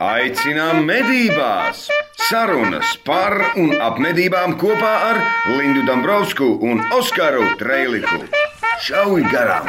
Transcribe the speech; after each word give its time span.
Aicinām 0.00 0.86
medībās! 0.88 1.82
Sarunas 2.16 2.94
par 3.04 3.34
un 3.60 3.74
ap 3.84 3.98
medībām 4.00 4.54
kopā 4.56 4.92
ar 5.10 5.18
Lindu 5.52 5.82
Dombrovskiju 5.84 6.54
un 6.64 6.80
Oskaru 6.96 7.44
Trēliku. 7.60 8.22
Šauj 8.80 9.26
garām! 9.28 9.68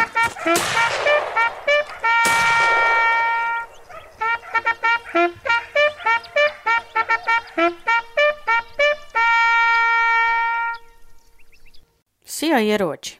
Sijā 12.24 12.64
ieroči. 12.72 13.18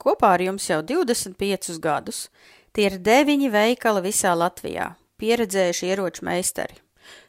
Kopā 0.00 0.38
ar 0.38 0.48
jums 0.48 0.72
jau 0.72 0.80
25 0.80 1.76
gadus. 1.84 2.30
Tie 2.72 2.88
ir 2.88 2.96
deviņi 2.96 3.52
veikali 3.52 4.08
visā 4.08 4.32
Latvijā, 4.32 4.94
pieredzējuši 5.20 5.90
ieroču 5.92 6.26
meistari. 6.26 6.78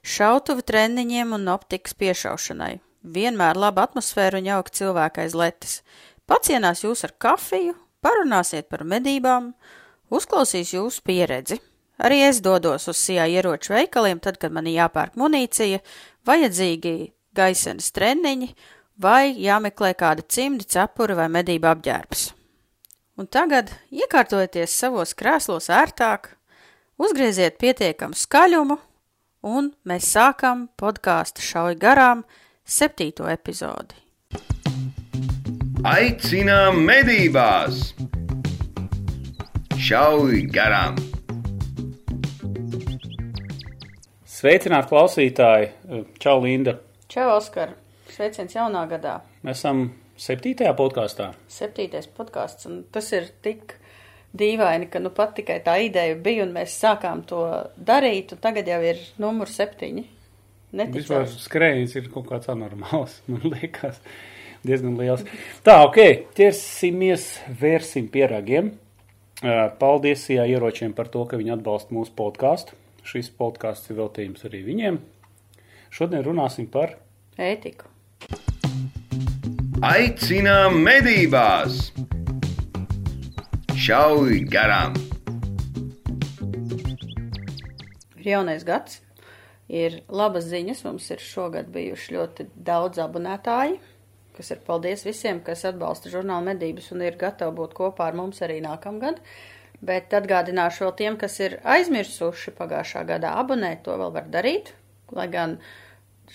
Šautuvi 0.01 0.65
treniņiem 0.67 1.33
un 1.37 1.49
optikas 1.53 1.95
piešaušanai. 1.97 2.77
Vienmēr 3.07 3.59
laba 3.59 3.85
atmosfēra 3.87 4.41
un 4.41 4.49
jauka 4.49 4.73
cilvēka 4.79 5.23
aiz 5.23 5.35
letes. 5.37 5.81
Pacienās 6.27 6.83
jūs 6.83 7.05
ar 7.07 7.13
kafiju, 7.21 7.75
parunāsiet 8.03 8.67
par 8.71 8.83
medībām, 8.83 9.53
uzklausīs 10.11 10.73
jūsu 10.75 11.03
pieredzi. 11.07 11.59
Arī 12.03 12.21
es 12.27 12.41
dodos 12.45 12.87
uz 12.91 12.97
sijā 12.99 13.25
ieroču 13.31 13.73
veikaliem, 13.73 14.19
tad, 14.21 14.37
kad 14.41 14.53
man 14.53 14.67
jāpērk 14.69 15.15
munīcija, 15.17 15.79
vajadzīgi 16.27 16.95
gaisenes 17.37 17.89
treniņi 17.95 18.51
vai 19.01 19.33
jāmeklē 19.33 19.93
kāda 19.97 20.25
cimdi, 20.29 20.67
cepura 20.69 21.17
vai 21.17 21.29
medība 21.33 21.71
apģērbs. 21.73 22.31
Un 23.17 23.29
tagad 23.33 23.71
iekārtojieties 23.89 24.75
savos 24.77 25.15
krēslos 25.17 25.71
ērtāk, 25.73 26.35
uzgrieziet 26.97 27.57
pietiekamu 27.61 28.17
skaļumu, 28.17 28.77
un 29.47 29.71
mēs 29.87 30.09
sākam 30.15 30.67
podkāstu 30.79 31.45
šauj 31.45 31.77
garām 31.81 32.23
septīto 32.65 33.29
epizodi. 33.31 33.95
Aicinām 35.87 36.81
medībās! 36.87 37.93
Šauj 39.77 40.41
garām! 40.51 40.97
Sveicināti 44.37 44.89
klausītāji! 44.91 45.69
Čau, 46.21 46.39
Linda! 46.43 46.75
Čau, 47.09 47.29
Oskar! 47.37 47.77
Sveiciens 48.11 48.57
jaunā 48.57 48.83
gadā! 48.89 49.19
Mēs 49.45 49.61
esam 49.61 49.87
septītajā 50.17 50.73
podkāstā. 50.77 51.31
Septītais 51.49 52.09
podkāsts, 52.17 52.67
un 52.69 52.81
tas 52.93 53.07
ir 53.13 53.29
tik 53.45 53.77
dīvaini, 54.37 54.89
ka 54.91 55.01
nu 55.03 55.11
pat 55.15 55.35
tikai 55.37 55.59
tā 55.65 55.77
ideja 55.85 56.15
bija, 56.19 56.45
un 56.45 56.53
mēs 56.55 56.75
sākām 56.81 57.23
to 57.27 57.43
darīt, 57.77 58.33
un 58.35 58.41
tagad 58.43 58.67
jau 58.69 58.79
ir 58.85 59.01
numur 59.21 59.51
septiņi. 59.51 60.05
Vispār 60.67 61.23
Neticams. 61.23 61.37
skrejs 61.45 61.95
ir 61.95 62.09
kaut 62.11 62.27
kāds 62.27 62.49
anormāls, 62.51 63.21
man 63.31 63.45
liekas, 63.53 64.01
diezgan 64.67 64.97
liels. 64.99 65.23
Tā, 65.65 65.79
ok, 65.87 66.29
ķersimies, 66.37 67.29
vērsim 67.61 68.11
pie 68.11 68.27
ragiem. 68.29 68.73
Paldies 69.77 70.23
jā, 70.33 70.47
ieročiem 70.49 70.95
par 70.97 71.11
to, 71.13 71.21
ka 71.29 71.37
viņi 71.37 71.59
atbalsta 71.59 71.93
mūsu 71.93 72.15
podkāstu. 72.17 72.77
Šis 73.07 73.29
podkāsts 73.37 73.93
ir 73.93 74.01
veltījums 74.01 74.43
arī 74.49 74.63
viņiem. 74.65 74.97
Šodien 75.93 76.25
runāsim 76.25 76.67
par 76.67 76.97
Ētiku. 77.37 77.85
Aicinām 79.85 80.81
medībās! 80.81 81.91
Šauj 83.87 84.41
garām! 84.51 84.97
Ir 88.19 88.25
jaunais 88.33 88.65
gads, 88.67 88.97
ir 89.71 90.01
labas 90.11 90.49
ziņas, 90.49 90.81
mums 90.83 91.05
ir 91.15 91.23
šogad 91.23 91.69
bijuši 91.71 92.17
ļoti 92.17 92.45
daudz 92.67 92.99
abonētāji, 92.99 93.77
kas 94.35 94.51
ir 94.51 94.59
paldies 94.67 95.05
visiem, 95.07 95.39
kas 95.39 95.63
atbalsta 95.69 96.11
žurnālu 96.11 96.49
medības 96.49 96.91
un 96.91 97.05
ir 97.07 97.15
gatavi 97.21 97.55
būt 97.61 97.77
kopā 97.77 98.09
ar 98.09 98.19
mums 98.19 98.43
arī 98.43 98.57
nākamgad. 98.65 99.23
Bet 99.79 100.11
atgādināšu 100.19 100.83
vēl 100.83 100.93
tiem, 100.99 101.19
kas 101.23 101.39
ir 101.47 101.55
aizmirsuši 101.63 102.57
pagājušā 102.59 103.05
gadā 103.13 103.37
abonēt, 103.39 103.85
to 103.87 103.95
vēl 104.03 104.11
var 104.19 104.27
darīt, 104.35 104.73
lai 105.15 105.29
gan 105.31 105.55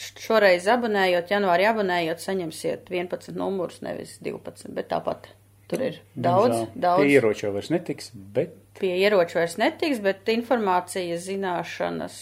šoreiz 0.00 0.72
abonējot, 0.78 1.36
janvārī 1.36 1.68
abonējot, 1.68 2.24
saņemsiet 2.30 2.88
11 2.88 3.36
numurus, 3.36 3.84
nevis 3.84 4.16
12, 4.24 4.72
bet 4.72 4.88
tāpat 4.96 5.34
tur 5.72 5.86
ir 5.88 6.00
daudz, 6.14 6.54
Diemžēl, 6.54 6.82
daudz. 6.84 7.02
Pie 7.02 7.16
ieroča 7.16 7.52
vairs 7.54 7.72
netiks, 7.72 8.12
bet 8.36 8.58
Pie 8.80 8.94
ieroču 9.02 9.36
vairs 9.36 9.58
netiks, 9.60 10.00
bet 10.02 10.28
informācija, 10.32 11.18
zināšanas 11.20 12.16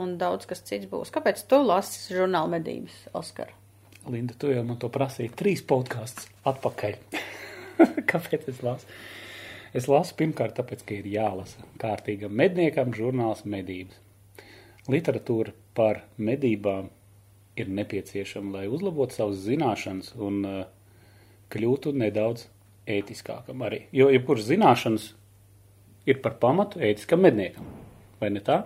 un 0.00 0.16
daudz 0.18 0.48
kas 0.50 0.62
cits 0.66 0.88
būs. 0.90 1.12
Kāpēc 1.14 1.44
tu 1.50 1.60
lasi 1.62 2.14
žurnāla 2.16 2.56
medības, 2.56 2.96
Oskar? 3.16 3.52
Linda, 4.10 4.34
tu 4.34 4.50
jau 4.50 4.64
man 4.66 4.80
to 4.82 4.90
prasīji 4.90 5.32
trīs 5.38 5.62
podkāstus 5.66 6.26
atpakaļ. 6.48 6.98
Kāpēc 8.10 8.48
es 8.50 8.62
lasu? 8.66 8.98
Es 9.76 9.86
lasu 9.86 10.16
pirmkārt, 10.18 10.56
tāpēc, 10.58 10.82
ka 10.86 10.96
ir 10.98 11.06
jālasa 11.12 11.62
kārtīgam 11.78 12.34
medniekam 12.34 12.90
žurnāls 12.96 13.44
medības. 13.46 14.00
Literatūra 14.90 15.54
par 15.78 16.02
medībām 16.18 16.88
ir 17.60 17.70
nepieciešama, 17.70 18.56
lai 18.56 18.70
uzlabotu 18.72 19.20
savas 19.20 19.44
zināšanas 19.44 20.16
un 20.18 20.40
uh, 20.48 20.64
kļūtu 21.54 21.92
nedaudz 21.94 22.48
ētiskākam 22.88 23.64
arī. 23.66 23.84
Jo 23.92 24.08
jebkuras 24.12 24.48
zināšanas 24.48 25.10
ir 26.08 26.20
par 26.24 26.38
pamatu 26.42 26.80
ētiskam 26.84 27.22
medniekam. 27.24 27.66
Vai 28.20 28.30
ne 28.34 28.42
tā? 28.44 28.62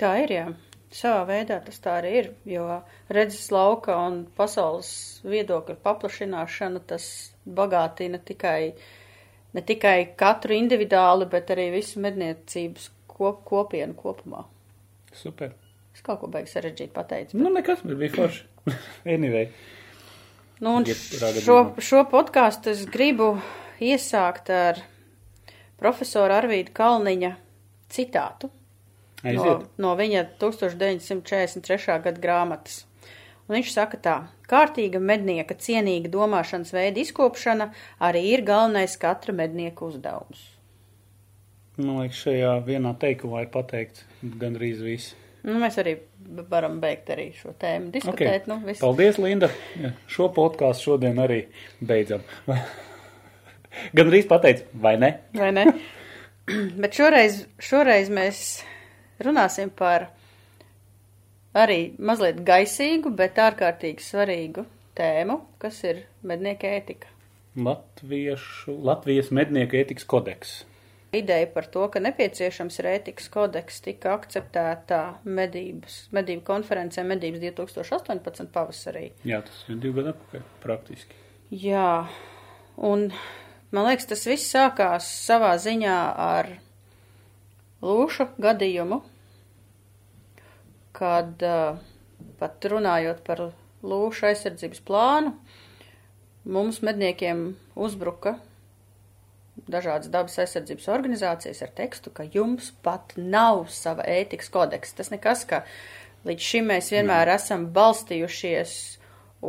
Tā 0.00 0.12
ir, 0.24 0.34
jā. 0.34 0.46
Savā 0.92 1.22
veidā 1.28 1.56
tas 1.64 1.78
tā 1.80 1.94
arī 2.02 2.10
ir, 2.20 2.26
jo 2.44 2.66
redzes 3.12 3.46
lauka 3.54 3.94
un 3.96 4.26
pasaules 4.36 4.90
viedokļa 5.24 5.78
paplašināšana 5.80 6.82
tas 6.90 7.06
bagātina 7.46 8.20
tikai, 8.20 8.74
ne 9.56 9.62
tikai 9.64 9.96
katru 10.20 10.58
individuāli, 10.58 11.30
bet 11.32 11.54
arī 11.54 11.70
visu 11.78 12.02
medniecības 12.04 12.90
kop, 13.08 13.40
kopienu 13.48 13.96
kopumā. 13.96 14.44
Super. 15.16 15.54
Es 15.96 16.04
kaut 16.04 16.20
ko 16.20 16.28
beigu 16.32 16.52
sarežģīt 16.52 16.92
pateicu. 16.92 17.40
Nu, 17.40 17.48
nekas, 17.52 17.80
bet 17.88 17.96
bija 18.00 18.12
forši. 18.18 18.44
anyway. 19.16 19.48
Nu, 20.60 20.76
šo, 20.84 21.58
šo 21.78 22.04
podkāstu 22.10 22.70
es 22.74 22.84
gribu 22.90 23.36
iesākt 23.82 24.50
ar 24.54 24.82
profesora 25.80 26.38
Arvīda 26.42 26.74
Kalniņa 26.76 27.32
citātu 27.92 28.50
no, 28.50 29.30
Aiziet. 29.30 29.66
no 29.82 29.94
viņa 29.98 30.24
1943. 30.40 31.98
gada 32.04 32.22
grāmatas. 32.22 32.84
Un 33.48 33.58
viņš 33.58 33.72
saka 33.74 33.98
tā, 33.98 34.16
kārtīga 34.48 35.00
mednieka 35.02 35.56
cienīga 35.58 36.10
domāšanas 36.12 36.70
veida 36.74 37.02
izkopšana 37.02 37.72
arī 38.00 38.22
ir 38.36 38.44
galvenais 38.46 38.94
katra 39.00 39.34
mednieka 39.34 39.88
uzdevums. 39.88 40.46
Man 41.80 42.02
liekas, 42.02 42.20
šajā 42.26 42.52
vienā 42.66 42.92
teikumā 43.00 43.46
ir 43.46 43.50
pateikts 43.52 44.04
gandrīz 44.22 44.82
viss. 44.84 45.16
Nu, 45.42 45.56
mēs 45.58 45.78
arī 45.82 45.96
varam 46.50 46.78
beigt 46.82 47.10
arī 47.10 47.30
šo 47.34 47.54
tēmu 47.58 47.90
diskutēt. 47.94 48.46
Nu, 48.50 48.60
viss. 48.62 48.82
Paldies, 48.82 49.18
Linda. 49.18 49.50
Šo 50.10 50.28
podkāstu 50.34 50.92
šodien 50.92 51.18
arī 51.22 51.40
beidzam. 51.82 52.22
Gan 53.96 54.12
arī 54.12 54.22
pateicu, 54.28 54.68
vai 54.84 54.94
ne? 55.00 55.12
Vai 55.34 55.50
ne? 55.56 55.66
Bet 56.82 56.98
šoreiz, 56.98 57.42
šoreiz 57.62 58.10
mēs 58.12 58.42
runāsim 59.22 59.70
par 59.74 60.10
arī 61.54 61.92
mazliet 61.98 62.40
gaisīgu, 62.46 63.12
bet 63.16 63.38
ārkārtīgi 63.42 64.04
svarīgu 64.04 64.64
tēmu, 64.98 65.38
kas 65.62 65.82
ir 65.88 66.04
mednieka 66.26 66.70
ētika. 66.78 67.10
Latviešu, 67.52 68.74
Latvijas 68.88 69.28
mednieku 69.34 69.76
ētikas 69.82 70.08
kodeks. 70.08 70.54
Ideja 71.12 71.46
par 71.52 71.66
to, 71.68 71.82
ka 71.92 72.00
nepieciešams 72.00 72.78
ir 72.80 72.86
ētikas 72.94 73.26
kodeks, 73.28 73.82
tika 73.84 74.14
akceptēta 74.16 75.00
medības, 75.28 76.06
medību 76.16 76.40
konferencē 76.46 77.02
medības 77.04 77.42
2018 77.42 78.46
pavasarī. 78.54 79.10
Jā, 79.28 79.42
tas 79.44 79.58
ir 79.68 79.76
divi 79.82 79.98
gadi 79.98 80.14
atpakaļ, 80.14 80.46
praktiski. 80.62 81.18
Jā, 81.52 82.06
un 82.80 83.10
man 83.76 83.88
liekas, 83.90 84.08
tas 84.08 84.24
viss 84.24 84.54
sākās 84.54 85.10
savā 85.26 85.50
ziņā 85.60 85.96
ar 86.24 86.48
lūšu 87.84 88.30
gadījumu, 88.40 89.02
kad 90.96 91.44
uh, 91.44 91.76
pat 92.40 92.70
runājot 92.72 93.20
par 93.26 93.44
lūšu 93.84 94.30
aizsardzības 94.30 94.80
plānu, 94.88 95.34
mums 96.48 96.80
medniekiem 96.80 97.50
uzbruka 97.76 98.38
dažādas 99.70 100.10
dabas 100.12 100.38
aizsardzības 100.42 100.88
organizācijas 100.92 101.62
ar 101.64 101.72
tekstu, 101.76 102.12
ka 102.14 102.26
jums 102.32 102.72
pat 102.84 103.14
nav 103.16 103.66
sava 103.72 104.06
ētikas 104.08 104.50
kodeksa. 104.52 104.98
Tas 105.00 105.12
nekas, 105.12 105.46
ka 105.48 105.62
līdz 106.28 106.50
šim 106.50 106.70
mēs 106.72 106.92
vienmēr 106.94 107.34
esam 107.34 107.68
balstījušies 107.74 108.76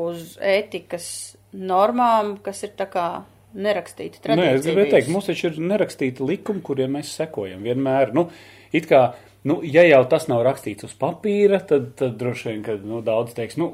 uz 0.03 0.38
ētikas 0.41 1.07
normām, 1.53 2.38
kas 2.44 2.63
ir 2.65 2.73
tā 2.77 2.89
kā 2.89 3.07
nerakstīta 3.53 4.33
Nē, 4.33 4.55
es 4.55 4.65
gribēju 4.65 4.95
teikt, 4.95 5.11
mums 5.13 5.29
taču 5.29 5.51
ir 5.51 5.59
nerakstīti 5.61 6.25
likumi, 6.25 6.63
kuriem 6.65 6.97
mēs 6.97 7.13
sekojam 7.19 7.61
vienmēr. 7.61 8.15
Nu, 8.17 8.27
it 8.73 8.89
kā 8.89 9.11
Nu, 9.44 9.59
ja 9.63 9.83
jau 9.83 10.05
tas 10.07 10.29
nav 10.31 10.45
rakstīts 10.47 10.88
uz 10.88 10.94
papīra, 10.95 11.59
tad, 11.67 11.89
tad 12.00 12.15
droši 12.19 12.50
vien, 12.50 12.61
ka 12.63 12.77
nu, 12.79 13.01
daudz 13.03 13.35
teiks, 13.35 13.57
nu, 13.59 13.73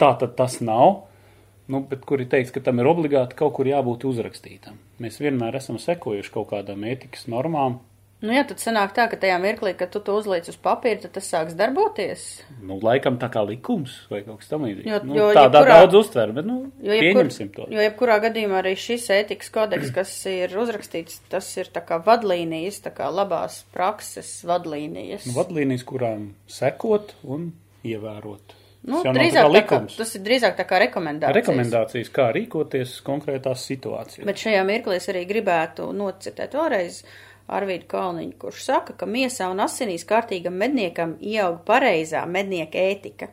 tā 0.00 0.10
tad 0.20 0.34
tas 0.36 0.58
nav. 0.60 1.06
Nu, 1.68 1.80
bet 1.80 2.04
kur 2.04 2.20
ir 2.20 2.26
teikts, 2.28 2.52
ka 2.52 2.60
tam 2.60 2.78
ir 2.78 2.84
obligāti 2.90 3.34
kaut 3.38 3.54
kur 3.56 3.64
jābūt 3.64 4.04
uzrakstītam. 4.04 4.76
Mēs 5.00 5.16
vienmēr 5.20 5.56
esam 5.56 5.78
sekojuši 5.80 6.30
kaut 6.34 6.50
kādām 6.52 6.84
ētikas 6.84 7.26
normām, 7.28 7.80
Nu, 8.24 8.32
jā, 8.32 8.40
tad 8.48 8.56
sanāk 8.56 8.94
tā, 8.96 9.04
ka 9.10 9.18
tajā 9.20 9.34
mirklī, 9.42 9.74
kad 9.76 9.90
tu 9.92 10.00
to 10.00 10.14
uzliec 10.16 10.46
uz 10.48 10.56
papīra, 10.56 10.96
tad 11.02 11.12
tas 11.12 11.26
sāks 11.28 11.52
darboties. 11.58 12.22
Nu, 12.62 12.78
laikam 12.80 13.18
tā 13.20 13.28
kā 13.28 13.42
likums 13.44 14.06
vai 14.08 14.22
kaut 14.24 14.38
kas 14.40 14.48
tamlīdzīgs. 14.48 14.86
Jo- 14.88 15.00
Nu, 15.04 15.14
jo 15.18 15.26
tādā 15.36 15.60
jebkurā- 15.60 15.74
daudz 15.82 15.94
uztver, 15.98 16.32
bet, 16.32 16.46
nu, 16.46 16.72
Jo, 16.80 16.92
jebkur, 16.94 17.20
pieņemsim 17.20 17.50
to. 17.54 17.66
jo 17.68 17.80
jebkurā 17.84 18.16
gadījumā 18.24 18.62
arī 18.62 18.72
šis 18.80 19.10
ētikas 19.10 19.50
kodeks, 19.52 19.92
kas 19.92 20.14
ir 20.26 20.48
uzrakstīts, 20.56 21.18
tas 21.28 21.50
ir 21.58 21.64
tā 21.74 21.84
kā 21.84 22.00
vadlīnijas, 22.02 22.80
tā 22.80 22.94
kā 22.96 23.12
labās 23.12 23.62
prakses 23.74 24.42
vadlīnijas. 24.48 25.26
Nu, 25.26 25.32
vadlīnijas, 25.42 25.84
kurām 25.84 26.30
sekot 26.48 27.12
un 27.24 27.52
ievērot. 27.84 28.56
Nu, 28.84 29.00
drīzāk 29.00 29.46
tā 29.48 29.60
kā, 29.64 29.78
tas 29.96 30.10
ir 30.18 30.24
drīzāk 30.26 30.58
tā 30.58 30.64
kā 30.68 30.78
rekomendācijas. 30.82 31.38
Rekomendācijas, 31.38 32.10
kā 32.12 32.26
rīkoties 32.36 32.98
konkrētās 33.06 33.62
situācijās. 33.70 34.26
Bet 34.28 34.42
šajā 34.42 34.64
mirklī 34.68 34.98
es 34.98 35.08
arī 35.08 35.22
gribētu 35.30 35.88
nocitēt 35.96 36.56
vēlreiz 36.58 36.98
Arvīdu 37.54 37.88
Kalniņu, 37.88 38.36
kurš 38.40 38.66
saka, 38.66 38.96
ka 39.00 39.08
miesā 39.08 39.48
un 39.52 39.64
asinīs 39.64 40.04
kārtīgam 40.08 40.60
medniekam 40.60 41.16
ieaug 41.20 41.62
pareizā 41.68 42.26
mednieka 42.28 42.84
ētika. 42.92 43.30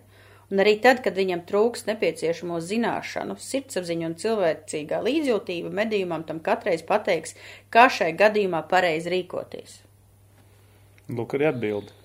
Un 0.51 0.59
arī 0.59 0.77
tad, 0.83 0.99
kad 1.03 1.15
viņam 1.15 1.45
trūks 1.47 1.85
nepieciešamo 1.87 2.57
zināšanu, 2.63 3.37
sirdsapziņu 3.39 4.09
un 4.09 4.17
cilvēcīgā 4.19 4.99
līdzjūtība, 5.03 5.71
medījumam 5.83 6.25
tam 6.27 6.41
katreiz 6.43 6.83
pateiks, 6.87 7.37
kā 7.71 7.87
šai 7.91 8.11
gadījumā 8.19 8.65
pareizi 8.71 9.13
rīkoties. 9.15 9.79
Lūk, 11.11 11.35
arī 11.39 11.51
atbildi. 11.51 12.00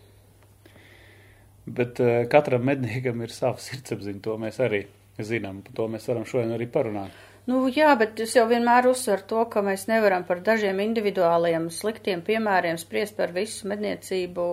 Bet 1.67 1.99
uh, 2.01 2.23
katram 2.31 2.63
medniekam 2.67 3.23
ir 3.27 3.33
sava 3.35 3.59
sirdsapziņa, 3.63 4.21
to 4.23 4.37
mēs 4.39 4.61
arī 4.63 4.85
zinām. 5.19 5.63
Par 5.67 5.75
to 5.75 5.89
mēs 5.91 6.07
varam 6.07 6.27
šodien 6.29 6.55
arī 6.55 6.69
parunāt. 6.71 7.15
Nu, 7.47 7.61
jā, 7.71 7.93
bet 7.99 8.19
es 8.23 8.35
jau 8.35 8.45
vienmēr 8.51 8.89
uzsveru 8.91 9.27
to, 9.31 9.43
ka 9.51 9.63
mēs 9.63 9.87
nevaram 9.91 10.25
par 10.27 10.41
dažiem 10.47 10.81
individuāliem 10.83 11.69
sliktiem 11.71 12.23
piemēriem 12.27 12.79
spriest 12.79 13.15
par 13.19 13.35
visu 13.35 13.71
medniecību 13.71 14.47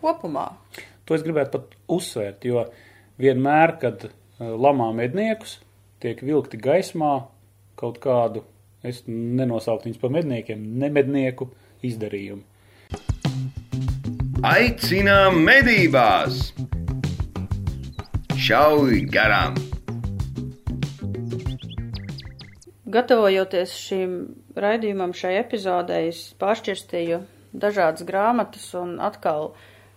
kopumā. 0.00 0.48
To 1.06 1.18
es 1.18 1.22
gribētu 1.26 1.58
pat 1.58 1.76
uzsvērt, 1.90 2.46
jo 2.46 2.64
vienmēr, 3.22 3.76
kad 3.82 4.06
uh, 4.06 4.14
lamā 4.54 4.90
medniekus, 4.98 5.60
tiek 6.02 6.22
vilkti 6.26 6.58
gaismā 6.62 7.14
kaut 7.78 7.98
kādu, 8.02 8.42
es 8.82 9.04
nenosauktu 9.06 9.88
viņus 9.88 10.02
par 10.02 10.14
medniekiem, 10.14 10.62
nemednieku 10.82 11.50
izdarījumu. 11.86 12.42
Aicinām 14.42 15.36
medībās! 15.46 16.48
Šauj 18.34 19.04
garām! 19.14 19.54
Gatavojoties 22.90 23.76
šim 23.84 24.16
raidījumam, 24.58 25.14
šai 25.14 25.36
epizodei, 25.44 26.08
es 26.10 26.24
pāršķirstīju 26.42 27.20
dažādas 27.54 28.02
grāmatas, 28.08 28.66
un 28.80 28.96
atkal 28.98 29.52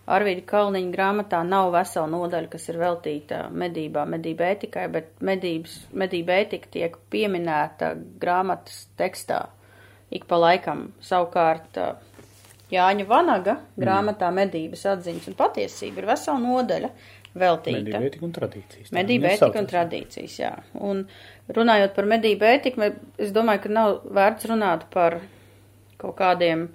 Arvīda 0.06 0.46
Kalniņa 0.54 0.94
grāmatā 0.94 1.42
nav 1.42 1.72
vesela 1.74 2.06
nodaļa, 2.14 2.52
kas 2.54 2.70
ir 2.70 2.78
veltīta 2.84 3.48
medībām, 3.50 4.14
medību 4.14 4.46
ētikai, 4.52 4.86
bet 4.94 5.10
medības, 5.26 5.80
medība 5.90 6.38
ētika 6.44 6.70
tiek 6.78 6.96
pieminēta 7.10 7.96
grāmatas 8.22 8.84
tekstā 8.94 9.48
ik 10.14 10.26
pa 10.30 10.38
laikam. 10.38 10.92
Savukārt 11.02 11.78
Jāņa 12.72 13.06
Vanaga 13.06 13.60
grāmatā 13.78 14.32
medības 14.34 14.82
atziņas 14.90 15.28
un 15.30 15.36
patiesība 15.38 16.02
ir 16.02 16.08
vesela 16.08 16.40
nodaļa 16.42 16.90
veltīta. 17.36 17.78
Medību 17.78 18.08
ētika 18.08 18.26
un 18.26 18.34
tradīcijas. 18.34 18.90
Viņas 18.90 19.28
ētika 19.36 19.62
un 19.62 19.68
tradīcijas, 19.70 20.34
jā. 20.40 20.52
Un 20.88 21.04
runājot 21.58 21.94
par 21.94 22.08
medību 22.10 22.48
ētiku, 22.48 22.90
es 23.22 23.30
domāju, 23.36 23.62
ka 23.66 23.72
nav 23.76 24.00
vērts 24.18 24.48
runāt 24.50 24.86
par 24.94 25.20
kaut 26.00 26.16
kādiem 26.18 26.66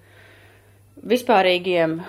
vispārīgiem 1.12 2.00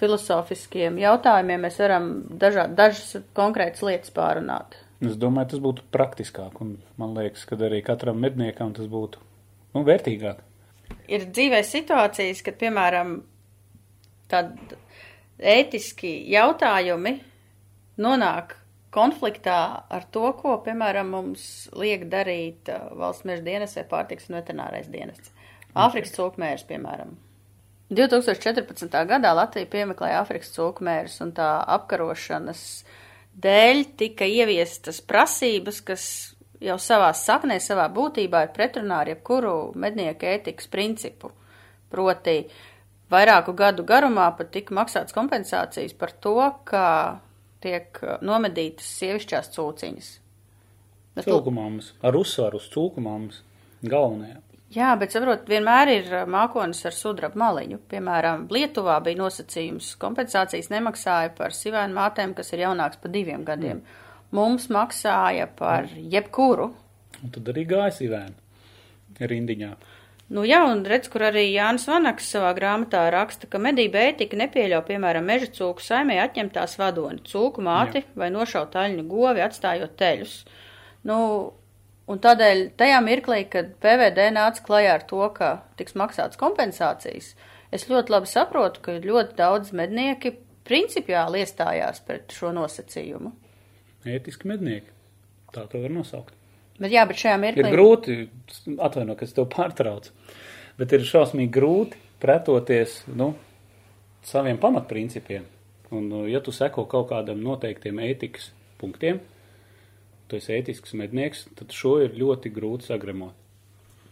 filosofiskiem 0.00 0.98
jautājumiem. 1.00 1.62
Mēs 1.68 1.78
varam 1.80 2.10
dažā, 2.40 2.66
dažas 2.72 3.22
konkrētas 3.36 3.84
lietas 3.86 4.12
pārunāt. 4.16 4.78
Es 5.04 5.16
domāju, 5.20 5.52
tas 5.52 5.62
būtu 5.62 5.86
praktiskāk, 5.92 6.60
un 6.64 6.76
man 7.00 7.14
liekas, 7.16 7.44
ka 7.48 7.58
arī 7.68 7.82
katram 7.84 8.20
medniekam 8.20 8.72
tas 8.76 8.88
būtu 8.90 9.20
nu, 9.76 9.84
vērtīgāk. 9.84 10.40
Ir 11.06 11.28
dzīvē 11.30 11.62
situācijas, 11.66 12.42
kad, 12.46 12.56
piemēram, 12.60 13.18
tādi 14.30 14.78
ētiski 15.38 16.12
jautājumi 16.32 17.14
nonāk 18.02 18.56
konfliktā 18.96 19.58
ar 19.92 20.06
to, 20.12 20.30
ko, 20.40 20.56
piemēram, 20.64 21.12
mums 21.12 21.44
liek 21.76 22.06
darīt 22.12 22.70
uh, 22.72 22.88
valsts 22.96 23.26
meža 23.28 23.44
dienas 23.46 23.76
vai 23.76 23.84
pārtiks 23.90 24.30
un 24.30 24.38
veterinārais 24.40 24.88
dienests. 24.92 25.32
Āfrikas 25.76 26.14
cūkmērs, 26.16 26.64
piemēram. 26.68 27.12
2014. 27.92 28.88
gadā 29.06 29.30
Latvija 29.36 29.68
piemeklēja 29.70 30.22
Āfrikas 30.24 30.50
cūkmērus 30.56 31.20
un 31.22 31.34
tā 31.36 31.50
apkarošanas 31.76 32.62
dēļ 33.44 33.84
tika 34.00 34.26
ieviestas 34.26 35.02
prasības, 35.04 35.82
kas 35.86 36.06
jau 36.62 36.76
savā 36.80 37.10
saknē, 37.16 37.58
savā 37.62 37.86
būtībā 37.92 38.46
ir 38.46 38.54
pretrunā 38.56 39.02
ar 39.02 39.10
jebkuru 39.12 39.56
mednieku 39.78 40.28
ētikas 40.30 40.70
principu. 40.72 41.32
Proti, 41.92 42.38
vairāku 43.12 43.54
gadu 43.56 43.84
garumā 43.86 44.30
pat 44.38 44.50
tika 44.54 44.74
maksāts 44.74 45.14
kompensācijas 45.16 45.94
par 45.98 46.14
to, 46.20 46.38
ka 46.68 46.86
tiek 47.64 48.00
uh, 48.02 48.16
nomedītas 48.24 48.88
sievišķās 49.00 49.52
cūciņas. 49.56 50.10
Cūkumāmas, 51.26 51.94
ar 52.04 52.18
uzsvaru 52.18 52.60
uz 52.60 52.66
cūkumāmas 52.74 53.40
galvenajā. 53.86 54.42
Jā, 54.74 54.90
bet 54.98 55.14
saprot, 55.14 55.46
vienmēr 55.48 55.92
ir 55.94 56.10
uh, 56.12 56.24
mākonis 56.28 56.82
ar 56.88 56.96
sudraba 56.96 57.38
maliņu. 57.46 57.78
Piemēram, 57.90 58.48
Lietuvā 58.52 58.98
bija 59.04 59.22
nosacījums 59.22 59.94
kompensācijas 60.02 60.72
nemaksāja 60.74 61.32
par 61.38 61.54
sivēnu 61.56 61.96
mātēm, 61.96 62.34
kas 62.36 62.52
ir 62.52 62.66
jaunāks 62.66 63.00
par 63.00 63.14
diviem 63.14 63.46
gadiem. 63.46 63.80
Mm. 63.80 64.02
Mums 64.36 64.66
maksāja 64.72 65.46
par 65.58 65.88
jebkuru. 65.96 66.72
Un 67.22 67.32
tad 67.32 67.48
arī 67.52 67.64
gājas 67.68 68.02
īvēna 68.04 69.26
rindiņā. 69.30 69.70
Nu 70.26 70.42
jā, 70.42 70.58
un 70.66 70.80
redz, 70.90 71.06
kur 71.06 71.22
arī 71.28 71.44
Jānis 71.52 71.84
Vanaks 71.86 72.26
savā 72.32 72.50
grāmatā 72.56 73.04
raksta, 73.14 73.46
ka 73.46 73.60
medība 73.62 74.00
ētika 74.08 74.38
nepieļauj, 74.40 74.82
piemēram, 74.88 75.28
meža 75.28 75.52
cūku 75.54 75.84
saimē 75.86 76.16
atņemtās 76.24 76.74
vadoni, 76.80 77.22
cūku 77.30 77.62
māti 77.62 78.02
jā. 78.02 78.08
vai 78.18 78.32
nošaut 78.34 78.74
aļņu 78.74 79.04
govi, 79.06 79.44
atstājot 79.44 79.94
teļus. 80.00 80.34
Nu, 81.06 81.18
un 82.10 82.22
tādēļ 82.26 82.64
tajā 82.82 82.98
mirklī, 83.06 83.44
kad 83.52 83.70
PVD 83.84 84.32
nāca 84.34 84.66
klajā 84.66 84.98
ar 84.98 85.06
to, 85.06 85.22
ka 85.36 85.52
tiks 85.78 85.94
maksāts 85.94 86.42
kompensācijas, 86.42 87.36
es 87.70 87.86
ļoti 87.86 88.16
labi 88.16 88.32
saprotu, 88.32 88.82
ka 88.82 88.98
ļoti 89.06 89.38
daudz 89.38 89.70
mednieki 89.78 90.34
principiāli 90.66 91.46
iestājās 91.46 92.02
pret 92.02 92.34
šo 92.34 92.50
nosacījumu. 92.56 93.30
Ētiski 94.06 94.48
mednieki. 94.50 94.92
Tā 95.54 95.66
to 95.70 95.80
var 95.82 95.92
nosaukt. 95.94 96.34
Bet 96.76 96.92
jā, 96.92 97.06
bet 97.08 97.20
šajā 97.20 97.36
mirklī. 97.40 97.64
Ir 97.64 97.72
grūti, 97.72 98.16
atvaino, 98.82 99.16
ka 99.16 99.26
es 99.26 99.34
tev 99.36 99.48
pārtraucu, 99.54 100.12
bet 100.80 100.94
ir 100.96 101.06
šausmīgi 101.08 101.52
grūti 101.52 102.02
pretoties, 102.22 103.00
nu, 103.16 103.32
saviem 104.26 104.58
pamatprincipiem. 104.60 105.46
Un, 105.94 106.08
nu, 106.10 106.24
ja 106.26 106.40
tu 106.42 106.52
seko 106.54 106.84
kaut 106.90 107.10
kādam 107.12 107.40
noteiktiem 107.44 108.00
ētikas 108.02 108.50
punktiem, 108.80 109.20
tu 110.26 110.38
esi 110.40 110.56
ētisks 110.56 110.96
mednieks, 110.98 111.44
tad 111.58 111.74
šo 111.74 112.00
ir 112.02 112.16
ļoti 112.18 112.50
grūti 112.54 112.90
sagremot. 112.90 113.36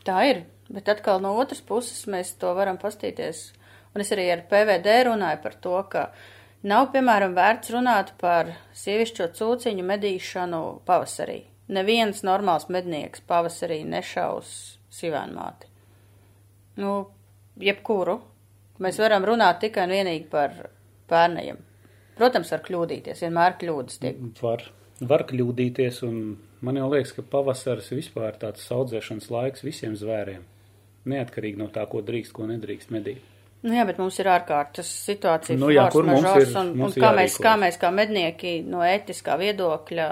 Tā 0.06 0.20
ir, 0.28 0.44
bet 0.70 0.88
atkal 0.92 1.22
no 1.24 1.32
otras 1.40 1.64
puses 1.64 2.04
mēs 2.10 2.34
to 2.38 2.52
varam 2.56 2.78
pastīties. 2.80 3.48
Un 3.94 4.02
es 4.02 4.10
arī 4.14 4.28
ar 4.32 4.44
PVD 4.50 5.00
runāju 5.08 5.40
par 5.42 5.56
to, 5.64 5.74
ka 5.90 6.04
nav, 6.66 6.90
piemēram, 6.94 7.35
vērts 7.37 7.73
runāt 7.75 8.14
par 8.21 8.54
sievišķo 8.76 9.30
cūciņu 9.38 9.85
medīšanu 9.87 10.62
pavasarī. 10.88 11.42
Neviens 11.75 12.21
normāls 12.26 12.68
mednieks 12.73 13.23
pavasarī 13.25 13.83
nešaus 13.88 14.50
sivēnmāti. 14.92 15.71
Nu, 16.80 16.94
jebkuru. 17.61 18.18
Mēs 18.83 18.99
varam 18.99 19.25
runāt 19.28 19.61
tikai 19.62 19.87
un 19.87 19.94
vienīgi 19.94 20.26
par 20.33 20.56
pērnajiem. 21.11 21.61
Protams, 22.18 22.50
var 22.54 22.62
kļūdīties, 22.66 23.23
vienmēr 23.25 23.56
kļūdas 23.61 24.00
tiek. 24.02 24.18
Var, 24.42 24.64
var 25.02 25.25
kļūdīties, 25.30 26.00
un 26.06 26.18
man 26.64 26.78
jau 26.78 26.88
liekas, 26.92 27.14
ka 27.16 27.25
pavasaris 27.30 27.90
vispār 27.94 28.37
tāds 28.42 28.66
audzēšanas 28.75 29.30
laiks 29.35 29.64
visiem 29.66 29.97
zvēriem. 29.99 30.42
Neatkarīgi 31.11 31.61
no 31.61 31.68
tā, 31.73 31.87
ko 31.90 32.02
drīkst, 32.06 32.35
ko 32.35 32.47
nedrīkst 32.50 32.92
medīt. 32.94 33.33
Nu 33.64 33.73
jā, 33.73 33.87
bet 33.88 33.97
mums 33.99 34.18
ir 34.21 34.28
ārkārtas 34.28 34.88
situācija, 35.06 35.56
Nu 35.56 35.71
jā, 35.73 35.87
kur 35.92 36.04
mums 36.04 36.25
ir- 36.37 36.50
un, 36.61 36.75
mums 36.76 36.97
un 36.99 37.02
kā, 37.02 37.14
mēs, 37.16 37.38
kā 37.40 37.54
mēs 37.56 37.78
kā 37.80 37.88
mednieki 37.97 38.59
no 38.68 38.83
ētiskā 38.85 39.38
viedokļa 39.40 40.09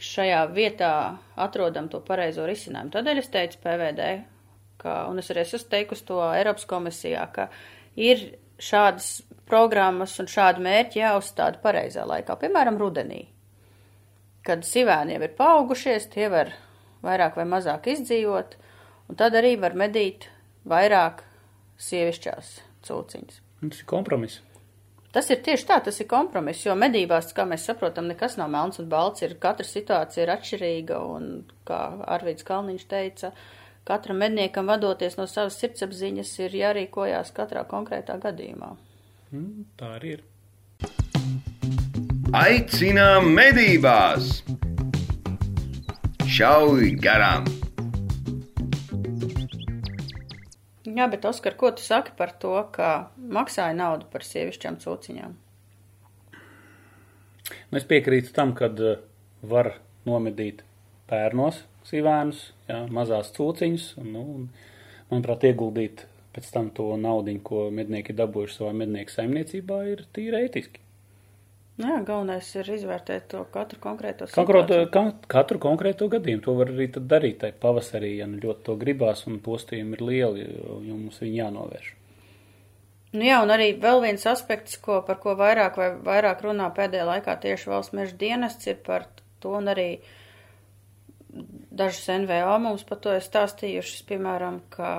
šajā 0.00 0.40
vietā 0.56 0.90
atrodam 1.36 1.88
to 1.92 2.00
pareizo 2.00 2.46
risinājumu. 2.48 2.90
Tādēļ 2.94 3.20
es 3.22 3.28
teicu 3.32 3.60
PVD, 3.62 4.08
ka, 4.80 4.94
un 5.10 5.18
es 5.22 5.28
arī 5.30 5.44
esmu 5.44 5.60
teikusi 5.70 6.06
to 6.08 6.18
Eiropas 6.34 6.66
komisijā, 6.70 7.26
ka 7.36 7.48
ir 8.00 8.24
šādas 8.60 9.20
programmas 9.50 10.18
un 10.22 10.26
šādu 10.30 10.62
mērķi 10.64 11.02
jāuzstāda 11.02 11.60
pareizā 11.62 12.06
laikā, 12.08 12.36
piemēram, 12.42 12.78
rudenī. 12.80 13.26
Kad 14.46 14.64
sivēni 14.64 15.14
jau 15.18 15.22
ir 15.26 15.34
paaugušies, 15.36 16.08
tie 16.14 16.28
var 16.32 16.52
vairāk 17.04 17.36
vai 17.36 17.44
mazāk 17.48 17.86
izdzīvot, 17.92 18.56
un 19.10 19.16
tad 19.20 19.36
arī 19.36 19.54
var 19.60 19.76
medīt 19.76 20.26
vairāk 20.68 21.22
sievišķās 21.80 22.54
cūciņas. 22.86 23.42
Tas 23.60 23.82
ir 23.82 23.88
kompromiss. 23.88 24.40
Tas 25.10 25.26
ir 25.32 25.40
tieši 25.42 25.66
tā, 25.66 25.80
tas 25.82 25.96
ir 25.98 26.06
kompromiss, 26.10 26.62
jo 26.62 26.76
medībās, 26.78 27.32
kā 27.34 27.42
mēs 27.48 27.64
saprotam, 27.66 28.06
nekas 28.06 28.36
nav 28.38 28.50
melns 28.52 28.78
un 28.78 28.86
balts, 28.90 29.24
ir 29.26 29.34
katra 29.42 29.66
situācija 29.66 30.22
ir 30.22 30.30
atšķirīga, 30.36 31.00
un, 31.16 31.24
kā 31.66 31.80
Arvids 32.14 32.46
Kalniņš 32.46 32.84
teica, 32.92 33.32
katram 33.88 34.22
medniekam 34.22 34.70
vadoties 34.70 35.18
no 35.18 35.26
savas 35.26 35.58
sirdsapziņas 35.58 36.34
ir 36.44 36.54
jārīkojās 36.60 37.34
katrā 37.34 37.66
konkrētā 37.66 38.20
gadījumā. 38.22 38.70
Mm, 39.34 39.66
tā 39.80 39.96
arī 39.98 40.14
ir. 40.18 40.26
Aicinām 42.30 43.32
medībās! 43.34 44.44
Šauj 46.30 46.94
garām! 47.02 47.50
Jā, 51.00 51.06
bet 51.08 51.24
Oskar, 51.24 51.54
ko 51.56 51.70
tu 51.72 51.80
saki 51.80 52.12
par 52.18 52.34
to, 52.36 52.52
ka 52.74 53.08
maksāja 53.16 53.72
naudu 53.72 54.04
par 54.12 54.20
sievišķām 54.26 54.74
cūciņām? 54.82 55.36
Nu, 57.70 57.78
es 57.78 57.86
piekrītu 57.88 58.34
tam, 58.36 58.52
ka 58.58 58.68
var 59.40 59.70
nomedīt 60.04 60.60
pērnos 61.08 61.62
sīvēnus, 61.88 62.42
jā, 62.68 62.82
mazās 62.92 63.32
cūciņas, 63.38 63.86
un, 64.02 64.10
nu, 64.12 64.26
un, 64.34 64.44
manuprāt, 65.08 65.48
ieguldīt 65.48 66.04
pēc 66.34 66.52
tam 66.52 66.68
to 66.76 66.90
naudu, 67.00 67.32
ko 67.48 67.68
mednieki 67.72 68.12
dabūjuši 68.20 68.58
savā 68.58 68.74
mednieku 68.82 69.16
saimniecībā, 69.16 69.80
ir 69.94 70.04
tīri 70.12 70.44
ētiski. 70.44 70.84
Jā, 71.80 72.00
galvenais 72.04 72.48
ir 72.60 72.68
izvērtēt 72.74 73.30
to 73.32 73.44
katru 73.54 73.78
konkrēto 73.80 74.26
Konkrēto, 74.34 74.82
ka, 74.92 75.04
katru 75.30 75.60
konkrēto 75.62 76.10
gadījumu. 76.12 76.42
To 76.44 76.56
var 76.58 76.72
arī 76.74 76.90
darīt 76.92 77.40
tai 77.44 77.52
pavasarī, 77.56 78.10
ja 78.18 78.28
nu 78.28 78.40
ļoti 78.42 78.66
to 78.66 78.76
gribās 78.80 79.24
un 79.30 79.38
postījumi 79.44 79.96
ir 79.96 80.04
lieli, 80.04 80.44
jo 80.50 80.98
mums 80.98 81.22
viņi 81.22 81.40
jānovērš. 81.40 81.88
Nu 83.16 83.26
jā, 83.26 83.40
un 83.42 83.50
arī 83.50 83.72
vēl 83.82 84.04
viens 84.04 84.26
aspekts, 84.30 84.76
ko, 84.78 85.00
par 85.06 85.18
ko 85.22 85.34
vairāk 85.38 85.78
vai 85.80 85.88
vairāk 86.06 86.44
runā 86.46 86.68
pēdējā 86.76 87.08
laikā 87.08 87.34
tieši 87.42 87.72
valsts 87.72 87.96
meža 87.96 88.14
dienests, 88.20 88.68
ir 88.70 88.78
par 88.86 89.08
to, 89.42 89.56
un 89.58 89.72
arī 89.72 89.88
dažas 91.74 92.06
NVO 92.22 92.58
mums 92.62 92.84
par 92.86 93.00
to 93.02 93.16
ir 93.16 93.24
stāstījušas, 93.24 94.04
piemēram, 94.10 94.60
ka 94.70 94.92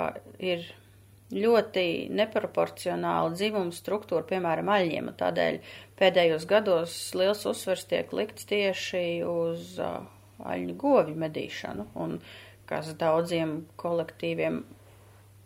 ir 0.44 0.66
ļoti 1.32 1.86
neproporcionāla 2.12 3.32
dzimuma 3.36 3.72
struktūra, 3.76 4.26
piemēram, 4.28 4.72
aļņiem, 4.76 5.08
un 5.12 5.18
tādēļ 5.20 5.60
pēdējos 6.02 6.48
gados 6.50 6.96
liels 7.18 7.46
uzsvers 7.50 7.86
tiek 7.90 8.12
likts 8.18 8.48
tieši 8.50 9.04
uz 9.28 9.78
uh, 9.82 10.02
aļņu 10.42 10.78
govi 10.82 11.16
medīšanu, 11.22 11.92
un 12.02 12.18
kas 12.70 12.94
daudziem 13.00 13.62
kolektīviem 13.82 14.64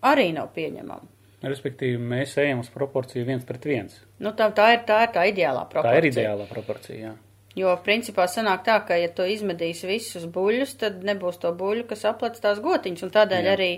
arī 0.06 0.32
nav 0.36 0.54
pieņemama. 0.56 1.12
Respektīvi, 1.46 2.00
mēs 2.02 2.34
ejam 2.42 2.64
uz 2.64 2.72
proporciju 2.74 3.26
viens 3.28 3.46
pret 3.46 3.68
viens. 3.70 3.98
Nu, 4.24 4.32
tā, 4.38 4.48
tā, 4.56 4.72
ir, 4.74 4.82
tā 4.88 5.04
ir 5.06 5.12
tā 5.14 5.26
ideālā 5.30 5.66
proporcija. 5.70 5.94
Tā 5.94 6.02
ir 6.02 6.10
ideālā 6.10 6.48
proporcija, 6.50 6.98
jā. 6.98 7.14
Jo, 7.56 7.72
principā, 7.86 8.26
sanāk 8.28 8.66
tā, 8.66 8.80
ka, 8.88 8.98
ja 9.00 9.12
tu 9.16 9.24
izmedīs 9.30 9.86
visus 9.88 10.26
buļļus, 10.28 10.74
tad 10.82 11.06
nebūs 11.08 11.38
to 11.44 11.54
buļļu, 11.56 11.86
kas 11.92 12.04
aplec 12.10 12.40
tās 12.44 12.60
gotiņas, 12.64 13.06
un 13.06 13.14
tādēļ 13.14 13.48
jā. 13.48 13.54
arī 13.54 13.70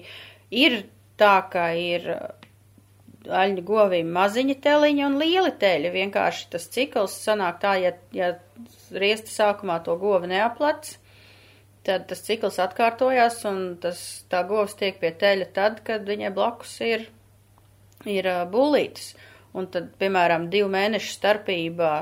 ir 0.64 0.80
tā, 1.20 1.36
ka 1.52 1.68
ir 1.78 2.08
aļņu 3.28 3.64
govīm 3.68 4.12
maziņa 4.16 4.56
teliņa 4.64 5.08
un 5.08 5.18
lieli 5.22 5.52
teļi. 5.62 5.94
Vienkārši 5.96 6.48
tas 6.54 6.68
cikls 6.74 7.18
sanāk 7.26 7.60
tā, 7.64 7.76
ja, 7.82 7.94
ja 8.16 8.34
riesta 8.92 9.34
sākumā 9.34 9.80
to 9.86 9.98
govi 10.02 10.32
neaplec, 10.32 10.94
tad 11.88 12.08
tas 12.10 12.24
cikls 12.26 12.60
atkārtojās 12.64 13.42
un 13.50 13.64
tas, 13.84 14.02
tā 14.32 14.44
govs 14.48 14.78
tiek 14.80 15.00
pie 15.02 15.14
teļa 15.16 15.50
tad, 15.56 15.82
kad 15.88 16.08
viņai 16.08 16.34
blakus 16.36 16.78
ir, 16.86 17.08
ir 18.06 18.32
bulītis. 18.52 19.14
Un 19.58 19.70
tad, 19.74 19.94
piemēram, 19.98 20.50
divu 20.54 20.70
mēnešu 20.70 21.16
starpībā 21.16 21.94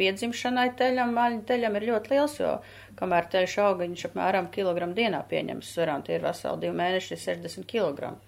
piedzimšanai 0.00 0.70
teļam, 0.78 1.12
maļņu 1.14 1.44
teļam 1.46 1.76
ir 1.76 1.86
ļoti 1.90 2.14
liels, 2.14 2.38
jo 2.40 2.54
kamēr 2.98 3.28
teļš 3.32 3.58
auga, 3.62 3.84
viņš 3.84 4.06
apmēram 4.08 4.48
kilogramu 4.54 4.96
dienā 4.96 5.20
pieņems 5.28 5.74
svarām, 5.76 6.02
tie 6.06 6.16
ir 6.16 6.24
veseli 6.24 6.64
divi 6.64 6.76
mēneši, 6.80 7.20
60 7.20 7.68
kilogramu. 7.68 8.18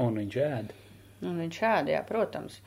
Un 0.00 0.20
viņš 0.20 0.38
ēd. 0.44 0.76
Un 1.26 1.42
viņš 1.42 1.58
ēd, 1.68 1.90
jā, 1.94 2.00
protams. 2.08 2.60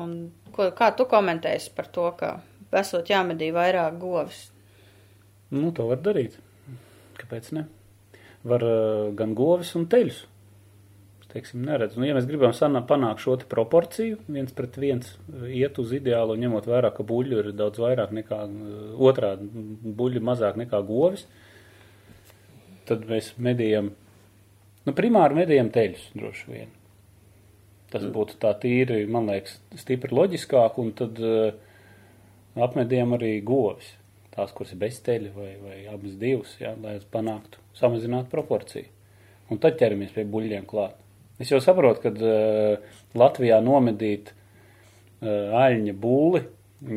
Un 0.00 0.16
ko, 0.54 0.68
kā 0.76 0.90
tu 0.96 1.06
komentēsi 1.08 1.72
par 1.76 1.88
to, 1.94 2.08
ka 2.18 2.34
esot 2.74 3.08
jāmedī 3.10 3.52
vairāk 3.54 3.96
govis? 4.02 4.48
Nu, 5.54 5.70
to 5.76 5.88
var 5.90 6.02
darīt. 6.02 6.36
Kāpēc 7.20 7.52
ne? 7.56 7.66
Var 8.44 8.64
uh, 8.66 9.10
gan 9.16 9.36
govis 9.38 9.72
un 9.78 9.86
teļus. 9.90 10.24
Teiksim, 11.34 11.64
neredz. 11.66 11.96
Nu, 11.98 12.06
ja 12.06 12.14
mēs 12.14 12.28
gribam 12.28 12.52
sanā, 12.54 12.84
panākt 12.86 13.24
šo 13.24 13.34
proporciju, 13.50 14.20
viens 14.30 14.54
pret 14.54 14.76
viens 14.78 15.16
iet 15.50 15.80
uz 15.82 15.94
ideālu, 15.96 16.36
ņemot 16.38 16.68
vērā, 16.70 16.92
ka 16.94 17.06
buļļu 17.06 17.40
ir 17.40 17.48
daudz 17.58 17.80
vairāk 17.82 18.12
nekā 18.14 18.38
otrādi, 19.02 19.48
buļļu 19.98 20.22
mazāk 20.22 20.60
nekā 20.60 20.78
govis, 20.86 21.24
tad 22.86 23.02
mēs 23.10 23.32
medījam 23.42 23.90
Nu, 24.84 24.92
primāri 24.92 25.38
medījam 25.38 25.70
teļus 25.72 26.10
droši 26.16 26.50
vien. 26.50 26.72
Tas 27.94 28.06
būtu 28.10 28.38
tā 28.42 28.50
tīri, 28.58 29.04
man 29.10 29.28
liekas, 29.30 29.60
stipri 29.78 30.14
loģiskāk, 30.14 30.80
un 30.82 30.90
tad 30.98 31.20
uh, 31.22 31.52
apmedījam 32.58 33.14
arī 33.14 33.36
govis. 33.46 33.92
Tās, 34.34 34.50
kuras 34.54 34.72
ir 34.74 34.80
bez 34.80 34.98
teļa 35.06 35.30
vai, 35.36 35.52
vai 35.62 35.76
abas 35.92 36.16
divas, 36.18 36.56
jā, 36.58 36.72
lai 36.82 36.96
panāktu 37.12 37.62
samazināt 37.78 38.26
proporciju. 38.32 38.88
Un 39.52 39.60
tad 39.62 39.78
ķeramies 39.78 40.10
pie 40.14 40.24
buļļiem 40.26 40.66
klāt. 40.66 40.96
Es 41.38 41.52
jau 41.52 41.60
saprotu, 41.62 42.02
ka 42.02 42.12
uh, 42.14 42.98
Latvijā 43.14 43.60
nomedīt 43.62 44.34
uh, 44.34 45.54
aļņa 45.62 45.94
būli, 46.02 46.42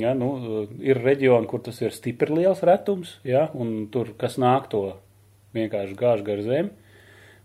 ja, 0.01 0.15
nu, 0.17 0.31
uh, 0.33 0.73
ir 0.81 1.03
reģioni, 1.03 1.49
kur 1.51 1.61
tas 1.65 1.77
ir 1.83 1.93
stipri 1.93 2.41
liels 2.41 2.65
retums, 2.65 3.19
ja, 3.27 3.47
un 3.53 3.85
tur, 3.93 4.15
kas 4.17 4.41
nāk 4.41 4.71
to 4.73 4.87
vienkārši 5.53 5.97
gāž 5.97 6.25
gar 6.25 6.41
zemi, 6.45 6.73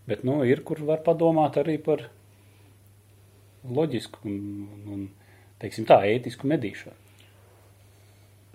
Bet, 0.07 0.23
nu, 0.27 0.41
ir, 0.43 0.63
kur 0.67 0.81
var 0.83 0.99
padomāt 1.03 1.57
arī 1.61 1.77
par 1.79 2.09
loģisku 3.63 4.19
un, 4.27 4.37
un 4.91 5.07
teiksim 5.61 5.87
tā, 5.89 6.01
ētisku 6.09 6.49
medīšanu. 6.49 6.99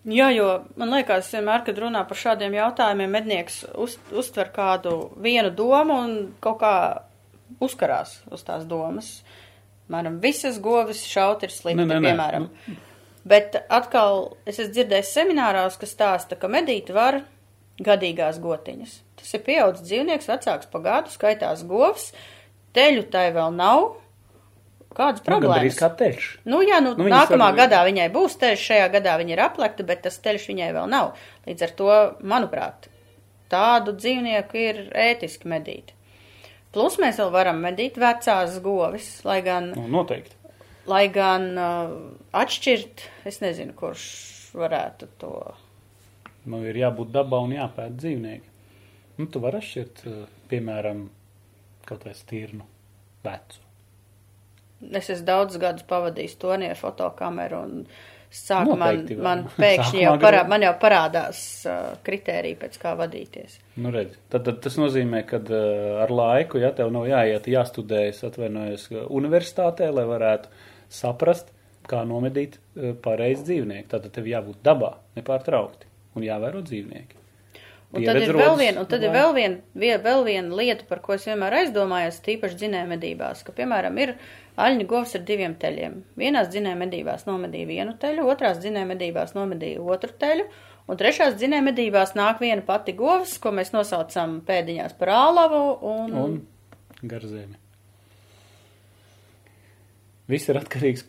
Jā, 0.08 0.28
jo 0.32 0.46
man 0.78 0.92
liekas, 0.94 1.28
vienmēr, 1.34 1.64
kad 1.66 1.78
runā 1.82 2.04
par 2.08 2.16
šādiem 2.16 2.54
jautājumiem, 2.56 3.10
mednieks 3.12 3.60
uz, 3.76 3.98
uztver 4.14 4.48
kādu 4.54 5.10
vienu 5.20 5.50
domu 5.52 5.98
un 6.04 6.14
kaut 6.44 6.60
kā 6.62 6.74
uzkarās 7.64 8.20
uz 8.32 8.44
tās 8.46 8.64
domas. 8.68 9.18
Mēram, 9.92 10.20
visas 10.22 10.60
govis 10.62 11.02
šaut 11.08 11.44
ir 11.44 11.52
slikti, 11.52 11.80
ne, 11.80 11.88
ne, 11.88 11.98
ne. 12.00 12.12
piemēram. 12.12 12.48
Bet 13.28 13.58
atkal 13.68 14.38
es 14.48 14.60
esmu 14.60 14.76
dzirdējis 14.76 15.12
seminārās, 15.16 15.76
kas 15.80 15.92
stāsta, 15.96 16.38
ka 16.40 16.48
medīt 16.52 16.92
var 16.94 17.22
gadīgās 17.84 18.40
gotiņas. 18.42 18.94
Tas 19.18 19.34
ir 19.34 19.44
pieaudzis 19.46 19.86
dzīvnieks, 19.88 20.28
vecāks 20.30 20.70
pa 20.70 20.80
gadu, 20.84 21.12
skaitās 21.12 21.64
govs, 21.68 22.12
teļu 22.76 23.08
tai 23.12 23.28
vēl 23.34 23.52
nav. 23.58 23.90
Kādas 24.96 25.22
nu, 25.22 25.26
problēmas? 25.26 25.74
Nu, 25.74 25.80
kā 25.80 25.90
teļš. 26.00 26.28
Nu, 26.48 26.62
jā, 26.64 26.80
nu, 26.84 26.94
nu 26.98 27.08
nākamā 27.12 27.50
var... 27.50 27.58
gadā 27.58 27.82
viņai 27.86 28.08
būs 28.14 28.38
teļš, 28.40 28.64
šajā 28.70 28.88
gadā 28.96 29.18
viņa 29.20 29.34
ir 29.34 29.44
aplekta, 29.44 29.86
bet 29.88 30.02
tas 30.06 30.16
teļš 30.24 30.48
viņai 30.52 30.70
vēl 30.78 30.88
nav. 30.94 31.12
Līdz 31.48 31.66
ar 31.66 31.76
to, 31.80 31.92
manuprāt, 32.32 32.88
tādu 33.52 33.94
dzīvnieku 33.98 34.60
ir 34.62 34.82
ētiski 35.08 35.50
medīt. 35.50 35.94
Plus 36.74 36.98
mēs 37.00 37.20
vēl 37.20 37.30
varam 37.34 37.62
medīt 37.64 38.00
vecās 38.00 38.58
govis, 38.64 39.12
lai 39.28 39.38
gan. 39.44 39.72
Nu, 39.76 39.86
noteikti. 40.00 40.36
Lai 40.88 41.04
gan 41.12 41.48
uh, 41.52 41.94
atšķirt, 42.36 43.04
es 43.28 43.42
nezinu, 43.44 43.76
kurš 43.76 44.04
varētu 44.56 45.08
to 45.20 45.32
Nu, 46.48 46.62
ir 46.64 46.78
jābūt 46.80 47.12
dabā 47.12 47.42
un 47.44 47.52
jāpēta 47.56 47.94
dzīvnieki. 47.98 48.52
Nu, 49.18 49.26
tu 49.26 49.40
vari 49.42 49.60
atšķirt, 49.60 50.04
eh, 50.08 50.20
piemēram, 50.50 51.08
kaut 51.88 52.04
vai 52.06 52.14
stirnu 52.16 52.64
vecu. 53.24 53.64
Es 54.78 55.10
esmu 55.10 55.26
daudz 55.26 55.58
gadus 55.58 55.86
pavadījis 55.88 56.38
tonī 56.38 56.70
ar 56.70 56.78
fotokameru 56.78 57.60
un 57.66 57.82
sāku 58.30 58.76
man, 58.78 59.00
man 59.24 59.44
pēkšņi 59.56 60.02
jau, 60.04 60.14
parā, 60.22 60.44
man 60.48 60.62
jau 60.62 60.72
parādās 60.80 61.40
uh, 61.66 61.96
kritērija, 62.06 62.60
pēc 62.60 62.78
kā 62.82 62.94
vadīties. 62.98 63.58
Nu, 63.80 63.92
redz, 63.94 64.18
tad, 64.30 64.44
tad 64.46 64.60
tas 64.64 64.78
nozīmē, 64.80 65.24
ka 65.28 65.40
uh, 65.42 66.02
ar 66.04 66.12
laiku, 66.12 66.60
ja 66.62 66.70
tev 66.76 66.92
nav 66.94 67.08
jāiet, 67.10 67.48
jāstudējas, 67.50 68.24
atvainojas 68.28 68.88
universitātē, 69.08 69.90
lai 69.94 70.06
varētu 70.08 70.52
saprast, 70.92 71.50
kā 71.88 72.04
nomedīt 72.06 72.58
uh, 72.58 72.92
pareizi 73.02 73.48
dzīvnieku. 73.48 73.88
Tātad 73.96 74.14
tev 74.14 74.28
jābūt 74.30 74.60
dabā, 74.66 74.94
nepārtraukti 75.18 75.88
un 76.18 76.28
jāvēro 76.28 76.62
dzīvnieki. 76.66 77.18
Un 77.88 78.04
tad 78.04 78.18
ir 78.20 78.34
vēl 78.36 78.56
viena, 78.58 78.82
un 78.82 78.86
tad 78.90 79.02
ir 79.02 79.12
vēl 79.14 79.30
viena, 79.32 79.60
vie- 79.80 79.98
vēl 80.04 80.24
viena 80.26 80.56
lieta, 80.58 80.84
par 80.90 81.00
ko 81.00 81.14
es 81.14 81.24
vienmēr 81.24 81.54
aizdomājos, 81.62 82.18
tīpaši 82.26 82.58
dzinējumedībās, 82.60 83.40
ka, 83.46 83.54
piemēram, 83.56 83.96
ir 84.02 84.12
aļņu 84.60 84.86
govs 84.90 85.14
ar 85.16 85.22
diviem 85.24 85.54
teļiem. 85.56 85.94
Vienās 86.20 86.50
dzinējumedībās 86.52 87.24
nomedīja 87.24 87.66
vienu 87.70 87.94
teļu, 88.02 88.26
otrās 88.28 88.60
dzinējumedībās 88.60 89.32
nomedīja 89.38 89.80
otru 89.80 90.12
teļu, 90.20 90.44
un 90.88 91.00
trešās 91.00 91.38
dzinējumedībās 91.40 92.12
nāk 92.18 92.40
viena 92.44 92.60
pati 92.66 92.92
govs, 92.92 93.38
ko 93.40 93.54
mēs 93.56 93.72
nosaucam 93.72 94.42
pēdiņās 94.44 94.98
par 95.00 95.08
ālavu, 95.08 95.62
un, 95.80 96.14
Un 96.26 97.08
garzēmi. 97.08 97.56
Viss 100.28 100.48
ir 100.52 100.58
atkarīgs, 100.60 101.06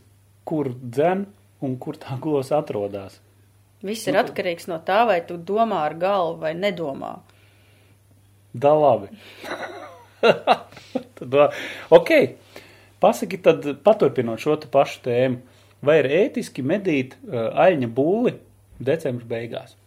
kur 0.48 0.72
dzen 0.80 1.26
un 1.60 1.76
kur 1.78 1.98
tā 2.00 2.16
govs 2.24 2.54
atrodas. 2.56 3.20
Viss 3.86 4.08
ir 4.10 4.20
atkarīgs 4.20 4.70
no 4.72 4.80
tā, 4.86 5.04
vai 5.10 5.20
tu 5.28 5.38
domā 5.38 5.84
ar 5.88 5.98
galvu 6.00 6.40
vai 6.44 6.54
nedomā. 6.58 7.16
Da 8.54 8.74
labi. 8.74 9.12
tad, 11.20 11.38
ok, 11.96 12.14
pasaki 13.00 13.42
tad, 13.46 13.68
paturpinot 13.86 14.42
šo 14.42 14.58
te 14.60 14.72
pašu 14.72 15.04
tēmu, 15.06 15.44
vai 15.86 16.00
ir 16.02 16.10
ētiski 16.26 16.66
medīt 16.66 17.16
uh, 17.20 17.52
aļņa 17.68 17.92
būli 17.96 18.34
decembra 18.84 19.30
beigās? 19.36 19.78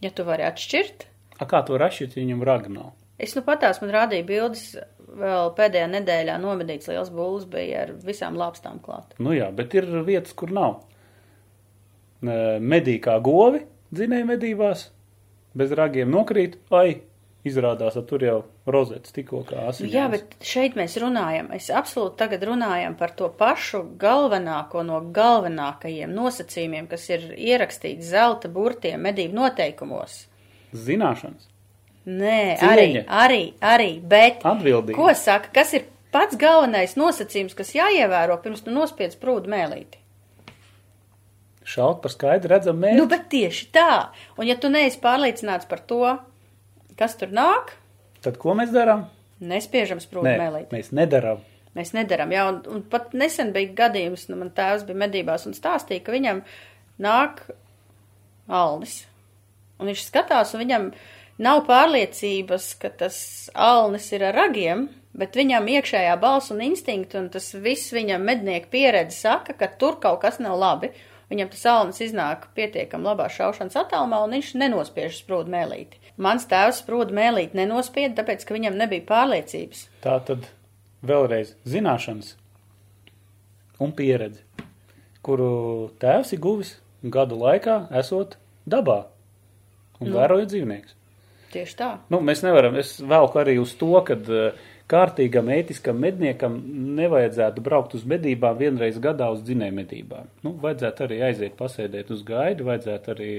Ja 0.00 0.10
tu 0.16 0.24
vari 0.24 0.44
atšķirt, 0.48 1.10
A, 1.40 1.46
kā 1.48 1.62
to 1.64 1.78
rašīt, 1.80 2.14
ja 2.14 2.20
viņam 2.20 2.44
raga 2.44 2.70
nav? 2.72 2.92
Es 3.20 3.32
nu 3.36 3.42
patās, 3.44 3.80
man 3.80 3.92
rādīja 3.94 4.26
bildes, 4.28 4.64
vēl 5.20 5.52
pēdējā 5.56 5.86
nedēļā 5.94 6.36
nomedīts 6.40 6.88
liels 6.90 7.10
bulls 7.12 7.46
bija 7.48 7.86
ar 7.86 7.94
visām 8.04 8.36
lāpstām 8.40 8.80
klāt. 8.84 9.16
Nu 9.20 9.32
jā, 9.36 9.48
bet 9.56 9.74
ir 9.76 9.88
vietas, 10.06 10.36
kur 10.36 10.52
nav. 10.56 10.82
Medī 12.22 12.98
kā 13.00 13.14
govi 13.24 13.62
dzinēja 13.96 14.26
medībās, 14.28 14.88
bez 15.56 15.70
ragiem 15.72 16.10
nokrīt, 16.12 16.58
ai, 16.70 17.00
izrādās, 17.48 17.94
ka 17.96 18.02
tur 18.04 18.22
jau 18.22 18.38
rozetes 18.68 19.14
tikko 19.16 19.40
kā 19.48 19.62
asiņās. 19.70 19.92
jā, 19.94 20.04
bet 20.12 20.34
šeit 20.44 20.76
mēs 20.76 20.98
runājam, 21.00 21.48
es 21.56 21.70
absolūti 21.72 22.18
tagad 22.20 22.44
runājam 22.44 22.94
par 23.00 23.14
to 23.16 23.30
pašu 23.32 23.80
galvenāko 24.02 24.82
no 24.84 25.00
galvenākajiem 25.16 26.12
nosacījumiem, 26.12 26.86
kas 26.90 27.08
ir 27.10 27.24
ierakstīts 27.38 28.10
zelta 28.12 28.50
burtiem 28.52 29.00
medību 29.08 29.34
noteikumos. 29.40 30.26
Zināšanas, 30.76 31.48
Nē, 32.10 32.56
arī, 32.64 32.84
Cieņa. 32.84 33.02
arī, 33.22 33.40
arī, 33.60 33.88
bet 34.12 34.44
atbildība. 34.48 34.96
ko 34.96 35.08
saka, 35.14 35.50
kas 35.54 35.72
ir 35.76 35.88
pats 36.12 36.36
galvenais 36.40 36.94
nosacījums, 37.00 37.56
kas 37.56 37.72
jāievēro 37.76 38.36
pirms 38.42 38.62
tu 38.64 38.72
nospiedz 38.74 39.16
prūdu 39.20 39.48
mēlīti? 39.52 39.99
Šaut 41.70 42.00
par 42.02 42.10
skaidru 42.14 42.50
redzam 42.54 42.78
mērķi. 42.82 42.98
Nu, 42.98 43.06
bet 43.10 43.28
tieši 43.32 43.68
tā. 43.74 43.88
Un 44.40 44.48
ja 44.48 44.56
tu 44.58 44.70
neesi 44.72 44.98
pārliecināts 45.02 45.68
par 45.70 45.82
to, 45.90 46.02
kas 46.98 47.14
tur 47.20 47.30
nāk, 47.36 47.76
Tad 48.24 48.36
ko 48.42 48.52
mēs 48.58 48.72
darām? 48.74 49.06
nespiežam 49.40 50.00
sprūdu 50.02 50.26
Nē, 50.28 50.34
mēlīt. 50.40 50.72
mēs 50.74 50.90
nedarām. 50.92 51.38
Mēs 51.78 51.94
nedaram. 51.96 52.32
Jā, 52.34 52.42
un, 52.50 52.58
un 52.68 52.82
pat 52.92 53.14
nesen 53.16 53.52
bija 53.54 53.70
gadījums, 53.78 54.26
nu, 54.28 54.36
man 54.40 54.50
tēvs 54.52 54.82
bija 54.88 54.98
medībās 55.06 55.46
un 55.48 55.54
stāstīja, 55.56 56.02
ka 56.04 56.12
viņam 56.12 56.42
nāk 57.00 57.44
alnis. 58.50 58.98
Un 59.80 59.88
viņš 59.88 60.02
skatās, 60.10 60.52
un 60.56 60.60
viņam 60.64 60.88
nav 61.40 61.62
pārliecības, 61.70 62.66
ka 62.82 62.90
tas 63.00 63.16
alnis 63.54 64.10
ir 64.12 64.26
ar 64.28 64.36
ragiem, 64.36 64.88
bet 65.16 65.38
viņam 65.38 65.70
iekšējā 65.78 66.16
balss 66.20 66.52
un 66.52 66.60
instinkti, 66.66 67.16
un 67.22 67.30
tas 67.32 67.48
viss 67.64 67.94
viņam 67.96 68.26
mednieku 68.28 68.68
pieredze 68.74 69.16
saka, 69.22 69.56
ka 69.56 69.70
tur 69.80 69.96
kaut 70.02 70.20
kas 70.26 70.36
nav 70.42 70.58
labi. 70.60 70.92
Viņam 71.30 71.50
tas 71.52 71.62
alnis 71.70 72.00
iznāk 72.02 72.48
pietiekam 72.56 73.04
labā 73.06 73.28
šaušanas 73.30 73.76
attālumā, 73.84 74.18
un 74.26 74.34
viņš 74.34 74.48
nenospiež 74.58 75.20
sprūdu 75.22 75.52
mēlīti. 75.52 76.00
Mans 76.18 76.46
tēvs 76.50 76.80
sprūdu 76.82 77.14
mēlīti 77.14 77.54
nenospieda, 77.60 78.16
tāpēc, 78.18 78.42
ka 78.48 78.56
viņam 78.56 78.78
nebija 78.80 79.06
pārliecības. 79.06 79.84
Tā 80.02 80.16
tad 80.26 80.48
vēlreiz 81.06 81.54
zināšanas 81.70 82.34
un 83.80 83.94
pieredze, 83.96 84.42
kuru 85.24 85.50
tēvs 86.02 86.34
ir 86.34 86.42
guvis 86.42 86.74
gadu 87.02 87.38
laikā, 87.40 87.84
esot 88.02 88.34
dabā 88.68 89.04
un 90.00 90.10
Nu. 90.10 90.16
vērojot 90.18 90.50
dzīvniekus. 90.50 90.96
Tieši 91.50 91.74
tā. 91.78 91.88
Nu, 92.12 92.20
mēs 92.22 92.44
nevaram, 92.46 92.76
es 92.78 92.98
velku 93.00 93.40
arī 93.40 93.56
uz 93.58 93.72
to, 93.78 93.88
ka 94.06 94.14
uh, 94.14 94.58
kārtīgam 94.90 95.50
ētiskam 95.54 96.00
medniekam 96.02 96.56
nevajadzētu 96.98 97.62
braukt 97.64 97.94
uz 97.98 98.02
medībām 98.08 98.58
vienreiz 98.58 98.98
gadā 99.02 99.30
uz 99.32 99.44
dzinēju 99.46 99.76
medībām. 99.76 100.28
Nu, 100.46 100.54
vajadzētu 100.62 101.06
arī 101.06 101.20
aiziet 101.28 101.56
pasēdēt 101.58 102.10
uz 102.14 102.24
gaidu, 102.26 102.66
vajadzētu 102.68 103.14
arī 103.14 103.30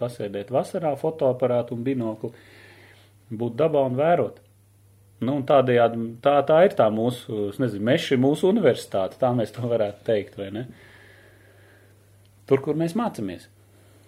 pasēdēt 0.00 0.52
vasarā 0.54 0.94
fotoaparātu 1.00 1.76
un 1.76 1.84
binokli, 1.86 2.32
būt 3.30 3.56
dabā 3.60 3.84
un 3.90 4.00
vērot. 4.00 4.40
Nu, 5.24 5.38
un 5.38 5.44
tādējādi, 5.48 6.08
tā, 6.24 6.38
tā 6.48 6.64
ir 6.66 6.74
tā 6.76 6.88
mūsu, 6.92 7.48
es 7.52 7.60
nezinu, 7.62 7.84
meša 7.88 8.16
ir 8.16 8.22
mūsu 8.24 8.50
universitāte, 8.50 9.18
tā 9.20 9.30
mēs 9.36 9.54
to 9.54 9.64
varētu 9.70 10.04
teikt, 10.08 10.38
vai 10.40 10.50
ne? 10.52 10.64
Tur, 12.48 12.60
kur 12.64 12.76
mēs 12.76 12.96
mācāmies. 12.98 13.46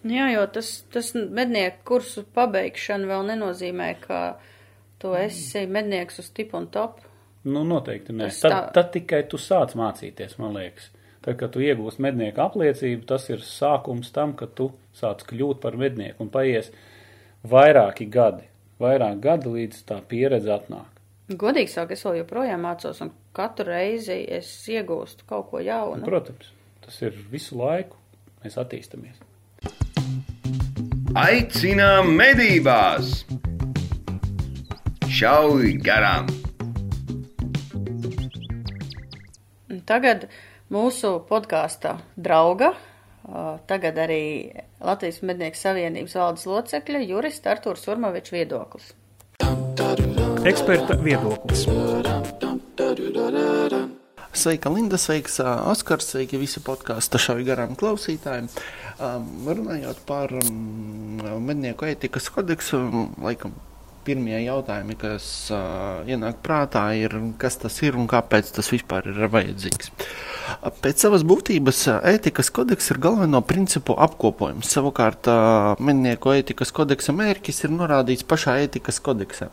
Jā, 0.06 0.26
jo 0.35 0.44
tas, 0.52 0.72
tas 0.92 1.14
mednieku 1.14 1.80
kursu 1.88 2.26
pabeigšana 2.37 3.09
vēl 3.09 3.24
nenozīmē, 3.30 3.88
ka 4.02 4.20
tu 4.98 5.14
esi 5.14 5.66
mednieks 5.66 6.18
uz 6.22 6.30
tipu 6.35 6.56
un 6.56 6.66
top. 6.72 7.00
Nu, 7.46 7.62
noteikti 7.64 8.12
nē. 8.12 8.26
Tas 8.30 8.40
Tad, 8.42 8.52
tā- 8.52 8.72
tad 8.72 8.92
tikai 8.92 9.22
tu 9.30 9.37
sāc 9.38 9.74
mācīties, 9.78 10.38
man 10.38 10.54
liekas. 10.56 10.90
Tad, 11.22 11.37
kad 11.38 11.52
tu 11.52 11.61
iegūsi 11.62 11.98
mednieku 12.02 12.40
apliecību, 12.42 13.04
tas 13.06 13.28
ir 13.30 13.38
sākums 13.38 14.12
tam, 14.12 14.32
ka 14.35 14.46
tu 14.46 14.72
sāc 14.94 15.22
kļūt 15.26 15.61
par 15.61 15.76
mednieku 15.76 16.22
un 16.22 16.28
paies 16.30 16.70
vairāki 17.46 18.09
gadi. 18.11 18.44
Vairāk 18.80 19.20
gadi 19.20 19.48
līdz 19.48 19.85
tā 19.88 20.00
pieredze 20.02 20.50
atnāk. 20.52 20.87
Godīgi 21.28 21.68
sakot, 21.72 21.92
es 21.96 22.04
vēl 22.06 22.20
joprojām 22.24 22.61
mācos, 22.62 23.00
un 23.02 23.11
katru 23.35 23.64
reizi 23.72 24.18
es 24.28 24.50
iegūstu 24.68 25.26
kaut 25.26 25.50
ko 25.50 25.56
Un, 25.59 25.64
jaunu. 25.64 26.04
protams, 26.04 26.52
tas 26.85 27.00
ir 27.02 27.11
visu 27.30 27.56
laiku. 27.59 27.96
Mēs 28.44 28.54
attīstāmies. 28.62 29.18
Aicinām 31.16 32.12
medībās! 32.18 33.24
Šauj 35.16 35.70
garām! 35.81 36.26
Un 39.72 39.79
Tagad 39.88 40.26
mūsu 40.68 41.12
podkāsta 41.24 41.94
drauga, 42.20 42.74
tagad 43.70 43.96
arī 44.02 44.18
Latvijas 44.85 45.22
Mednieku 45.24 45.57
Savienības 45.57 46.18
valdes 46.20 46.44
locekļa 46.50 47.00
jurista 47.07 47.55
Artūrs 47.55 47.88
Urmavičs 47.88 48.35
viedoklis. 48.35 48.90
Eksperta 50.44 50.98
viedoklis. 51.00 51.64
Sveika, 54.37 54.68
Linda, 54.74 55.00
sveiks, 55.00 55.38
Oskars, 55.40 56.11
sveiki 56.12 56.42
visi 56.42 56.61
podkāstu 56.66 57.22
šauju 57.24 57.48
garām 57.48 57.72
klausītājiem. 57.81 58.52
Um, 59.00 59.33
runājot 59.48 60.05
par 60.05 60.37
um, 60.42 61.24
mednieku 61.48 61.88
ētikas 61.88 62.29
kodeksu, 62.37 62.83
laikam 63.24 63.57
pirmie 64.06 64.38
jautājumi, 64.44 64.96
kas 65.00 65.26
uh, 65.54 66.06
ienāk 66.08 66.40
prātā, 66.46 66.86
ir, 66.98 67.18
kas 67.42 67.58
tas 67.62 67.76
ir 67.82 67.98
un 67.98 68.08
kāpēc 68.10 68.54
tas 68.56 68.72
vispār 68.72 69.10
ir 69.12 69.26
vajadzīgs. 69.32 69.90
Uh, 69.90 70.36
Pēc 70.82 71.02
savas 71.02 71.24
būtības 71.26 71.80
ētikas 72.06 72.52
kodeks 72.54 72.92
ir 72.92 73.00
galveno 73.02 73.40
principu 73.46 73.96
apkopojums. 73.98 74.68
Savukārt 74.70 75.26
ā, 75.30 75.38
mednieku 75.82 76.30
ētikas 76.36 76.70
kodeksa 76.74 77.14
mērķis 77.16 77.64
ir 77.66 77.72
norādīts 77.74 78.26
pašā 78.28 78.54
ētikas 78.66 79.00
kodeksā. 79.02 79.48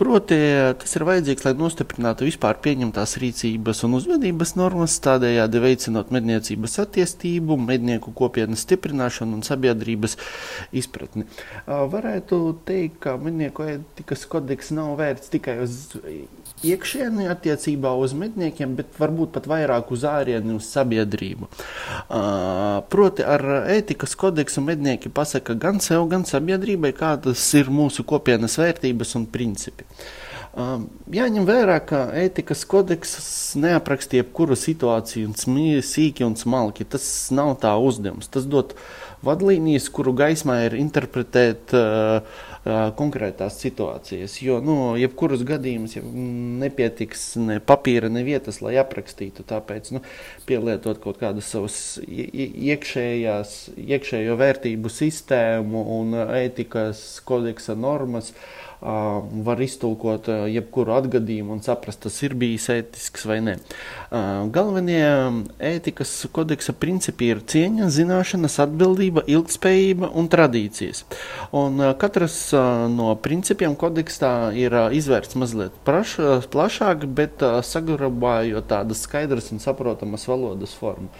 Proti, 0.00 0.38
tas 0.80 0.96
ir 0.96 1.04
vajadzīgs, 1.08 1.44
lai 1.44 1.52
nostiprinātu 1.58 2.28
vispār 2.28 2.56
pieņemtās 2.64 3.18
rīcības 3.20 3.84
un 3.88 3.98
uzvedības 4.00 4.54
normas, 4.56 4.96
tādējādi 5.04 5.62
veicinot 5.66 6.12
medniecības 6.14 6.78
attīstību, 6.86 7.58
mednieku 7.60 8.14
kopienas 8.16 8.64
stiprināšanu 8.64 9.40
un 9.40 9.44
sabiedrības 9.46 10.16
izpratni. 10.72 11.28
Ā, 11.66 11.82
Varētu 11.90 12.40
teikt, 12.64 13.00
ka 13.04 13.16
mednieku 13.20 13.66
ētikas 13.66 13.89
kodeks 14.30 14.70
nav 14.76 14.94
vērts 14.98 15.32
tikai 15.32 15.58
uz 15.64 15.96
iekšieni 16.66 17.28
attiecībā 17.32 17.92
uz 17.96 18.14
medniekiem, 18.16 18.74
bet 18.78 18.96
varbūt 19.00 19.32
pat 19.36 19.48
vairāk 19.50 19.92
uz 19.94 20.04
ārieni, 20.08 20.56
uz 20.58 20.68
sabiedrību. 20.72 21.48
Ā, 22.08 22.22
Proti, 22.92 23.24
ar 23.24 23.44
ētikas 23.72 24.16
kodeksu 24.20 24.64
mednieki 24.64 25.12
pasaka 25.12 25.56
gan 25.58 25.80
sev, 25.84 26.06
gan 26.12 26.26
sabiedrībai, 26.28 26.92
kādas 26.96 27.44
ir 27.58 27.72
mūsu 27.72 28.04
kopienas 28.08 28.58
vērtības 28.60 29.16
un 29.20 29.28
principi. 29.30 29.88
Um, 30.50 30.88
Jāņem 31.14 31.44
vērā, 31.46 31.76
ka 31.86 31.98
ētikas 32.18 32.64
kodeks 32.66 33.12
neapraksta 33.62 34.18
jebkuru 34.18 34.56
situāciju 34.58 35.28
un 35.28 35.36
smī- 35.38 35.78
sīki 35.86 36.26
un 36.26 36.34
smalki. 36.34 36.82
Tas 36.90 37.04
nav 37.30 37.54
tā 37.62 37.76
uzdevums. 37.78 38.26
Tas 38.26 38.48
dod 38.50 38.74
vadlīnijas, 39.22 39.86
kuru 39.94 40.10
gaismā 40.18 40.64
ir 40.66 40.74
interpretēt 40.80 41.70
uh, 41.78 42.26
konkrētās 42.64 43.56
situācijas. 43.62 44.36
Jo, 44.44 44.58
nu, 44.64 44.94
jebkurus 45.00 45.44
gadījumus 45.48 45.96
ja 45.96 46.02
nepietiks 46.04 47.24
ne 47.40 47.56
papīra, 47.64 48.10
ne 48.12 48.24
vietas, 48.26 48.60
lai 48.60 48.74
aprakstītu. 48.80 49.46
Tāpēc 49.48 49.92
nu, 49.96 50.02
pielietot 50.48 51.00
kaut 51.00 51.20
kādas 51.22 51.48
savas 51.48 51.78
iekšējās, 52.04 53.54
iekšējo 53.80 54.36
vērtību 54.40 54.92
sistēmu 54.92 55.84
un 55.96 56.18
ētikas 56.26 57.22
kodeksa 57.24 57.78
normas. 57.78 58.34
Var 58.80 59.60
iztulkot 59.60 60.30
jebkuru 60.48 60.94
atgadījumu 60.96 61.52
un 61.52 61.60
saprast, 61.64 62.00
tas 62.06 62.14
ir 62.24 62.32
bijis 62.40 62.70
ētisks 62.72 63.26
vai 63.28 63.36
nē. 63.44 63.56
Galvenie 64.54 65.02
ētikas 65.60 66.14
kodeksa 66.32 66.72
principi 66.72 67.28
ir 67.34 67.42
cieņa, 67.44 67.90
zināšanas, 67.92 68.56
atbildība, 68.64 69.26
ilgspējība 69.28 70.08
un 70.16 70.30
tradīcijas. 70.32 71.04
Un 71.52 71.84
katrs 72.00 72.38
no 72.94 73.12
principiem 73.20 73.76
kodeksā 73.76 74.32
ir 74.56 74.78
izvērts 74.96 75.36
mazliet 75.36 75.76
praš, 75.84 76.16
plašāk, 76.48 77.04
bet 77.04 77.44
saglabājot 77.44 78.70
tādas 78.72 79.04
skaidras 79.04 79.52
un 79.52 79.60
saprotamas 79.60 80.24
valodas 80.30 80.72
formu. 80.80 81.12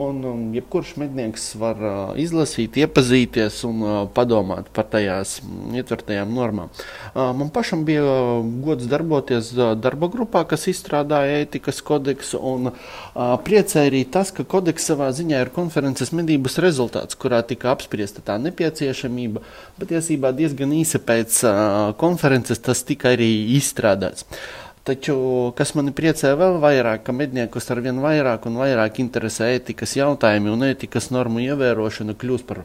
Un, 0.00 0.22
un 0.24 0.44
jebkurš 0.54 0.94
mednieks 0.96 1.50
var 1.60 1.80
uh, 1.84 1.96
izlasīt, 2.16 2.78
iepazīties 2.80 3.58
un 3.68 3.82
uh, 3.84 3.96
padomāt 4.16 4.70
par 4.72 4.86
tajās 4.88 5.34
ietvertajām 5.76 6.30
normām. 6.32 6.70
Uh, 7.10 7.34
man 7.36 7.50
pašam 7.52 7.82
bija 7.84 8.06
uh, 8.06 8.30
gods 8.64 8.88
darboties 8.88 9.50
uh, 9.58 9.74
darba 9.76 10.08
grupā, 10.12 10.46
kas 10.48 10.64
izstrādāja 10.72 11.42
ētikas 11.42 11.82
kodeksu. 11.84 12.40
Un, 12.40 12.70
uh, 12.72 13.34
priecēja 13.44 13.90
arī 13.90 14.00
tas, 14.08 14.32
ka 14.32 14.46
kodeks 14.48 14.88
savā 14.88 15.10
ziņā 15.16 15.42
ir 15.44 15.52
konferences 15.52 16.14
medības 16.16 16.56
rezultāts, 16.64 17.18
kurā 17.20 17.42
tika 17.44 17.68
apspriesta 17.74 18.24
tā 18.24 18.38
nepieciešamība. 18.40 19.44
Patiesībā 19.82 20.32
diezgan 20.40 20.72
īsi 20.80 21.02
pēc 21.04 21.42
uh, 21.44 21.52
konferences 22.00 22.64
tas 22.64 22.80
tika 22.88 23.12
arī 23.18 23.30
izstrādāts. 23.58 24.24
Taču, 24.90 25.14
kas 25.54 25.70
mani 25.78 25.92
priecē 25.94 26.32
vēl 26.34 26.56
vairāk, 26.58 27.04
ka 27.06 27.12
medniekus 27.14 27.68
ar 27.70 27.78
vien 27.84 28.00
vairāk 28.02 28.48
un 28.50 28.56
vairāk 28.58 28.96
interesē 28.98 29.52
ētikas 29.54 29.92
jautājumi 29.94 30.50
un 30.50 30.64
ētikas 30.66 31.12
normu 31.14 31.38
ievērošana 31.44 32.16
kļūst 32.18 32.48
par 32.48 32.64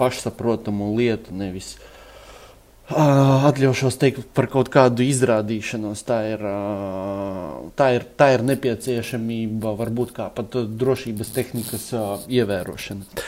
pašsaprotamu 0.00 0.88
lietu, 0.96 1.34
nevis 1.36 1.74
uh, 1.76 3.44
atļaušos 3.50 4.00
teikt 4.00 4.30
par 4.32 4.48
kaut 4.48 4.70
kādu 4.72 5.04
izrādīšanos. 5.04 6.06
Tā 6.08 6.22
ir, 6.30 6.46
uh, 6.48 7.68
tā 7.76 7.90
ir, 7.98 8.08
tā 8.16 8.30
ir 8.38 8.46
nepieciešamība, 8.48 9.74
varbūt 9.82 10.16
kā 10.16 10.30
pat 10.32 10.56
drošības 10.56 11.34
tehnikas 11.36 11.84
uh, 11.92 12.14
ievērošana. 12.32 13.26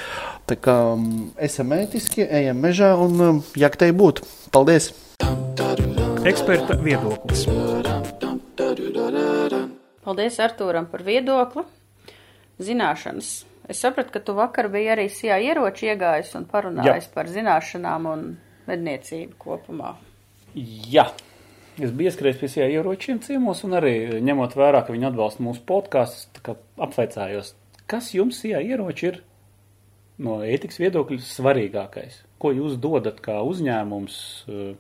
Tā 0.49 0.57
kā 0.57 0.79
um, 0.95 1.29
esam 1.37 1.77
ētiski, 1.77 2.25
ejam 2.25 2.65
mežā 2.65 2.95
un 3.05 3.21
um, 3.29 3.45
jaktei 3.53 3.93
būt. 3.93 4.25
Paldies! 4.49 4.95
Eksperta 6.25 6.81
viedoklis. 6.81 7.45
Paldies 10.05 10.37
Artūram 10.41 10.89
par 10.91 11.05
viedokli. 11.05 11.65
Zināšanas. 12.61 13.31
Es 13.71 13.81
sapratu, 13.81 14.13
ka 14.17 14.21
tu 14.25 14.35
vakar 14.37 14.69
biji 14.73 14.91
arī 14.93 15.07
sijā 15.13 15.39
ieroči 15.41 15.91
iegājis 15.93 16.33
un 16.37 16.47
parunājis 16.51 17.07
Jā. 17.07 17.13
par 17.15 17.29
zināšanām 17.31 18.09
un 18.11 18.25
medniecību 18.69 19.39
kopumā. 19.41 19.95
Jā. 20.57 21.07
Es 21.81 21.93
biju 21.95 22.11
ieskrējis 22.11 22.41
pie 22.41 22.51
sijā 22.51 22.67
ieročiem 22.75 23.21
ciemos 23.25 23.63
un 23.65 23.79
arī 23.79 23.95
ņemot 24.27 24.57
vērā, 24.59 24.83
ka 24.85 24.93
viņi 24.93 25.09
atbalsta 25.13 25.45
mūsu 25.47 25.63
podkāstus, 25.69 26.27
apsveicājos. 26.83 27.55
Kas 27.89 28.11
jums 28.17 28.43
sijā 28.43 28.61
ieroči 28.65 29.09
ir 29.13 29.21
no 30.21 30.41
ētikas 30.45 30.83
viedokļa 30.83 31.23
svarīgākais? 31.25 32.21
Ko 32.43 32.53
jūs 32.57 32.77
dodat 32.83 33.23
kā 33.25 33.39
uzņēmums 33.47 34.19
eh, 34.51 34.75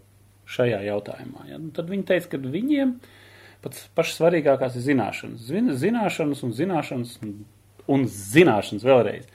šajā 0.50 0.82
jautājumā? 0.90 1.48
Ja? 1.52 1.62
Nu, 1.62 1.70
tad 1.76 1.88
viņi 1.92 2.08
teica, 2.10 2.34
ka 2.34 2.42
viņiem 2.42 2.96
ir 2.98 3.18
pats 3.64 3.88
pašs 3.96 4.18
svarīgākās 4.18 4.76
ir 4.78 4.86
zināšanas. 4.88 5.42
Zin, 5.48 5.72
zināšanas 5.76 6.44
un 6.46 6.54
zināšanas 6.56 7.16
un, 7.90 8.06
zināšanas 8.06 8.86
vēlreiz. 8.86 9.28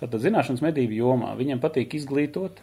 Tātad 0.00 0.22
zināšanas 0.24 0.62
medību 0.64 0.98
jomā 0.98 1.34
viņiem 1.38 1.62
patīk 1.62 1.96
izglītot 1.98 2.60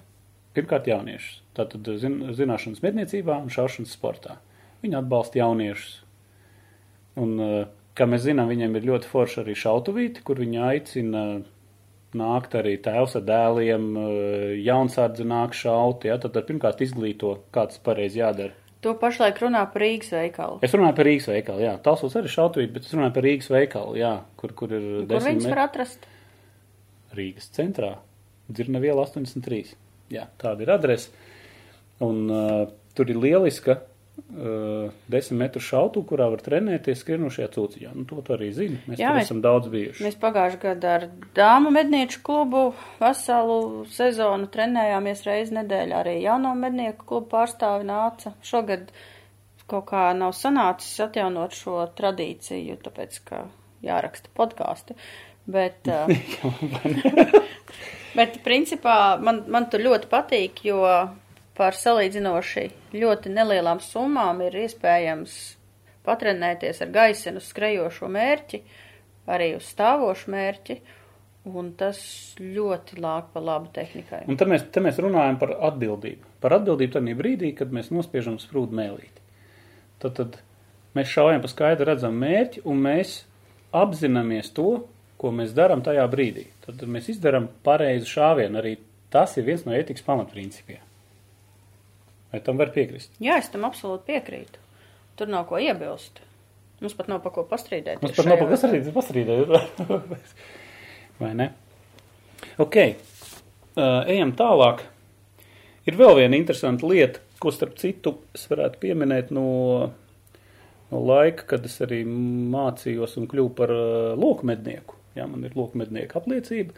pirmkārt 0.55 0.89
jauniešus. 0.91 1.41
Tātad 1.57 1.87
zin, 2.01 2.17
zināšanas 2.35 2.83
medniecībā 2.83 3.37
un 3.41 3.51
šaušanas 3.53 3.95
sportā. 3.95 4.37
Viņi 4.83 4.99
atbalsta 4.99 5.39
jauniešus. 5.41 6.01
Un, 7.21 7.39
eh, 7.39 7.65
kā 7.95 8.07
mēs 8.07 8.25
zinām, 8.27 8.51
viņiem 8.51 8.75
ir 8.75 8.87
ļoti 8.91 9.09
forši 9.11 9.43
arī 9.43 9.55
šautuvīti, 9.55 10.23
kur 10.23 10.39
viņi 10.39 10.63
aicina 10.67 11.43
nākt 12.17 12.55
arī 12.59 12.75
tēvs 12.83 13.15
ar 13.19 13.21
dēliem, 13.27 13.85
eh, 13.97 14.63
jaunsardze 14.65 15.23
nāk 15.23 15.55
šaut, 15.55 16.03
ja, 16.03 16.17
tad, 16.17 16.33
tad 16.33 16.47
pirmkārt 16.47 16.81
izglīto, 16.83 17.39
kā 17.53 17.67
tas 17.67 17.77
pareizi 17.77 18.19
jādara. 18.19 18.51
To 18.81 18.95
pašlaik 18.97 19.37
runā 19.43 19.61
par 19.69 19.83
Rīgas 19.83 20.09
veikalu. 20.15 20.57
Es 20.65 20.73
runāju 20.73 20.95
par 20.97 21.05
Rīgas 21.05 21.27
veikalu, 21.29 21.61
jā. 21.61 21.75
Talsos 21.85 22.15
arī 22.17 22.31
šautavīt, 22.33 22.71
bet 22.73 22.87
es 22.87 22.95
runāju 22.95 23.13
par 23.13 23.25
Rīgas 23.27 23.51
veikalu, 23.53 23.97
jā, 23.99 24.15
kur, 24.41 24.55
kur 24.57 24.73
ir 24.73 24.81
kur 24.81 25.05
desmit. 25.11 25.21
Kur 25.21 25.27
viņus 25.27 25.49
var 25.51 25.61
atrast? 25.67 26.07
Rīgas 27.17 27.51
centrā. 27.53 27.91
Dzirna 28.49 28.81
viela 28.81 29.05
83. 29.05 29.75
Jā, 30.11 30.25
tāda 30.41 30.65
ir 30.65 30.73
adrese. 30.73 31.13
Un 32.01 32.25
uh, 32.33 32.65
tur 32.97 33.13
ir 33.13 33.21
lieliska 33.21 33.77
desmit 35.11 35.39
metru 35.39 35.61
šautu, 35.63 36.03
kurā 36.07 36.27
var 36.31 36.41
trenēties 36.43 37.01
skrienošajā 37.03 37.47
cūciņā. 37.55 37.93
Nu, 37.97 38.05
to 38.09 38.21
tu 38.25 38.35
arī 38.35 38.49
zini. 38.55 38.79
Mēs 38.87 39.01
Jā, 39.01 39.13
mēs, 39.15 39.29
esam 39.29 39.41
daudz 39.43 39.71
bijuši. 39.71 40.05
Mēs 40.05 40.17
pagājuši 40.21 40.59
gadu 40.61 40.89
ar 40.91 41.07
dāmu 41.37 41.71
mednieču 41.75 42.21
klubu 42.25 42.65
veselu 43.01 43.85
sezonu 43.91 44.49
trenējāmies 44.53 45.25
reizi 45.27 45.57
nedēļā. 45.59 46.03
Arī 46.03 46.17
jauno 46.23 46.53
mednieku 46.57 47.07
klubu 47.13 47.31
pārstāvi 47.33 47.87
nāca. 47.89 48.35
Šogad 48.45 48.91
kaut 49.71 49.87
kā 49.91 50.09
nav 50.17 50.35
sanācis 50.35 50.99
atjaunot 51.03 51.55
šo 51.55 51.81
tradīciju, 51.97 52.77
tāpēc, 52.85 53.19
ka 53.27 53.45
jāraksta 53.85 54.31
podkāsti. 54.37 54.95
Bet, 55.51 55.87
uh, 55.91 56.07
bet 58.19 58.39
principā 58.45 59.17
man, 59.19 59.43
man 59.51 59.67
tur 59.71 59.83
ļoti 59.87 60.11
patīk, 60.11 60.63
jo 60.69 60.85
par 61.57 61.75
salīdzinoši 61.77 62.67
ļoti 62.95 63.33
nelielām 63.33 63.81
summām 63.83 64.41
ir 64.45 64.55
iespējams 64.63 65.37
patrenēties 66.05 66.81
ar 66.83 66.91
gaisenu 66.93 67.41
skrejošo 67.43 68.09
mērķi, 68.11 68.61
arī 69.31 69.53
uz 69.57 69.67
stāvošu 69.69 70.31
mērķi, 70.33 70.77
un 71.51 71.71
tas 71.77 71.99
ļoti 72.41 72.99
lāk 73.01 73.31
pa 73.33 73.41
labu 73.41 73.71
tehnikai. 73.73 74.23
Un 74.29 74.37
te 74.37 74.45
mēs, 74.49 74.67
te 74.73 74.83
mēs 74.83 74.99
runājam 75.01 75.39
par 75.41 75.55
atbildību. 75.71 76.37
Par 76.41 76.57
atbildību 76.57 76.95
tajā 76.97 77.17
brīdī, 77.17 77.51
kad 77.57 77.73
mēs 77.73 77.91
nospiežam 77.93 78.37
sprūdu 78.41 78.77
mēlīti. 78.77 79.25
Tad, 80.01 80.17
tad 80.17 80.39
mēs 80.97 81.09
šaujam 81.13 81.41
pa 81.43 81.49
skaidru 81.51 81.89
redzam 81.89 82.17
mērķi, 82.21 82.63
un 82.69 82.81
mēs 82.85 83.21
apzināmies 83.77 84.53
to, 84.57 84.83
ko 85.21 85.33
mēs 85.33 85.53
darām 85.57 85.83
tajā 85.85 86.05
brīdī. 86.09 86.47
Tad, 86.65 86.79
tad 86.81 86.89
mēs 86.89 87.11
izdarām 87.13 87.49
pareizu 87.65 88.09
šāvienu. 88.09 88.57
Arī 88.61 88.77
tas 89.13 89.37
ir 89.37 89.45
viens 89.49 89.67
no 89.67 89.75
ētikas 89.77 90.05
pamatprincipiem. 90.05 90.81
Vai 92.31 92.39
tam 92.43 92.59
var 92.59 92.71
piekrist? 92.71 93.11
Jā, 93.19 93.37
es 93.41 93.49
tam 93.51 93.65
absolūti 93.67 94.07
piekrītu. 94.13 94.61
Tur 95.19 95.31
nav 95.31 95.49
ko 95.49 95.59
iebilst. 95.59 96.21
Mums 96.81 96.95
pat 96.97 97.09
nav 97.11 97.19
pa 97.21 97.29
ko 97.35 97.43
pastrīdēties. 97.49 98.01
Mums 98.01 98.15
pat 98.17 98.29
nav 98.29 98.39
pa 98.39 98.47
ko 98.47 98.55
pastrīdēt. 98.95 99.51
Vai 101.21 101.33
ne? 101.37 101.51
Ok. 102.63 102.77
Uh, 103.75 104.01
ejam 104.09 104.31
tālāk. 104.37 104.85
Ir 105.85 105.97
vēl 105.99 106.15
viena 106.21 106.39
interesanta 106.39 106.87
lieta, 106.87 107.21
ko 107.41 107.51
starp 107.53 107.75
citu 107.81 108.15
es 108.37 108.47
varētu 108.49 108.79
pieminēt 108.81 109.31
no, 109.35 109.45
no 110.89 111.01
laika, 111.05 111.45
kad 111.53 111.65
es 111.67 111.77
arī 111.83 112.01
mācījos 112.07 113.17
un 113.21 113.27
kļuvu 113.29 113.53
par 113.57 113.75
uh, 113.75 114.11
lokmednieku. 114.17 114.97
Jā, 115.17 115.27
man 115.27 115.43
ir 115.43 115.57
lokmednieka 115.59 116.21
apliecība, 116.21 116.71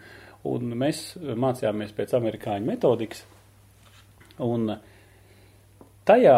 un 0.50 0.74
mēs 0.82 1.14
mācījāmies 1.22 1.94
pēc 1.94 2.16
amerikāņu 2.18 2.72
metodikas. 2.72 3.22
Un 4.44 4.74
uh, 4.74 4.93
tajā, 6.10 6.38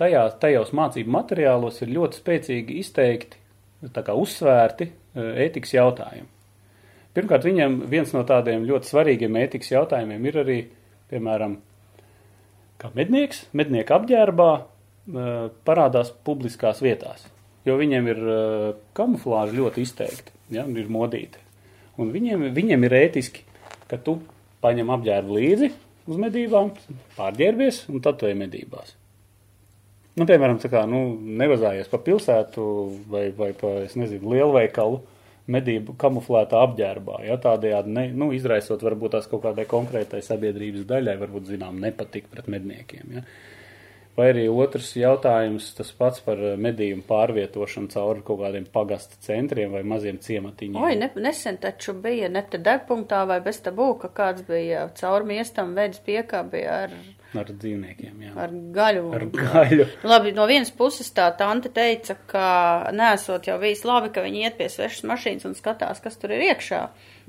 tajā, 0.00 0.24
tajos 0.42 0.72
mācību 0.76 1.14
materiālos 1.14 1.80
ir 1.84 1.92
ļoti 1.94 2.20
spēcīgi 2.20 2.78
izteikti, 2.82 3.40
kā 3.94 4.14
uzsvērti 4.16 4.88
e, 4.88 5.26
ētikas 5.46 5.74
jautājumi. 5.76 6.30
Pirmkārt, 7.14 7.46
viņam 7.46 7.78
viens 7.90 8.10
no 8.14 8.24
tādiem 8.26 8.64
ļoti 8.66 8.90
svarīgiem 8.90 9.36
ētikas 9.44 9.70
jautājumiem 9.70 10.24
ir 10.30 10.40
arī, 10.42 10.58
piemēram, 11.12 11.58
kā 12.80 12.90
mednieks, 12.96 13.44
mednieka 13.54 14.00
apģērbā 14.00 14.50
e, 14.58 14.64
parādās 15.68 16.10
publiskās 16.26 16.82
vietās, 16.82 17.28
jo 17.68 17.78
viņiem 17.78 18.10
ir 18.10 18.22
e, 18.24 18.42
kamuflāža 18.98 19.54
ļoti 19.60 19.86
izteikti, 19.86 20.34
ja, 20.56 20.66
ir 20.66 20.90
modīti. 20.90 21.42
Un 22.00 22.10
viņiem, 22.10 22.48
viņiem 22.56 22.88
ir 22.88 22.98
ētiski, 23.04 23.44
ka 23.86 24.00
tu 24.02 24.18
paņem 24.64 24.90
apģērbu 24.96 25.38
līdzi 25.38 25.70
uz 26.10 26.20
medībām, 26.20 26.74
pārģērbies 27.14 27.84
un 27.92 28.02
tad 28.04 28.18
tu 28.18 28.26
ej 28.28 28.34
medībās. 28.38 28.96
Nu, 30.14 30.26
piemēram, 30.28 30.60
tā 30.62 30.70
kā, 30.70 30.84
nu, 30.86 31.00
nevazājies 31.40 31.90
pa 31.90 31.98
pilsētu 32.02 32.64
vai, 33.10 33.24
vai 33.34 33.50
pa, 33.58 33.80
nezinu, 33.98 34.30
lielveikalu, 34.30 35.00
medību 35.50 35.96
kamuflētā 36.00 36.60
apģērbā, 36.64 37.18
ja 37.26 37.36
tādējādi 37.40 37.90
ne, 37.92 38.04
nu, 38.16 38.30
izraisot 38.32 38.84
varbūt 38.86 39.16
tās 39.16 39.26
kaut 39.28 39.42
kādai 39.44 39.66
konkrētai 39.68 40.22
sabiedrības 40.24 40.86
daļai, 40.88 41.18
varbūt 41.20 41.50
zinām 41.50 41.82
nepatik 41.82 42.30
pret 42.32 42.48
medniekiem. 42.52 43.18
Ja. 43.18 43.24
Vai 44.14 44.28
arī 44.30 44.44
otrs 44.46 44.92
jautājums, 44.94 45.72
tas 45.74 45.88
pats 45.98 46.22
par 46.22 46.38
medījumu 46.38 47.02
pārvietošanu 47.08 47.90
cauri 47.90 48.22
kaut 48.24 48.44
kādiem 48.44 48.68
pagasta 48.70 49.18
centriem 49.26 49.74
vai 49.74 49.82
maziem 49.90 50.20
ciematiņiem. 50.22 50.78
Oi, 50.78 50.94
ne, 51.00 51.08
nesen 51.18 51.58
taču 51.58 51.96
bija 51.98 52.30
ne 52.30 52.44
te 52.46 52.60
degpunktā 52.62 53.24
vai 53.26 53.40
bez 53.42 53.58
tabū, 53.66 53.88
ka 53.98 54.12
kāds 54.14 54.46
bija 54.46 54.86
caur 55.00 55.26
miestam 55.26 55.74
veids 55.74 55.98
piekābi 56.06 56.62
ar, 56.70 56.94
Ar 57.34 57.48
dzīvniekiem, 57.50 58.20
jā. 58.22 58.32
ar 58.38 58.52
gaļu. 58.74 59.08
Ar 59.16 59.24
gaļu. 59.34 59.86
Labi, 60.06 60.30
no 60.36 60.46
vienas 60.46 60.70
puses 60.74 61.08
tā 61.14 61.26
tante 61.38 61.72
teica, 61.74 62.14
ka 62.30 62.46
nesot 62.94 63.48
jau 63.50 63.56
bijis 63.62 63.82
labi, 63.88 64.12
ka 64.14 64.22
viņi 64.22 64.44
iet 64.44 64.58
pie 64.60 64.68
svešas 64.70 65.06
mašīnas 65.10 65.48
un 65.48 65.56
skatās, 65.58 66.02
kas 66.04 66.20
tur 66.20 66.34
ir 66.36 66.44
iekšā. 66.52 66.80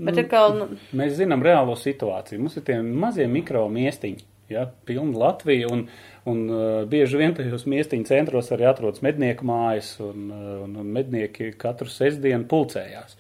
Bet 0.06 0.20
ir 0.22 0.30
kā, 0.30 0.44
nu, 0.54 0.70
Mēs 0.98 1.16
zinām 1.18 1.44
reālo 1.46 1.78
situāciju. 1.80 2.44
Mums 2.44 2.60
ir 2.60 2.66
tie 2.68 2.78
mazie 2.86 3.26
mikro 3.32 3.64
miestiņi, 3.72 4.28
ja, 4.54 4.68
pilna 4.86 5.18
Latvija, 5.24 5.72
un, 5.74 5.88
un 6.30 6.44
uh, 6.52 6.68
bieži 6.90 7.22
vien 7.22 7.34
tajos 7.38 7.66
miestiņu 7.72 8.10
centros 8.10 8.52
arī 8.54 8.68
atrodas 8.70 9.02
mednieku 9.06 9.48
mājas, 9.48 9.96
un, 10.04 10.30
uh, 10.30 10.52
un, 10.68 10.78
un 10.84 10.94
mednieki 11.00 11.54
katru 11.62 11.90
sestdienu 11.92 12.46
pulcējās. 12.52 13.18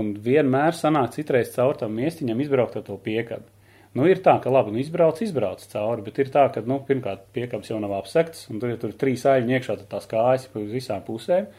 Un 0.00 0.14
vienmēr 0.24 0.76
sanāk 0.76 1.12
citreiz 1.16 1.52
caur 1.56 1.76
tam 1.80 1.96
miestiņam 1.96 2.40
izbraukt 2.40 2.78
ar 2.80 2.86
to 2.86 2.96
piekabi. 3.00 3.48
Nu, 3.92 4.06
ir 4.08 4.22
tā, 4.24 4.38
ka 4.40 4.48
labi, 4.48 4.72
nu, 4.72 4.80
izbrauc, 4.80 5.18
izbrauc 5.20 5.60
cauri, 5.68 6.00
bet 6.06 6.18
ir 6.22 6.30
tā, 6.32 6.46
ka, 6.54 6.62
nu, 6.64 6.78
pirmkārt, 6.88 7.26
piekabs 7.36 7.68
jau 7.68 7.76
nav 7.82 7.92
apsekts, 7.98 8.46
un 8.48 8.62
tur 8.62 8.72
ir 8.72 8.78
tur 8.80 8.94
trīs 8.96 9.26
aļņi 9.28 9.58
iekšā, 9.58 9.76
tad 9.82 9.90
tās 9.92 10.08
kājas 10.08 10.46
pa 10.48 10.62
uz 10.62 10.70
visām 10.72 11.02
pusēm, 11.04 11.50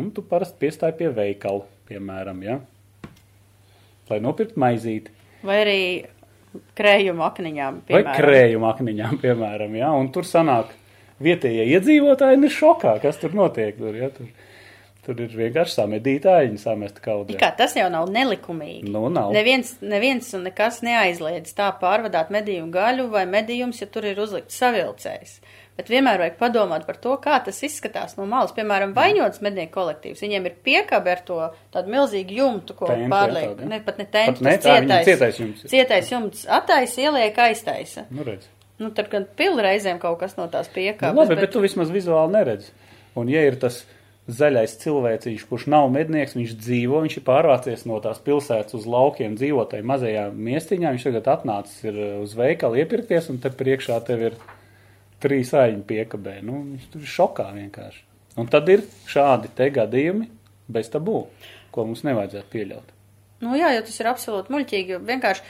un 0.00 0.08
tu 0.16 0.24
parasti 0.24 0.56
piestāji 0.64 0.96
pie 1.02 1.10
veikala, 1.12 1.66
piemēram, 1.90 2.40
ja, 2.46 2.56
lai 4.08 4.20
nopirkt 4.24 4.56
maizīti. 4.60 5.12
vai 5.44 5.58
arī 5.66 5.78
krējuma 6.76 7.26
akniņām, 7.30 7.82
Vai 7.82 8.00
piemēram. 8.00 8.16
krējuma 8.20 8.70
akniņām, 8.72 9.18
piemēram, 9.22 9.76
ja? 9.76 9.92
un 9.96 10.08
tur 10.12 10.24
sanāk 10.28 10.72
vietējie 11.22 11.68
iedzīvotāji 11.76 12.40
ir 12.44 12.52
šokā, 12.56 12.96
kas 13.04 13.20
tur 13.20 13.36
notiek. 13.36 13.76
Tur, 13.78 13.96
ja? 13.96 14.08
tur, 14.12 14.28
tur 15.06 15.18
ir 15.24 15.32
vienkārši 15.34 15.74
samedītāji, 15.78 16.58
samest 16.62 17.00
kaudē. 17.02 17.34
Kā 17.40 17.50
tas 17.58 17.74
jau 17.78 17.88
nav 17.92 18.10
nelikumīgi. 18.14 18.90
Nu, 18.92 19.08
nav. 19.12 19.32
Neviens, 19.34 19.74
neviens 19.82 20.28
un 20.38 20.46
nekas 20.46 20.82
neaizliedz 20.86 21.54
tā 21.58 21.72
pārvadāt 21.80 22.30
medījumu 22.34 22.70
gaļu 22.74 23.08
vai 23.12 23.24
medījums, 23.30 23.82
ja 23.82 23.88
tur 23.90 24.06
ir 24.10 24.20
uzlikts 24.22 24.60
savilcējs. 24.62 25.40
Bet 25.72 25.88
vienmēr 25.88 26.20
vajag 26.20 26.34
padomāt 26.36 26.82
par 26.84 26.98
to, 27.00 27.14
kā 27.24 27.38
tas 27.44 27.58
izskatās 27.64 28.18
no 28.18 28.26
malas. 28.28 28.52
Piemēram, 28.52 28.90
vainots 28.92 29.40
mednieku 29.42 29.72
kolektīvs. 29.78 30.20
Viņiem 30.20 30.50
ir 30.50 30.58
piekabe 30.66 31.14
ar 31.14 31.22
to 31.24 31.38
tādu 31.72 31.94
milzīgu 31.94 32.36
jumtu, 32.42 32.76
ko 32.76 32.90
pārliek. 33.08 33.54
ja? 33.56 33.68
Ne, 33.70 33.78
pat 33.86 34.02
ne 34.02 34.06
tā, 34.12 34.26
viņam 34.28 34.60
cietais. 34.66 35.06
cietais 35.08 35.40
jumts. 35.40 35.64
Cietais 35.72 36.12
jumts 36.12 36.44
attaisa, 36.60 37.00
ieliek 37.06 37.40
aiztaisa. 37.46 38.04
Nu, 38.12 38.26
redz. 38.28 38.50
Nu, 38.82 38.90
tad, 38.92 39.08
kad 39.08 39.30
pili 39.38 39.64
reizēm 39.64 39.98
kaut 40.02 40.20
kas 40.20 40.36
no 40.36 40.44
tās 40.52 40.68
Nu, 40.68 40.76
piekāpes. 40.76 41.16
labi, 41.16 41.40
bet 41.40 41.52
tu 41.56 41.64
vismaz 41.64 41.90
vizuāli 41.94 42.36
neredzi. 42.36 42.68
Un 43.16 43.32
ja 43.32 43.40
ir 43.48 43.56
tas 43.60 43.82
zaļais 44.30 44.76
cilvēciņš, 44.82 45.44
kurš 45.50 45.66
nav 45.72 45.88
mednieks, 45.92 46.36
viņš 46.38 46.54
dzīvo, 46.60 47.00
viņš 47.04 47.16
ir 47.18 47.24
pārvācies 47.26 47.84
no 47.90 47.98
tās 48.04 48.20
pilsētas 48.22 48.76
uz 48.78 48.86
laukiem, 48.86 49.34
dzīvo 49.38 49.64
tajā 49.70 49.86
mazajā 49.88 50.28
miestiņā, 50.30 50.92
viņš 50.94 51.06
tagad 51.08 51.30
atnācis 51.34 51.82
ir 51.88 51.98
uh, 51.98 52.12
uz 52.22 52.36
veikalu 52.38 52.82
iepirkties, 52.84 53.28
un 53.32 53.40
te 53.42 53.50
priekšā 53.50 53.98
tev 54.06 54.28
ir 54.30 54.38
trīs 55.22 55.52
aļņu 55.54 55.82
piekabē. 55.88 56.38
Nu, 56.46 56.62
viņš 56.70 56.88
tur 56.92 57.02
ir 57.02 57.12
šokā 57.16 57.48
vienkārši. 57.56 58.06
Un 58.38 58.48
tad 58.52 58.70
ir 58.72 58.86
šādi 59.10 59.50
te 59.56 59.68
gadījumi 59.74 60.30
bez 60.72 60.88
tabū, 60.92 61.26
ko 61.74 61.86
mums 61.88 62.04
nevajadzētu 62.06 62.50
pieļaut. 62.52 62.94
Nu 63.42 63.58
jā, 63.58 63.72
jo 63.74 63.82
tas 63.84 63.98
ir 63.98 64.08
absolūti 64.08 64.54
muļķīgi. 64.54 65.02
Vienkārši 65.02 65.44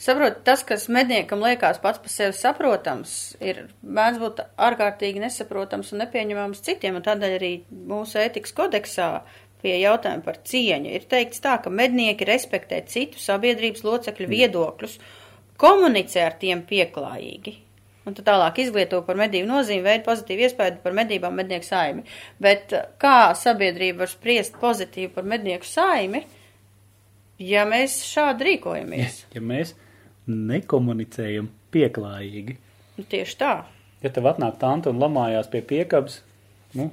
saprot, 0.00 0.40
tas, 0.46 0.64
kas 0.66 0.88
medniekam 0.92 1.42
liekas 1.44 1.80
pats 1.82 2.00
par 2.02 2.12
sevi 2.12 2.36
saprotams, 2.36 3.14
ir 3.44 3.66
mēdz 3.82 4.18
būt 4.22 4.42
ārkārtīgi 4.68 5.22
nesaprotams 5.22 5.92
un 5.92 6.04
nepieņemams 6.04 6.64
citiem, 6.66 6.98
un 6.98 7.06
tādēļ 7.06 7.36
arī 7.36 7.52
mūsu 7.70 8.20
ētikas 8.22 8.56
kodeksā 8.56 9.12
pie 9.60 9.76
jautājuma 9.82 10.24
par 10.24 10.38
cieņu 10.48 10.92
ir 10.96 11.08
teikts 11.10 11.42
tā, 11.44 11.58
ka 11.62 11.72
mednieki 11.72 12.28
respektē 12.28 12.80
citu 12.88 13.20
sabiedrības 13.20 13.84
locekļu 13.84 14.28
viedokļus, 14.30 14.94
komunicē 15.60 16.24
ar 16.28 16.38
tiem 16.40 16.64
pieklājīgi. 16.68 17.58
Un 18.08 18.16
tad 18.16 18.24
tālāk 18.30 18.62
izglīto 18.62 19.02
par 19.04 19.18
medību 19.20 19.46
nozīmi, 19.50 19.84
veidu 19.84 20.06
pozitīvu 20.06 20.46
iespēju 20.46 20.78
par 20.82 20.94
medībām 20.96 21.36
mednieku 21.36 21.68
saimi. 21.68 22.06
Bet 22.40 22.72
uh, 22.72 22.88
kā 23.00 23.34
sabiedrība 23.36 24.06
var 24.06 24.10
spriest 24.10 24.56
pozitīvi 24.60 25.12
par 25.12 25.28
mednieku 25.28 25.68
saimi, 25.68 26.24
ja 27.44 27.66
mēs 27.68 28.00
šādi 28.08 28.48
rīkojamies? 28.48 29.20
Ja 29.36 29.44
mēs 29.44 29.74
nekomunicējam 30.26 31.48
pieklājīgi, 31.74 32.58
Nu, 33.00 33.06
tieši 33.08 33.36
tā. 33.40 33.54
ja 34.02 34.10
tev 34.12 34.26
atnāk 34.28 34.58
tante 34.60 34.90
un 34.92 35.00
lamājās 35.00 35.48
pie 35.52 35.62
piekabas, 35.64 36.20
nu, 36.76 36.90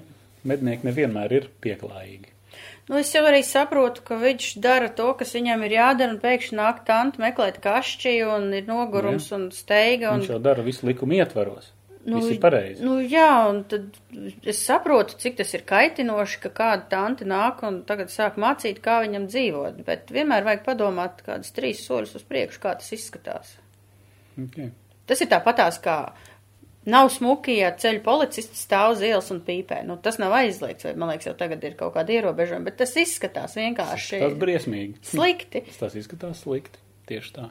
mednieki 0.47 0.87
nevienmēr 0.87 1.33
ir 1.35 1.47
pieklājīgi. 1.63 2.31
Nu, 2.87 2.95
es 3.01 3.11
jau 3.11 3.25
arī 3.27 3.41
saprotu, 3.43 4.01
ka 4.07 4.15
viņš 4.21 4.53
dara 4.63 4.87
to, 4.95 5.09
kas 5.19 5.35
viņam 5.35 5.65
ir 5.67 5.75
jādara, 5.75 6.13
un 6.15 6.21
pēkšņi 6.21 6.55
nāk 6.55 6.85
tanti 6.87 7.19
meklēt 7.19 7.59
kašķi, 7.63 8.13
un 8.31 8.47
ir 8.55 8.69
nogurums 8.69 9.27
un 9.35 9.49
steiga. 9.51 10.13
Un... 10.13 10.23
Viņš 10.23 10.31
jau 10.31 10.39
dara 10.45 10.63
visu 10.63 10.87
likumu 10.87 11.19
ietvaros. 11.19 11.73
Nu, 12.07 12.21
Viss 12.21 12.37
ir 12.37 12.39
pareizi. 12.39 12.79
Nu, 12.87 13.01
jā, 13.03 13.27
un 13.49 13.65
tad 13.67 13.97
es 14.47 14.61
saprotu, 14.63 15.17
cik 15.19 15.41
tas 15.41 15.49
ir 15.57 15.65
kaitinoši, 15.67 16.39
ka 16.45 16.51
kāda 16.55 16.85
tanti 16.93 17.27
nāk 17.27 17.59
un 17.67 17.81
tagad 17.89 18.13
sāk 18.13 18.37
mācīt, 18.39 18.79
kā 18.83 19.01
viņam 19.03 19.25
dzīvot, 19.27 19.81
bet 19.87 20.13
vienmēr 20.15 20.47
vajag 20.47 20.63
padomāt 20.69 21.19
kādus 21.25 21.51
trīs 21.57 21.83
soļus 21.83 22.15
uz 22.21 22.23
priekšu, 22.29 22.63
kā 22.63 22.77
tas 22.79 22.95
izskatās. 22.95 23.57
Okay. 24.39 24.71
Tas 25.09 25.19
ir 25.23 25.31
tāpatās 25.33 25.81
kā 25.83 25.97
nav 26.87 27.11
smuki, 27.11 27.57
ja 27.59 27.73
ceļu 27.75 27.99
policists 28.05 28.63
stāv 28.63 28.95
uz 28.95 29.03
ielas 29.03 29.27
un 29.35 29.43
pīpē. 29.43 29.83
Nu, 29.83 29.99
tas 29.99 30.19
nav 30.23 30.31
aizliegts, 30.39 30.87
vai 30.87 30.95
man 30.95 31.11
liekas, 31.11 31.27
jau 31.27 31.35
tagad 31.43 31.67
ir 31.67 31.75
kaut 31.79 31.97
kāda 31.99 32.15
ierobežojuma, 32.15 32.69
bet 32.69 32.79
tas 32.85 32.95
izskatās 32.95 33.59
vienkārši 33.59 34.23
Tas 34.23 34.39
briesmīgi. 34.39 35.01
slikti. 35.11 35.65
Tas 35.75 35.99
izskatās 35.99 36.47
slikti. 36.47 36.79
Tieši 37.11 37.35
tā. 37.35 37.49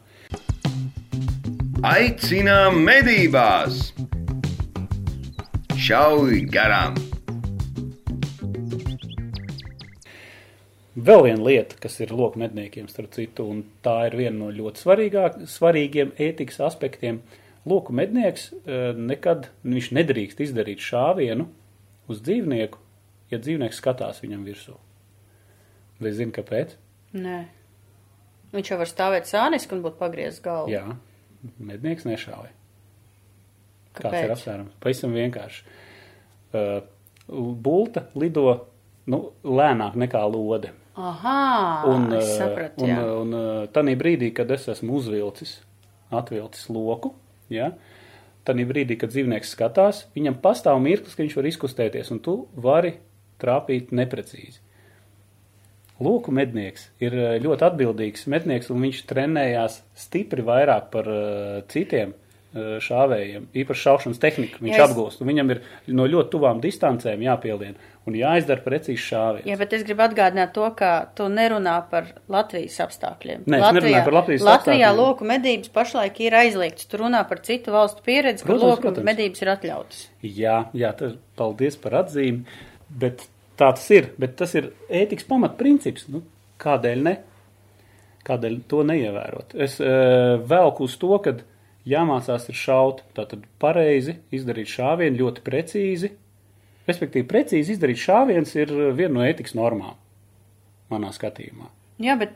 Aicinām 1.85 2.81
medībās! 2.89 3.91
Šauj 5.77 6.47
garām! 6.49 6.95
Vēl 10.97 11.21
viena 11.27 11.45
lieta, 11.45 11.77
kas 11.83 11.99
ir 12.01 12.15
loku 12.17 12.41
medniekiem, 12.41 12.89
starp 12.89 13.13
citu, 13.13 13.45
un 13.53 13.61
tā 13.85 14.07
ir 14.09 14.17
viena 14.17 14.39
no 14.39 14.49
ļoti 14.57 14.81
svarīgiem 15.53 16.15
ētikas 16.17 16.63
aspektiem. 16.71 17.21
Loku 17.69 17.93
mednieks 17.93 18.49
eh, 18.57 18.97
nekad 18.97 19.51
viņš 19.69 19.93
nedrīkst 20.01 20.41
izdarīt 20.49 20.81
šāvienu 20.81 21.51
uz 22.09 22.25
dzīvnieku, 22.25 22.81
ja 23.35 23.45
dzīvnieks 23.45 23.85
skatās 23.85 24.25
viņam 24.25 24.49
virsū. 24.49 24.81
Vai 26.01 26.17
zini, 26.17 26.33
kāpēc? 26.33 26.79
Nē. 27.21 27.43
Viņš 28.57 28.73
jau 28.73 28.81
var 28.81 28.97
stāvēt 28.97 29.29
sāniski 29.29 29.77
un 29.77 29.85
būt 29.85 30.01
pagriezis 30.01 30.41
galvu. 30.41 30.73
Jā, 30.73 30.87
mednieks 31.61 32.09
nešāva. 33.97 34.11
Kāds 34.11 34.13
Kāpēc? 34.13 34.25
ir 34.27 34.35
apsvērums? 34.37 34.77
Pavisam 34.83 35.17
vienkārši. 35.17 35.63
Uh, 36.57 36.81
bulta 37.29 38.07
lido 38.15 38.47
nu, 39.11 39.23
lēnāk 39.45 39.97
nekā 39.99 40.23
lode. 40.31 40.73
Aha, 40.97 41.85
Un, 41.93 42.09
es 42.17 42.25
uh, 42.25 42.39
sapratu, 42.41 42.87
un, 42.87 42.91
jā. 42.91 43.01
un 43.21 43.37
uh, 43.37 43.65
tanī 43.73 43.97
brīdī, 44.01 44.31
kad 44.33 44.51
es 44.55 44.65
esmu 44.73 44.97
uzvilcis, 44.97 45.59
atvilcis 46.09 46.71
loku, 46.73 47.13
ja, 47.53 47.75
tanī 48.49 48.65
brīdī, 48.69 48.97
kad 48.97 49.13
dzīvnieks 49.13 49.53
skatās, 49.53 50.07
viņam 50.17 50.39
pastāv 50.41 50.81
mirklis, 50.81 51.17
ka 51.19 51.27
viņš 51.27 51.37
var 51.37 51.51
izkustēties, 51.51 52.13
un 52.15 52.23
tu 52.25 52.39
vari 52.57 52.95
trāpīt 53.43 53.93
neprecīzi. 53.93 54.63
Lūku 56.01 56.33
mednieks 56.33 56.89
ir 57.05 57.13
uh, 57.17 57.35
ļoti 57.45 57.69
atbildīgs 57.69 58.25
mednieks, 58.33 58.73
un 58.73 58.81
viņš 58.85 59.05
trenējās 59.13 59.83
stipri 60.01 60.45
vairāk 60.49 60.89
par 60.93 61.13
uh, 61.13 61.61
citiem 61.73 62.17
uh, 62.17 62.26
šāvējiem, 62.83 63.45
īpaši 63.63 63.85
šaušanas 63.87 64.21
tehniku 64.23 64.63
viņš 64.65 64.77
es- 64.79 64.85
apgūst, 64.87 65.21
viņam 65.27 65.51
ir 65.55 65.61
no 65.89 66.07
ļoti 66.09 66.31
tuvām 66.33 66.61
distancēm 66.65 67.21
jāpielien, 67.27 67.75
un 68.07 68.15
jāizdara 68.15 68.63
precīzi 68.65 69.03
šāviens. 69.03 69.47
Jā, 69.51 69.57
bet 69.59 69.73
es 69.73 69.83
gribu 69.85 70.05
atgādināt 70.07 70.53
to, 70.55 70.67
ka 70.79 71.09
tu 71.19 71.25
nerunā 71.29 71.77
par 71.91 72.07
Latvijas 72.29 72.79
apstākļiem. 72.87 73.45
Nē, 73.47 73.59
es 73.61 73.75
nerunāju 73.79 74.05
par 74.05 74.17
Latvijas 74.21 74.43
Latvijā 74.47 74.89
apstākļiem. 74.91 74.97
loku 75.01 75.25
medības 75.25 75.69
pašlaik 75.75 76.21
ir 76.21 76.33
aizliegts. 76.33 76.87
Tu 76.87 76.97
runā 77.03 77.23
par 77.29 77.41
citu 77.43 77.73
valstu 77.75 78.03
pieredzi, 78.07 78.45
Protams, 78.45 78.63
loku 78.63 78.83
protams. 78.89 79.05
medības 79.11 79.43
ir 79.43 79.49
atļautas. 79.57 80.05
Jā, 80.23 80.59
jā 80.75 80.93
tas, 80.97 81.17
paldies 81.37 81.77
par 81.77 81.93
atzīmi, 82.05 82.45
bet 82.91 83.27
tā 83.59 83.73
tas 83.75 83.91
ir. 83.91 84.11
Bet 84.19 84.37
tas 84.37 84.55
ir 84.55 84.71
ētikas 84.89 85.27
pamatprincips. 85.27 86.09
Nu, 86.09 86.23
kādēļ 86.63 87.03
ne? 87.03 87.17
Kādēļ 88.27 88.57
to 88.69 88.83
neievērot? 88.83 89.55
Es 89.63 89.77
uh, 89.81 90.37
velku 90.43 90.85
uz 90.89 90.97
to, 90.99 91.13
ka 91.23 91.37
jāmācās 91.89 92.49
ir 92.51 92.59
šaut, 92.59 93.03
tātad 93.17 93.45
pareizi 93.63 94.19
izdarīt 94.35 94.71
šāvienu 94.73 95.23
ļoti 95.23 95.45
precīzi. 95.47 96.13
Respektīvi, 96.87 97.27
precīzi 97.31 97.75
izdarīt 97.75 98.03
šāviens 98.03 98.55
ir 98.59 98.73
viena 98.95 99.19
no 99.19 99.27
ētikas 99.27 99.57
normām. 99.59 99.97
manā 100.91 101.11
skatījumā. 101.11 101.67
Jā, 101.99 102.15
bet 102.21 102.31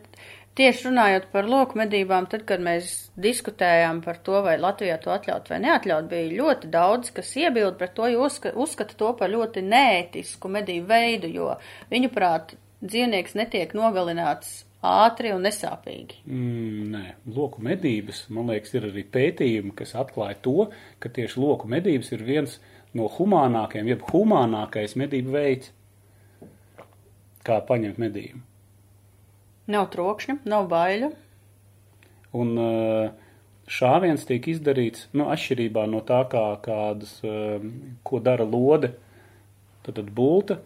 tieši 0.58 0.88
runājot 0.88 1.28
par 1.30 1.46
loku 1.46 1.78
medībām, 1.78 2.26
tad, 2.30 2.42
kad 2.48 2.62
mēs 2.64 3.10
diskutējām 3.20 4.00
par 4.02 4.18
to, 4.26 4.40
vai 4.42 4.56
Latvijā 4.58 4.96
to 5.02 5.12
atļaut 5.14 5.52
vai 5.52 5.60
neatļaut, 5.62 6.08
bija 6.10 6.32
ļoti 6.40 6.70
daudz, 6.72 7.12
kas 7.14 7.30
iebild 7.38 7.78
pret 7.78 7.94
to, 7.94 8.08
jo 8.10 8.24
uzska, 8.26 8.50
uzskata 8.58 8.98
to 8.98 9.12
par 9.20 9.30
ļoti 9.30 9.62
neētisku 9.66 10.50
medību 10.50 10.90
veidu, 10.90 11.30
jo 11.30 11.52
viņuprāt 11.92 12.56
dzīvnieks 12.84 13.36
netiek 13.38 13.72
nogalināts 13.76 14.64
ātri 14.80 15.32
un 15.34 15.44
nesāpīgi. 15.44 16.22
Mm, 16.24 16.84
nē, 16.94 17.04
loku 17.36 17.62
medības, 17.64 18.24
man 18.32 18.48
liekas, 18.52 18.72
ir 18.76 18.88
arī 18.88 19.04
pētījumi, 19.12 19.74
kas 19.76 19.94
atklāja 20.00 20.38
to, 20.44 20.70
ka 21.02 21.12
tieši 21.12 21.40
loku 21.40 21.68
medības 21.70 22.12
ir 22.16 22.24
viens 22.24 22.56
no 22.96 23.08
humānākajiem, 23.12 23.92
jeb 23.92 24.06
humānākais 24.10 24.96
medību 24.98 25.36
veids, 25.36 25.74
kā 27.46 27.60
paņemt 27.68 28.00
medību. 28.00 28.40
Nav 29.70 29.90
trokšņa, 29.92 30.40
nav 30.50 30.66
baiļu. 30.70 31.12
Un 32.40 32.56
uh, 32.62 33.12
šāviens 33.70 34.24
tiek 34.26 34.48
izdarīts, 34.50 35.08
nu, 35.14 35.28
atšķirībā 35.30 35.84
no 35.90 36.00
tā, 36.06 36.24
kā 36.30 36.46
kādas, 36.64 37.18
uh, 37.26 37.62
ko 38.06 38.22
dara 38.24 38.46
lode, 38.48 38.94
tad, 39.84 40.00
tad 40.00 40.10
bulta 40.14 40.58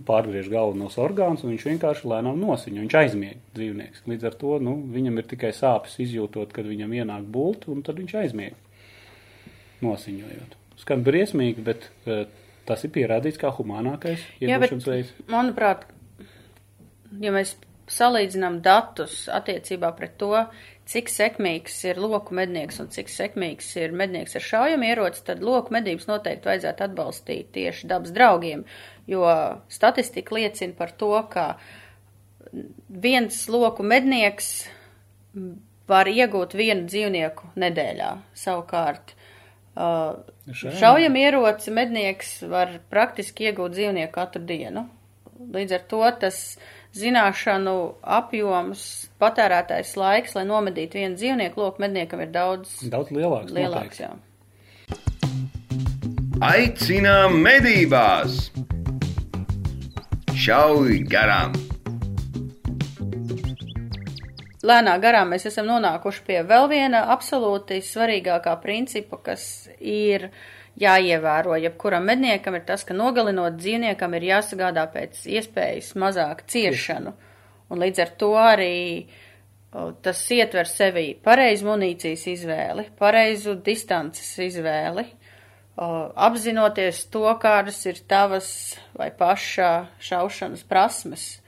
pārgriež 0.00 0.48
galvenos 0.48 0.96
orgānus, 1.00 1.42
un 1.44 1.52
viņš 1.52 1.64
vienkārši 1.68 2.08
lēnām 2.08 2.38
nosiņo. 2.40 2.80
Viņš 2.80 2.94
aizmieg 3.02 3.40
dzīvnieks. 3.56 4.04
Līdz 4.08 4.28
ar 4.30 4.36
to 4.40 4.58
nu, 4.64 4.76
viņam 4.94 5.20
ir 5.20 5.28
tikai 5.28 5.52
sāpes 5.56 5.98
izjūtot, 6.00 6.54
kad 6.56 6.68
viņam 6.68 6.94
ienāk 6.96 7.26
bulta, 7.34 7.68
un 7.74 7.84
tad 7.84 8.00
viņš 8.00 8.14
aizmieg. 8.22 8.56
Nosiņojot. 9.84 10.56
Skan 10.80 11.04
briesmīgi, 11.04 11.64
bet 11.66 11.90
uh, 12.06 12.24
tas 12.68 12.86
ir 12.86 12.94
pierādīts 12.94 13.40
kā 13.40 13.52
humānākais 13.52 14.24
iegūšanas 14.40 14.88
veids. 14.88 15.12
Manuprāt, 15.30 15.84
ja 17.20 17.34
mēs 17.34 17.56
salīdzinām 17.92 18.60
datus 18.64 19.26
attiecībā 19.28 19.90
pret 19.98 20.14
to, 20.20 20.32
cik 20.88 21.10
sekmīgs 21.12 21.76
ir 21.90 22.00
loku 22.02 22.34
mednieks 22.36 22.80
un 22.82 22.88
cik 22.94 23.10
sekmīgs 23.12 23.68
ir 23.80 23.94
mednieks 23.96 24.36
ar 24.38 24.46
šaujam 24.46 24.84
ieroci, 24.86 25.24
tad 25.26 25.42
loku 25.44 25.74
medības 25.74 26.08
noteikti 26.08 26.50
vajadzētu 26.50 26.86
atbalstīt 26.86 27.52
tieši 27.54 27.90
dabas 27.90 28.14
draugiem, 28.14 28.64
jo 29.06 29.24
statistika 29.72 30.34
liecina 30.36 30.76
par 30.78 30.92
to, 30.98 31.14
ka 31.30 31.56
viens 32.88 33.48
loku 33.48 33.84
mednieks 33.86 34.52
var 35.88 36.08
iegūt 36.08 36.54
vienu 36.56 36.86
dzīvnieku 36.88 37.52
nedēļā. 37.58 38.10
Savukārt, 38.38 39.14
uh, 39.76 40.20
šaujam 40.52 41.16
ieroci 41.18 41.74
mednieks 41.74 42.40
var 42.48 42.78
praktiski 42.92 43.50
iegūt 43.50 43.76
dzīvnieku 43.76 44.14
katru 44.14 44.44
dienu. 44.46 44.86
Līdz 45.52 45.74
ar 45.74 45.86
to 45.90 46.02
tas 46.22 46.38
zināšanu 46.94 47.76
apjoms, 48.18 48.82
patērētais 49.22 49.94
laiks, 49.98 50.36
lai 50.36 50.44
nomedītu 50.46 51.00
vienu 51.00 51.18
dzīvnieku, 51.18 51.64
lūk, 51.64 51.80
medniekam 51.82 52.22
ir 52.22 52.30
daudz, 52.34 52.76
daudz 52.92 53.10
lielāks. 53.16 53.56
lielāks 53.56 54.04
jā. 54.04 54.12
Aicinām 56.42 57.40
medībās! 57.42 58.50
Šauj 60.32 61.02
garām! 61.12 61.52
Lēnā 64.64 64.94
garā 65.02 65.20
mēs 65.28 65.44
esam 65.50 65.66
nonākuši 65.68 66.22
pie 66.24 66.38
vēl 66.48 66.68
viena 66.70 67.02
absolūti 67.12 67.82
svarīgākā 67.84 68.54
principa, 68.62 69.18
kas 69.26 69.44
ir 69.78 70.30
jāievēro. 70.80 71.58
Jebkuram 71.60 72.06
medniekam 72.08 72.56
ir 72.56 72.64
tas, 72.68 72.86
ka 72.88 72.96
nogalinot 72.96 73.58
dzīvniekam 73.58 74.16
ir 74.16 74.28
jāsagādā 74.30 74.86
pēc 74.94 75.20
iespējas 75.36 75.92
mazāk 76.00 76.46
ciešanu. 76.48 77.12
Un 77.68 77.84
līdz 77.84 78.04
ar 78.06 78.14
to 78.22 78.32
arī 78.40 78.72
tas 80.04 80.24
ietver 80.32 80.68
sevī 80.68 81.10
pareizu 81.24 81.68
munīcijas 81.68 82.24
izvēli, 82.32 82.88
pareizu 83.00 83.58
distances 83.64 84.32
izvēli, 84.48 85.06
apzinoties 85.76 87.06
to, 87.10 87.24
kādas 87.40 87.80
ir 87.88 88.00
tavas 88.08 88.76
vai 88.96 89.10
pašā 89.10 89.88
šaušanas 90.02 90.66
prasmes. 90.68 91.40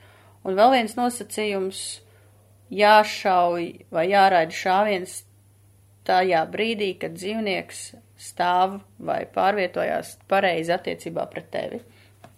Un 0.45 0.57
vēl 0.57 0.71
viens 0.79 0.95
nosacījums- 0.97 2.01
jāšauj 2.81 3.85
vai 3.91 4.07
jāraida 4.09 4.51
šāviens 4.51 5.23
tajā 6.05 6.45
brīdī, 6.49 6.97
kad 6.99 7.13
dzīvnieks 7.13 7.95
stāv 8.17 8.81
vai 8.99 9.25
pārvietojās 9.25 10.17
pareizi 10.27 10.71
attiecībā 10.73 11.29
pret 11.29 11.51
tevi. 11.51 11.81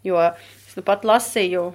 Jo 0.03 0.19
es 0.19 0.75
nu 0.75 0.83
pat 0.83 1.03
lasīju, 1.03 1.73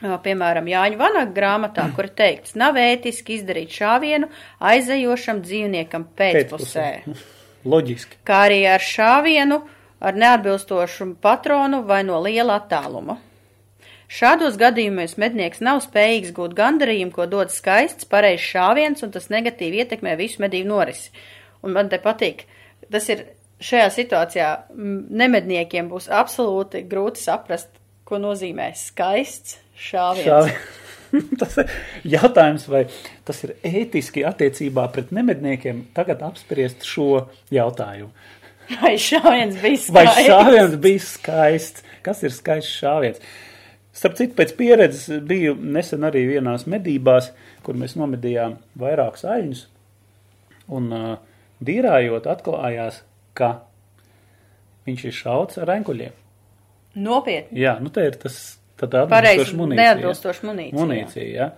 piemēram, 0.00 0.66
Jāņa 0.66 0.96
Vanaga 0.96 1.32
grāmatā, 1.32 1.94
kur 1.94 2.08
teikts, 2.08 2.54
nav 2.54 2.74
ētiski 2.74 3.38
izdarīt 3.38 3.70
šāvienu 3.70 4.30
aizejošam 4.60 5.42
dzīvniekam 5.42 6.08
pēcpusē. 6.16 6.88
Loģiski. 7.64 8.20
Kā 8.26 8.44
arī 8.48 8.62
ar 8.68 8.82
šāvienu 8.84 9.60
ar 10.00 10.16
neatbilstošu 10.16 11.14
patronu 11.20 11.82
vai 11.88 12.02
no 12.06 12.20
liela 12.24 12.56
attāluma. 12.60 13.18
Šādos 14.10 14.56
gadījumos 14.58 15.14
mednieks 15.22 15.60
nav 15.62 15.84
spējīgs 15.84 16.32
gūt 16.34 16.56
gandarījumu, 16.58 17.12
ko 17.14 17.28
dod 17.30 17.52
skaists, 17.54 18.08
pareizs 18.10 18.48
šāviens, 18.48 19.04
un 19.06 19.12
tas 19.14 19.28
negatīvi 19.30 19.84
ietekmē 19.84 20.16
visu 20.18 20.42
medību 20.42 20.72
norisi. 20.72 21.12
Un 21.62 21.76
man 21.76 21.92
te 21.92 22.00
patīk, 22.02 22.42
tas 22.90 23.06
ir 23.12 23.22
šajā 23.62 23.86
situācijā 23.94 24.50
nemedniekiem 24.74 25.92
būs 25.92 26.08
absolūti 26.10 26.82
grūti 26.90 27.22
saprast, 27.22 27.70
ko 28.08 28.18
nozīmē 28.18 28.72
skaists 28.74 29.60
šāviens. 29.78 30.26
Šāviens. 30.26 30.88
tas 31.40 31.58
ir 31.62 31.70
jautājums, 32.16 32.66
vai 32.70 32.84
tas 33.28 33.42
ir 33.46 33.54
ētiski 33.66 34.24
attiecībā 34.28 34.86
pret 34.94 35.12
nemedniekiem 35.14 35.86
tagad 35.96 36.24
apspriest 36.26 36.86
šo 36.88 37.26
jautājumu. 37.54 38.10
Vai 38.80 38.94
šāviens 39.02 39.56
bija 39.60 39.80
skaists? 39.86 39.94
Vai 39.96 40.26
šāviens 40.26 40.76
bija 40.82 41.06
skaists? 41.06 41.86
Kas 42.06 42.22
ir 42.26 42.34
skaists 42.34 42.76
šāviens? 42.82 43.24
Starp 43.96 44.14
citu, 44.16 44.36
pēc 44.38 44.54
pieredzes 44.56 45.08
biju 45.26 45.56
nesen 45.58 46.06
arī 46.06 46.22
vienās 46.28 46.68
medībās, 46.70 47.32
kur 47.66 47.76
mēs 47.76 47.96
nomedījām 47.98 48.54
vairākus 48.78 49.26
aļņus. 49.26 49.64
Un 50.70 50.86
uh, 50.94 51.16
Dīrājot, 51.60 52.24
atklājās, 52.24 53.02
ka 53.36 53.50
viņš 54.86 55.02
ir 55.10 55.16
šauts 55.16 55.60
ar 55.60 55.74
enkuļiem. 55.74 56.14
Nopietni. 57.04 57.60
Jā, 57.60 57.74
nu 57.84 57.92
te 57.92 58.06
ir 58.08 58.16
tas 58.22 58.38
tāda 58.80 59.04
atbilstoša 59.06 59.58
munīcija. 59.58 59.82
Neatbilstoša 59.84 60.46
munīcija. 60.48 60.78
Munīcija, 60.80 61.26
jā. 61.34 61.50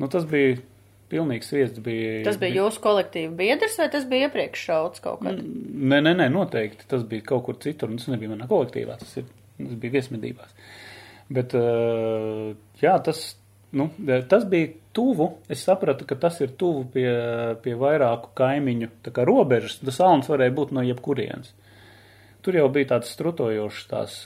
Nu 0.00 0.08
tas 0.12 0.26
bija 0.28 0.58
pilnīgs 1.10 1.50
sviests. 1.50 1.82
Bija, 1.82 2.20
tas 2.26 2.38
bija, 2.38 2.54
bija 2.54 2.64
jūsu 2.64 2.82
kolektīva 2.84 3.34
biedrs 3.38 3.76
vai 3.80 3.88
tas 3.92 4.06
bija 4.08 4.28
iepriekš 4.28 4.64
šauts 4.68 5.04
kaut 5.04 5.24
kad? 5.24 5.40
Nē, 5.40 6.00
nē, 6.06 6.14
nē, 6.22 6.28
noteikti. 6.32 6.86
Tas 6.90 7.04
bija 7.08 7.26
kaut 7.32 7.46
kur 7.48 7.58
citur, 7.62 7.90
un 7.90 8.00
tas 8.00 8.10
nebija 8.12 8.32
manā 8.32 8.48
kolektīvā, 8.50 8.98
tas, 9.00 9.16
ir, 9.20 9.28
tas 9.58 9.76
bija 9.82 9.96
viesmedībās. 9.98 10.54
Bet, 11.30 11.54
jā, 12.82 12.94
tas, 13.06 13.22
nu, 13.78 13.86
tas 14.30 14.46
bija 14.50 14.72
tuvu, 14.96 15.28
es 15.52 15.62
sapratu, 15.66 16.06
ka 16.08 16.18
tas 16.18 16.40
ir 16.42 16.54
tuvu 16.58 16.86
pie, 16.94 17.08
pie 17.62 17.76
vairāku 17.78 18.32
kaimiņu 18.38 18.90
kā 19.10 19.26
robežas. 19.28 19.78
Tas 19.84 20.00
alns 20.06 20.30
varēja 20.30 20.56
būt 20.56 20.74
no 20.74 20.86
jebkurienes. 20.86 21.54
Tur 22.40 22.56
jau 22.56 22.66
bija 22.72 22.94
tāds 22.94 23.10
strutojošs 23.12 23.86
tās, 23.90 24.20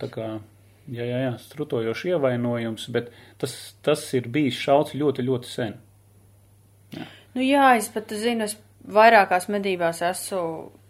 tā 0.00 0.08
kā, 0.10 0.32
jā, 0.92 1.04
jā, 1.04 1.18
jā, 1.26 1.34
strutojošs 1.42 2.06
ievainojums, 2.12 2.88
bet 2.94 3.12
tas, 3.40 3.54
tas 3.84 4.02
ir 4.16 4.28
bijis 4.32 4.58
šauts 4.60 4.96
ļoti, 4.98 5.26
ļoti 5.28 5.50
sen. 5.50 5.76
Jā. 6.96 7.06
Nu 7.36 7.44
jā, 7.44 7.68
es 7.78 7.90
pat 7.92 8.12
zinu, 8.16 8.48
es 8.48 8.56
vairākās 8.88 9.48
medībās 9.52 10.00
esmu 10.06 10.42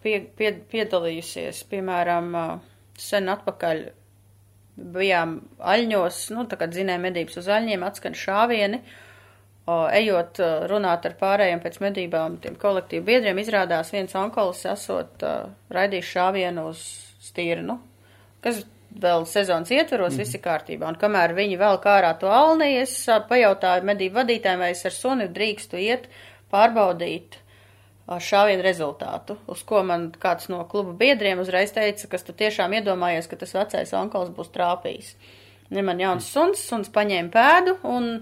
pie, 0.04 0.20
pie, 0.38 0.52
piedalījusies, 0.70 1.64
piemēram, 1.70 2.30
sen 2.98 3.30
atpakaļ 3.32 3.82
bijām 4.78 5.34
aļņos, 5.58 6.22
nu, 6.36 6.46
tā 6.50 6.58
kā 6.60 6.68
dzinēja 6.70 7.02
medības 7.02 7.40
uz 7.40 7.50
aļņiem, 7.50 7.84
atskan 7.86 8.14
šāvieni, 8.18 8.80
ejot 9.98 10.38
runāt 10.70 11.04
ar 11.04 11.16
pārējiem 11.18 11.60
pēc 11.64 11.80
medībām, 11.84 12.38
tiem 12.42 12.56
kolektīvu 12.60 13.04
biedriem, 13.10 13.42
izrādās 13.42 13.90
viens 13.92 14.14
onkolis 14.16 14.62
esot 14.70 15.26
raidījis 15.74 16.12
šāvienu 16.14 16.68
uz 16.70 16.84
stirnu, 17.26 17.80
kas 18.44 18.62
vēl 18.90 19.26
sezonas 19.28 19.70
ietveros 19.74 20.14
mm. 20.14 20.22
visi 20.22 20.40
kārtībā, 20.42 20.88
un 20.88 20.96
kamēr 21.00 21.34
viņi 21.36 21.58
vēl 21.60 21.80
kārā 21.84 22.14
to 22.20 22.30
alnī, 22.32 22.78
es 22.82 22.94
pajautāju 23.28 23.86
medību 23.86 24.22
vadītājiem, 24.22 24.64
vai 24.64 24.72
es 24.72 24.86
ar 24.88 24.94
suni 24.94 25.28
drīkstu 25.32 25.80
iet 25.82 26.08
pārbaudīt 26.52 27.38
šāvienu 28.08 28.64
rezultātu, 28.64 29.36
uz 29.52 29.62
ko 29.68 29.82
man 29.84 30.08
kāds 30.16 30.48
no 30.48 30.62
kluba 30.70 30.94
biedriem 30.96 31.42
uzreiz 31.42 31.74
teica, 31.76 32.08
kas 32.08 32.24
tu 32.24 32.32
tiešām 32.32 32.72
iedomājies, 32.78 33.28
ka 33.28 33.36
tas 33.36 33.52
vecais 33.52 33.92
onkols 33.92 34.32
būs 34.36 34.48
trāpījis. 34.54 35.10
Ir 35.68 35.84
man 35.84 36.00
jauns 36.00 36.30
suns, 36.32 36.62
suns 36.64 36.88
paņēma 36.94 37.28
pēdu 37.34 37.74
un 37.84 38.14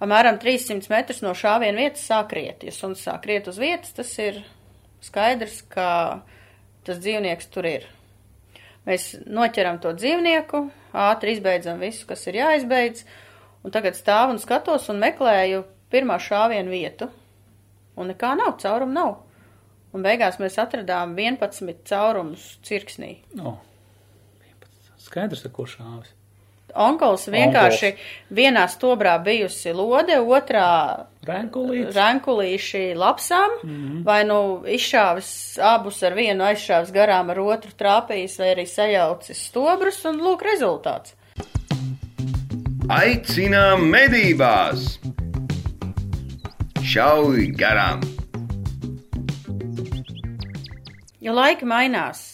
apmēram 0.00 0.38
300 0.40 0.88
metrus 0.88 1.20
no 1.20 1.34
šāviena 1.36 1.84
vietas 1.84 2.06
sāk 2.08 2.32
riet. 2.32 2.64
Ja 2.64 2.72
suns 2.72 3.04
sāk 3.04 3.28
riet 3.28 3.50
uz 3.52 3.60
vietas, 3.60 3.92
tas 3.92 4.14
ir 4.24 4.40
skaidrs, 5.04 5.60
ka 5.68 6.22
tas 6.88 7.04
dzīvnieks 7.04 7.52
tur 7.52 7.68
ir. 7.68 7.84
Mēs 8.84 9.14
noķeram 9.24 9.78
to 9.80 9.94
dzīvnieku, 9.96 10.66
ātri 10.92 11.36
izbeidzam 11.36 11.80
visu, 11.80 12.04
kas 12.08 12.26
ir 12.28 12.42
jāizbeidz, 12.42 13.06
Un 13.64 13.72
tagad 13.72 13.96
stāvu 13.96 14.34
un 14.34 14.40
skatos 14.40 14.90
un 14.92 14.98
meklēju 15.00 15.62
pirmā 15.92 16.18
šāvienu 16.20 16.72
vietu. 16.72 17.08
Un 17.96 18.10
nekā 18.12 18.34
nav, 18.36 18.58
caurumu 18.60 18.92
nav. 18.92 19.14
Un 19.94 20.04
beigās 20.04 20.36
mēs 20.42 20.58
atradām 20.60 21.14
11 21.16 21.80
caurumus 21.88 22.44
cirksnī. 22.66 23.14
O, 23.40 23.54
11. 24.44 24.92
Skaidrs, 25.06 25.46
ar 25.48 25.54
ko 25.54 25.64
šāvis. 25.70 26.12
Onkols 26.74 27.28
vienkārši 27.30 27.92
vienā 28.34 28.64
stobrā 28.70 29.14
bijusi 29.22 29.72
lode, 29.72 30.16
otrā 30.18 31.06
Renkulīts. 31.26 31.94
rankulīši 31.94 32.94
lapsām, 32.98 33.50
mm 33.62 33.70
-hmm. 33.70 34.04
vai 34.04 34.24
nu 34.24 34.64
izšāvis 34.66 35.58
abus 35.62 36.02
ar 36.02 36.14
vienu 36.14 36.44
aizšāvis 36.44 36.92
garām, 36.92 37.30
ar 37.30 37.40
otru 37.40 37.70
trāpījis, 37.78 38.38
vai 38.38 38.54
arī 38.54 38.66
sajaucis 38.66 39.46
stobrus, 39.46 40.04
un 40.04 40.20
lūk 40.20 40.42
rezultāts. 40.42 41.14
Aicinām 42.88 43.86
medībās! 43.90 44.98
Šauj 46.82 47.46
garām! 47.56 48.00
Jo 51.20 51.32
laiki 51.32 51.64
mainās, 51.64 52.33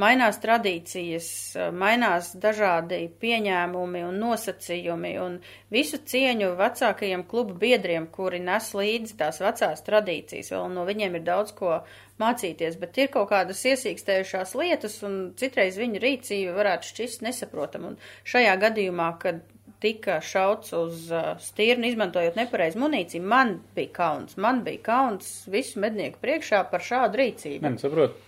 mainās 0.00 0.38
tradīcijas, 0.42 1.28
mainās 1.76 2.32
dažādi 2.40 3.02
pieņēmumi 3.20 4.02
un 4.06 4.18
nosacījumi, 4.22 5.12
un 5.22 5.38
visu 5.72 6.00
cieņu 6.12 6.54
vecākajiem 6.58 7.24
klubu 7.30 7.56
biedriem, 7.60 8.08
kuri 8.12 8.40
nes 8.44 8.70
līdzi 8.76 9.18
tās 9.20 9.40
vecās 9.44 9.84
tradīcijas, 9.86 10.52
vēl 10.54 10.68
no 10.74 10.86
viņiem 10.88 11.20
ir 11.20 11.26
daudz 11.28 11.54
ko 11.56 11.80
mācīties, 12.20 12.76
bet 12.80 12.98
ir 13.00 13.12
kaut 13.12 13.30
kādas 13.32 13.62
iesīkstējušās 13.70 14.56
lietas, 14.60 14.98
un 15.06 15.20
citreiz 15.40 15.78
viņu 15.80 16.02
rīcība 16.02 16.56
varētu 16.58 16.92
šķist 16.92 17.24
nesaprotam, 17.26 17.92
un 17.92 17.98
šajā 18.28 18.56
gadījumā, 18.66 19.14
kad 19.22 19.44
tika 19.80 20.18
šauts 20.20 20.74
uz 20.76 21.06
uh, 21.12 21.36
stirnu, 21.40 21.88
izmantojot 21.88 22.36
nepareizu 22.36 22.80
munīciju, 22.82 23.24
man 23.24 23.54
bija 23.76 23.94
kauns. 23.96 24.36
Man 24.36 24.60
bija 24.66 24.82
kauns 24.90 25.30
visu 25.48 25.80
mednieku 25.80 26.20
priekšā 26.20 26.66
par 26.72 26.84
šādu 26.84 27.22
rīcību. 27.22 27.62
Nē, 27.64 27.72
nu, 27.78 27.80
saprot, 27.80 28.18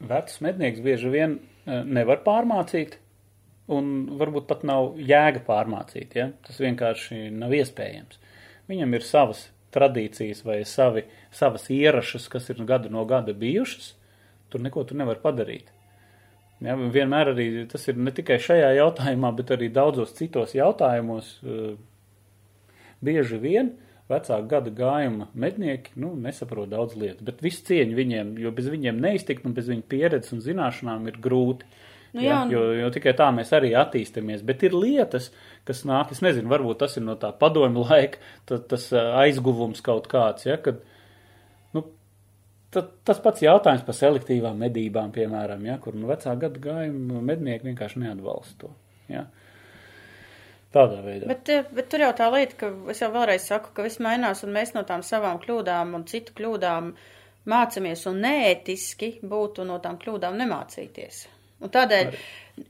vecs 0.00 0.40
mednieks 0.44 0.82
bieži 0.84 1.12
vien 1.12 1.38
eh, 1.38 1.82
nevar 1.84 2.22
pārmācīt, 2.26 2.98
un 3.68 4.08
varbūt 4.20 4.48
pat 4.48 4.64
nav 4.64 4.94
jēga 4.96 5.42
pārmācīt, 5.46 6.16
ja? 6.16 6.30
Tas 6.46 6.60
vienkārši 6.62 7.28
nav 7.34 7.52
iespējams. 7.52 8.20
Viņam 8.68 8.94
ir 8.96 9.04
savas 9.04 9.48
tradīcijas 9.74 10.44
vai 10.46 10.62
savi, 10.64 11.04
savas 11.34 11.66
ierašas, 11.72 12.28
kas 12.32 12.48
ir 12.52 12.62
gadu 12.68 12.92
no 12.92 13.04
gada 13.08 13.34
bijušas, 13.36 13.92
tur 14.48 14.64
neko 14.64 14.86
tu 14.88 14.96
nevar 14.96 15.20
padarīt. 15.20 15.68
Ja, 16.64 16.74
vienmēr 16.74 17.34
arī 17.34 17.48
tas 17.70 17.84
ir 17.86 17.98
ne 18.00 18.10
tikai 18.14 18.40
šajā 18.42 18.72
jautājumā, 18.80 19.30
bet 19.36 19.52
arī 19.54 19.68
daudzos 19.70 20.16
citos 20.16 20.56
jautājumos. 20.58 21.36
eh, 21.44 21.76
Bieži 23.04 23.36
vien 23.38 23.76
vecāku 24.08 24.48
gada 24.48 24.70
gājuma 24.72 25.28
mednieki 25.36 25.92
nu, 26.00 26.14
nesaprot 26.16 26.70
daudz 26.72 26.96
lietu, 26.96 27.24
bet 27.28 27.42
visu 27.44 27.64
cieņu 27.68 27.96
viņiem, 27.98 28.32
jo 28.40 28.52
bez 28.56 28.70
viņiem 28.72 29.00
neiztikt 29.04 29.44
un 29.46 29.54
bez 29.56 29.68
viņu 29.68 29.84
pieredzes 29.90 30.32
un 30.36 30.40
zināšanām 30.44 31.06
ir 31.10 31.20
grūti. 31.24 31.68
Nu 32.16 32.22
ja, 32.24 32.30
jā, 32.30 32.36
un- 32.46 32.52
jo, 32.54 32.60
jo 32.72 32.90
tikai 32.94 33.12
tā 33.12 33.26
mēs 33.36 33.50
arī 33.52 33.74
attīstamies. 33.76 34.40
Bet 34.48 34.62
ir 34.64 34.72
lietas, 34.72 35.28
kas 35.68 35.82
nāk, 35.84 36.14
es 36.14 36.22
nezinu, 36.24 36.48
varbūt 36.48 36.78
tas 36.80 36.96
ir 36.96 37.04
no 37.04 37.18
tā 37.20 37.34
padomju 37.36 37.84
laika, 37.84 38.16
ta, 38.48 38.56
tas 38.58 38.86
aizguvums 38.96 39.84
kaut 39.84 40.08
kāds, 40.08 40.46
ja, 40.48 40.56
kad 40.56 40.80
nu, 41.76 41.84
ta, 42.72 42.86
tas 43.04 43.20
pats 43.20 43.44
jautājums 43.44 43.84
par 43.84 43.98
selektīvām 43.98 44.56
medībām, 44.64 45.12
piemēram, 45.12 45.66
ja, 45.68 45.76
kur 45.84 45.92
nu, 46.00 46.08
vecā 46.08 46.32
gada 46.40 46.64
gājuma 46.64 47.20
mednieki 47.28 47.68
vienkārši 47.68 48.00
neatbalsta 48.06 48.56
to. 48.64 48.72
Ja. 49.12 49.26
Tādā 50.74 50.98
veidā. 51.00 51.28
Bet, 51.30 51.48
eh, 51.48 51.64
bet 51.72 51.88
tur 51.88 52.02
jau 52.04 52.10
tā 52.16 52.28
lieta, 52.32 52.58
ka 52.60 52.68
es 52.92 53.00
jau 53.00 53.08
vēlreiz 53.14 53.46
saku, 53.48 53.72
ka 53.74 53.86
viss 53.86 54.02
mainās 54.04 54.44
un 54.44 54.52
mēs 54.52 54.74
no 54.74 54.82
tām 54.88 55.04
savām 55.06 55.40
kļūdām 55.40 55.94
un 55.96 56.04
citu 56.10 56.34
kļūdām 56.36 56.92
mācāmies 57.48 58.04
un 58.10 58.20
neētiski 58.20 59.14
būtu 59.24 59.64
no 59.64 59.78
tām 59.80 59.96
kļūdām 60.02 60.36
nemācīties. 60.36 61.24
Un 61.64 61.72
tādēļ, 61.74 62.12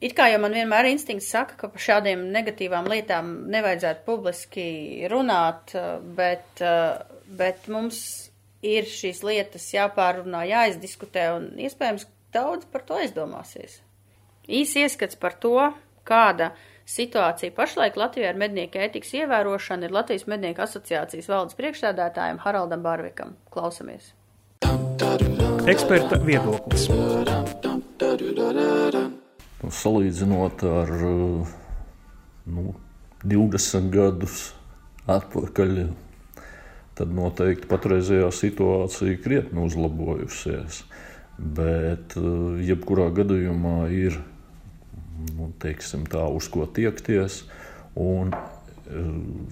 it 0.01 0.15
kā 0.17 0.31
jau 0.31 0.39
man 0.41 0.55
vienmēr 0.57 0.93
instinkts 0.93 1.29
saka, 1.35 1.59
ka 1.59 1.69
par 1.75 1.83
šādiem 1.83 2.23
negatīvām 2.33 2.87
lietām 2.89 3.35
nevajadzētu 3.51 4.07
publiski 4.07 4.69
runāt, 5.11 5.75
eh, 5.75 5.99
bet, 6.01 6.63
eh, 6.63 7.03
bet 7.27 7.67
mums 7.69 8.31
ir 8.63 8.87
šīs 8.87 9.25
lietas 9.27 9.67
jāpārunā, 9.75 10.47
jāizdiskutē 10.49 11.29
un 11.37 11.51
iespējams 11.59 12.07
daudz 12.33 12.65
par 12.71 12.87
to 12.87 12.95
aizdomāsies. 12.95 13.81
Īsi 14.49 14.87
ieskats 14.87 15.19
par 15.19 15.35
to, 15.43 15.75
kāda 16.07 16.53
situācija 16.89 17.53
pašlaik 17.57 17.99
Latvijā 18.01 18.31
ar 18.33 18.39
mednieku 18.41 18.81
ētikas 18.81 19.13
ievērošanu 19.21 19.89
ir 19.89 19.95
Latvijas 19.95 20.25
mednieku 20.31 20.65
asociācijas 20.65 21.29
valdes 21.29 21.59
priekšstādātājiem 21.59 22.41
Haraldam 22.45 22.85
Barvikam. 22.85 23.37
Klausamies! 23.53 24.15
Eksperta 25.69 26.17
viedoklis. 26.25 26.89
Salīdzinot 29.79 30.65
ar 30.65 30.93
nu, 32.49 32.65
20 33.25 33.91
gadus 33.93 34.39
atpakaļ, 35.11 35.83
tad 36.97 37.13
noteikti 37.15 37.69
patreizējā 37.69 38.31
situācija 38.33 39.21
krietni 39.25 39.67
uzlabojusies. 39.67 40.83
Bet 41.39 42.17
uh, 42.19 42.57
jebkurā 42.65 43.13
gadījumā 43.15 43.77
ir 43.95 44.17
nu, 45.37 45.51
teiksim, 45.63 46.07
tā, 46.11 46.25
uz 46.31 46.49
ko 46.53 46.67
tiekties. 46.67 47.43
Un 47.99 48.33
uh, 48.35 48.47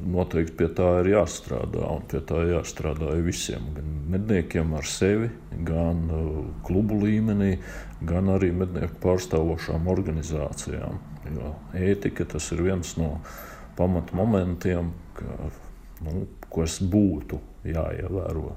noteikti 0.07 0.57
pie 0.61 0.69
tā 0.77 0.89
ir 1.03 1.13
jāstrādā. 1.17 1.83
Un 1.97 2.07
pie 2.11 2.23
tā 2.27 2.43
jāstrādā 2.51 3.17
visiem. 3.25 3.73
Gan 3.77 3.97
medniekiem 4.15 4.75
ar 4.79 4.87
sevi, 4.89 5.31
gan 5.67 6.07
uh, 6.11 6.41
klubu 6.67 7.01
līmenī, 7.03 7.57
gan 8.07 8.31
arī 8.35 8.53
mednieku 8.55 9.01
pārstāvošām 9.03 9.89
organizācijām. 9.93 11.01
Jo 11.35 11.57
ētika 11.75 12.27
tas 12.37 12.53
ir 12.55 12.63
viens 12.69 12.95
no 13.01 13.17
pamatmomentiem, 13.77 14.93
ka, 15.19 15.51
nu, 16.07 16.27
kas 16.55 16.79
būtu 16.81 17.41
jāievēro. 17.67 18.55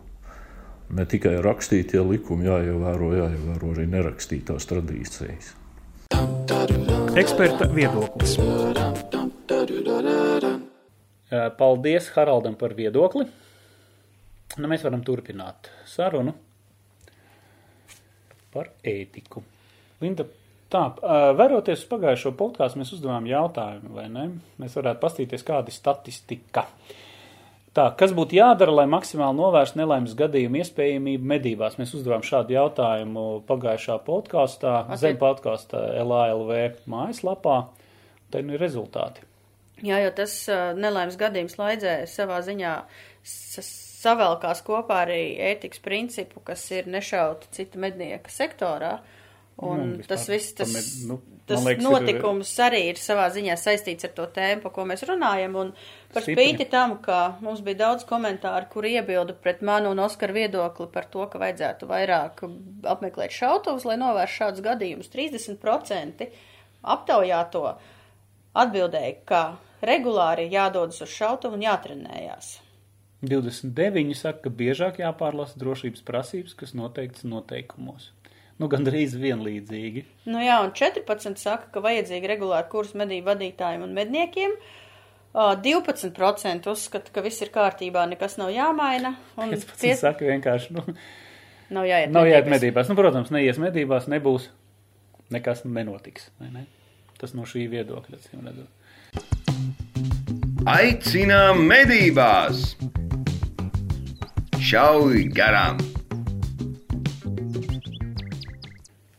Ne 0.90 1.06
tikai 1.06 1.36
rakstītie 1.46 2.02
likumi 2.02 2.50
jāievēro, 2.50 3.12
jāievēro 3.18 3.74
arī 3.76 3.86
nerakstītās 3.92 4.70
tradīcijas. 4.72 5.54
Eksperta 7.20 7.66
viedoklis. 7.76 8.38
Eh, 11.30 11.52
Paldies 11.58 12.10
Haraldam 12.16 12.56
par 12.56 12.72
viedokli. 12.78 13.26
Nu, 14.56 14.70
mēs 14.72 14.86
varam 14.88 15.02
turpināt 15.04 15.68
sarunu 15.84 16.32
par 18.54 18.72
ētiku. 18.88 19.44
Linda, 20.00 20.24
tā, 20.72 20.86
eh, 20.96 21.36
vēroties 21.42 21.84
uz 21.84 21.90
pagājušo 21.92 22.32
podkāstu, 22.40 22.80
mēs 22.80 22.94
uzdevām 22.96 23.28
jautājumu, 23.28 23.92
vai 24.00 24.08
ne? 24.08 24.26
Mēs 24.58 24.80
varētu 24.80 25.04
pastīties, 25.04 25.44
kāda 25.44 25.68
ir 25.68 25.76
statistika. 25.76 26.66
Tā, 27.74 27.86
kas 27.96 28.12
būtu 28.18 28.34
jādara, 28.40 28.72
lai 28.74 28.86
maksimāli 28.90 29.38
novērstu 29.38 29.78
nelaimes 29.78 30.16
gadījumu 30.18 30.58
iespējamību 30.64 31.28
medībās? 31.30 31.76
Mēs 31.78 31.94
uzdevām 31.94 32.24
šādu 32.26 32.56
jautājumu 32.56 33.26
pagājušā 33.48 34.00
podkāstā, 34.08 34.74
Attiec- 34.88 34.98
zem 35.04 35.18
podkāstā 35.22 35.84
LALV 36.02 36.80
mājaslapā. 36.90 37.60
Te 38.32 38.42
nu 38.42 38.54
ir 38.58 38.60
rezultāti. 38.66 39.22
Jā, 39.86 40.02
jo 40.04 40.10
tas 40.12 40.34
uh, 40.52 40.74
nelaimes 40.76 41.16
gadījums 41.16 41.56
laidzē 41.62 41.94
savā 42.10 42.42
ziņā 42.44 42.74
savelkās 43.64 44.62
kopā 44.66 45.04
arī 45.06 45.22
ētikas 45.52 45.82
principu, 45.84 46.42
kas 46.46 46.64
ir 46.76 46.88
nešaut 46.92 47.48
citu 47.56 47.80
mednieka 47.84 48.32
sektorā. 48.34 48.98
Un 49.60 49.98
Nu, 50.00 50.04
tas 50.08 50.24
viss, 50.32 50.54
tas, 50.56 50.72
med- 50.72 51.10
nu, 51.10 51.18
tas 51.46 51.66
liekas, 51.66 51.84
ir- 51.84 51.90
notikums 51.92 52.52
arī 52.64 52.80
ir 52.90 52.96
savā 52.96 53.26
ziņā 53.36 53.58
saistīts 53.60 54.06
ar 54.08 54.14
to 54.16 54.28
tēmu, 54.28 54.62
par 54.62 54.72
ko 54.72 54.86
mēs 54.88 55.04
runājam. 55.04 55.56
Un 55.60 55.74
par 56.14 56.26
spīti 56.26 56.66
tam, 56.72 56.98
ka 57.04 57.20
mums 57.46 57.62
bija 57.66 57.84
daudz 57.84 58.06
komentāru, 58.10 58.70
kur 58.74 58.88
iebilda 58.90 59.36
pret 59.38 59.62
manu 59.66 59.94
un 59.94 60.02
Oskaru 60.04 60.36
viedokli 60.38 60.90
par 60.94 61.08
to, 61.14 61.26
ka 61.32 61.42
vajadzētu 61.42 61.90
vairāk 61.90 62.44
apmeklēt 62.94 63.36
šautavus, 63.36 63.86
lai 63.90 63.98
novērstu 64.02 64.44
šādus 64.44 64.66
gadījumus. 64.66 65.12
30% 65.14 66.30
aptaujāto 66.96 67.66
atbildēja, 68.58 69.14
ka 69.30 69.44
regulāri 69.86 70.50
jādodas 70.52 71.02
uz 71.06 71.14
šautuvu 71.14 71.60
un 71.60 71.68
jātrenējās. 71.68 72.58
29 73.20 74.16
saka, 74.16 74.46
ka 74.46 74.54
biežāk 74.62 75.02
jāpārlasa 75.02 75.60
drošības 75.60 76.06
prasības, 76.08 76.56
kas 76.56 76.72
noteikts 76.78 77.26
noteikumos. 77.28 78.14
Nu, 78.60 78.68
gandrīz 78.72 79.16
vienlīdzīgi. 79.20 80.04
Nu 80.32 80.42
jā, 80.44 80.60
un 80.64 80.74
14 80.76 81.40
saka, 81.40 81.70
ka 81.74 81.84
vajadzīgi 81.84 82.28
regulāri 82.32 82.68
kursu 82.72 83.00
medību 83.00 83.32
vadītājiem 83.32 83.86
un 83.86 83.96
medniekiem. 83.96 84.56
Ā, 84.60 84.88
12% 85.34 86.68
uzskata, 86.72 87.12
ka 87.14 87.22
viss 87.22 87.42
ir 87.46 87.52
kārtībā, 87.54 88.06
nekas 88.10 88.38
nav 88.42 88.50
jāmaina. 88.54 89.14
Un 89.38 89.52
15 89.54 89.78
piec- 89.84 90.00
saka 90.02 90.26
vienkārši, 90.26 90.72
nu, 90.74 90.82
nav 91.70 91.86
jāiet 91.86 92.10
nav 92.10 92.26
jāiet 92.26 92.48
medībās. 92.50 92.56
medībās. 92.56 92.90
Nu, 92.90 92.96
protams, 92.98 93.30
neies 93.36 93.58
medībās, 93.62 94.08
nebūs, 94.10 94.50
nekas 95.32 95.62
nenotiks. 95.66 96.30
Vai 96.42 96.50
ne? 96.56 96.66
Tas 97.20 97.34
no 97.38 97.44
šī 97.46 97.68
viedokļa, 97.70 98.18
acīm 98.18 98.42
redzot. 98.48 98.70
Aicinām 100.70 101.62
medībās! 101.70 102.76
Šauj 104.60 105.24
garām! 105.34 105.78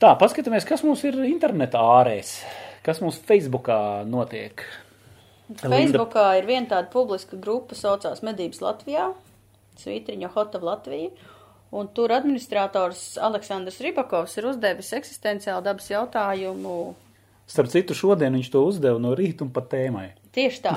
Tā, 0.01 0.15
paskatāmies, 0.17 0.65
kas 0.69 0.83
mums 0.87 1.03
ir 1.05 1.19
internetā 1.29 1.81
ārēs, 2.01 2.39
kas 2.87 3.03
mums 3.05 3.19
Facebookā 3.29 4.03
notiek. 4.09 4.63
Facebookā 5.59 6.29
ir 6.39 6.47
viena 6.47 6.69
tāda 6.71 6.91
publiska 6.93 7.37
grupa, 7.37 7.75
saucās 7.75 8.23
Medības 8.23 8.63
Latvijā, 8.63 9.11
Svītriņa 9.81 10.31
Hotava 10.35 10.75
Latvija, 10.75 11.11
un 11.75 11.91
tur 11.95 12.15
administrators 12.15 13.19
Aleksandrs 13.19 13.81
Ribakovs 13.83 14.37
ir 14.39 14.51
uzdevis 14.53 14.93
eksistenciālu 15.01 15.65
dabas 15.67 15.91
jautājumu 15.91 16.77
Starp 17.51 17.67
citu, 17.73 17.97
šodien 17.99 18.37
viņš 18.39 18.49
to 18.53 18.63
uzdeva 18.63 19.01
no 19.03 19.11
rīta 19.19 19.43
un 19.43 19.51
pa 19.51 19.65
tēmai. 19.67 20.13
Tieši 20.37 20.61
tā. 20.63 20.77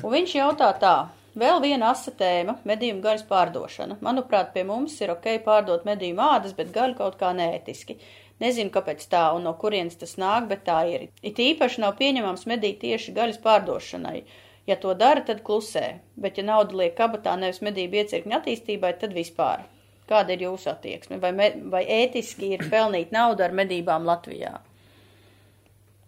Un 0.00 0.08
viņš 0.14 0.38
jautā 0.38 0.70
tā. 0.80 0.94
Vēl 1.36 1.58
viena 1.60 1.90
asa 1.90 2.14
tēma- 2.14 2.54
medījumu 2.70 3.02
gaļas 3.04 3.26
pārdošana. 3.28 3.98
Manuprāt, 4.00 4.52
pie 4.54 4.62
mums 4.64 4.94
ir 5.02 5.10
ok 5.12 5.26
pārdot 5.44 5.84
medījumu 5.84 6.22
ādas, 6.24 6.54
bet 6.56 6.72
gaļu 6.72 6.96
kaut 6.96 7.18
kā 7.20 7.34
neētiski. 7.36 7.98
Nezinu, 8.42 8.72
kāpēc 8.74 9.04
tā 9.12 9.28
un 9.36 9.44
no 9.46 9.52
kurienes 9.60 9.94
tas 10.00 10.16
nāk, 10.18 10.48
bet 10.50 10.64
tā 10.66 10.80
ir. 10.90 11.06
It 11.22 11.38
īpaši 11.38 11.84
nav 11.84 11.94
pieņemams 12.00 12.48
medīt 12.50 12.80
tieši 12.82 13.14
gaļas 13.14 13.38
pārdošanai. 13.44 14.24
Ja 14.66 14.76
to 14.80 14.94
dara, 14.98 15.22
tad 15.22 15.44
klusē, 15.46 16.00
bet 16.16 16.40
ja 16.40 16.44
nauda 16.48 16.74
liek 16.80 16.96
kabatā 16.98 17.36
nevis 17.38 17.60
medību 17.62 18.00
iecirkņa 18.00 18.40
attīstībai, 18.40 18.94
tad 19.00 19.14
vispār. 19.16 19.66
Kāda 20.08 20.34
ir 20.34 20.44
jūsu 20.48 20.70
attieksme? 20.72 21.20
Vai, 21.20 21.32
me, 21.36 21.50
vai 21.72 21.84
ētiski 22.02 22.54
ir 22.56 22.64
pelnīt 22.72 23.12
naudu 23.14 23.44
ar 23.44 23.54
medībām 23.56 24.08
Latvijā? 24.08 24.56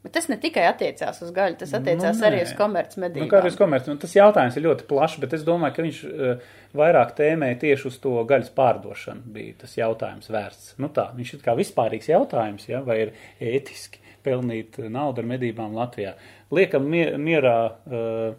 Bet 0.07 0.12
tas 0.14 0.29
ne 0.31 0.37
tikai 0.39 0.68
attiecās 0.68 1.16
uz 1.24 1.33
gaļu, 1.35 1.57
tas 1.59 1.72
attiecās 1.74 2.20
Nu, 2.20 2.27
arī 2.29 2.37
nē. 2.39 2.43
uz 2.47 2.53
komercmedībām. 2.55 3.27
Nu, 3.27 3.31
kā 3.33 3.41
arī 3.41 3.51
uz 3.51 3.57
komerci. 3.59 3.91
Nu, 3.91 3.99
tas 3.99 4.12
jautājums 4.14 4.55
ir 4.55 4.62
ļoti 4.68 4.87
plašs, 4.87 5.16
bet 5.24 5.33
es 5.35 5.43
domāju, 5.47 5.74
ka 5.74 5.83
viņš 5.83 5.99
uh, 6.07 6.53
vairāk 6.79 7.14
tēmēja 7.18 7.59
tieši 7.64 7.89
uz 7.91 7.99
to 8.03 8.14
gaļas 8.29 8.51
pārdošanu. 8.57 9.27
Bija 9.35 9.61
tas 9.62 9.77
jautājums 9.79 10.31
vērsts. 10.33 10.74
Nu, 10.83 10.91
tā, 10.95 11.09
viņš 11.16 11.37
ir 11.37 11.45
kā 11.45 11.57
vispārīgs 11.59 12.11
jautājums, 12.11 12.66
ja, 12.70 12.83
vai 12.87 12.99
ir 13.07 13.14
ētiski 13.43 14.03
pelnīt 14.27 14.81
naudu 14.91 15.22
ar 15.22 15.31
medībām 15.31 15.77
Latvijā. 15.77 16.16
Liekam 16.55 16.89
mie 16.91 17.05
mierā 17.20 17.57
uh, 17.70 18.35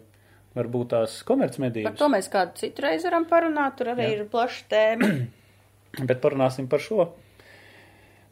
varbūt 0.58 0.92
tās 0.94 1.18
Par 1.22 1.32
komercmedības, 1.32 1.98
to 2.00 2.10
mēs 2.12 2.30
kādu 2.32 2.60
citu 2.60 2.84
reizi 2.84 3.08
varam 3.08 3.26
parunāt, 3.28 3.78
tur 3.78 3.92
arī 3.94 4.06
Jā. 4.08 4.14
ir 4.18 4.30
plaša 4.32 4.64
tēma. 4.72 5.10
bet 6.08 6.22
parunāsim 6.24 6.68
par 6.70 6.82
šo. 6.84 7.10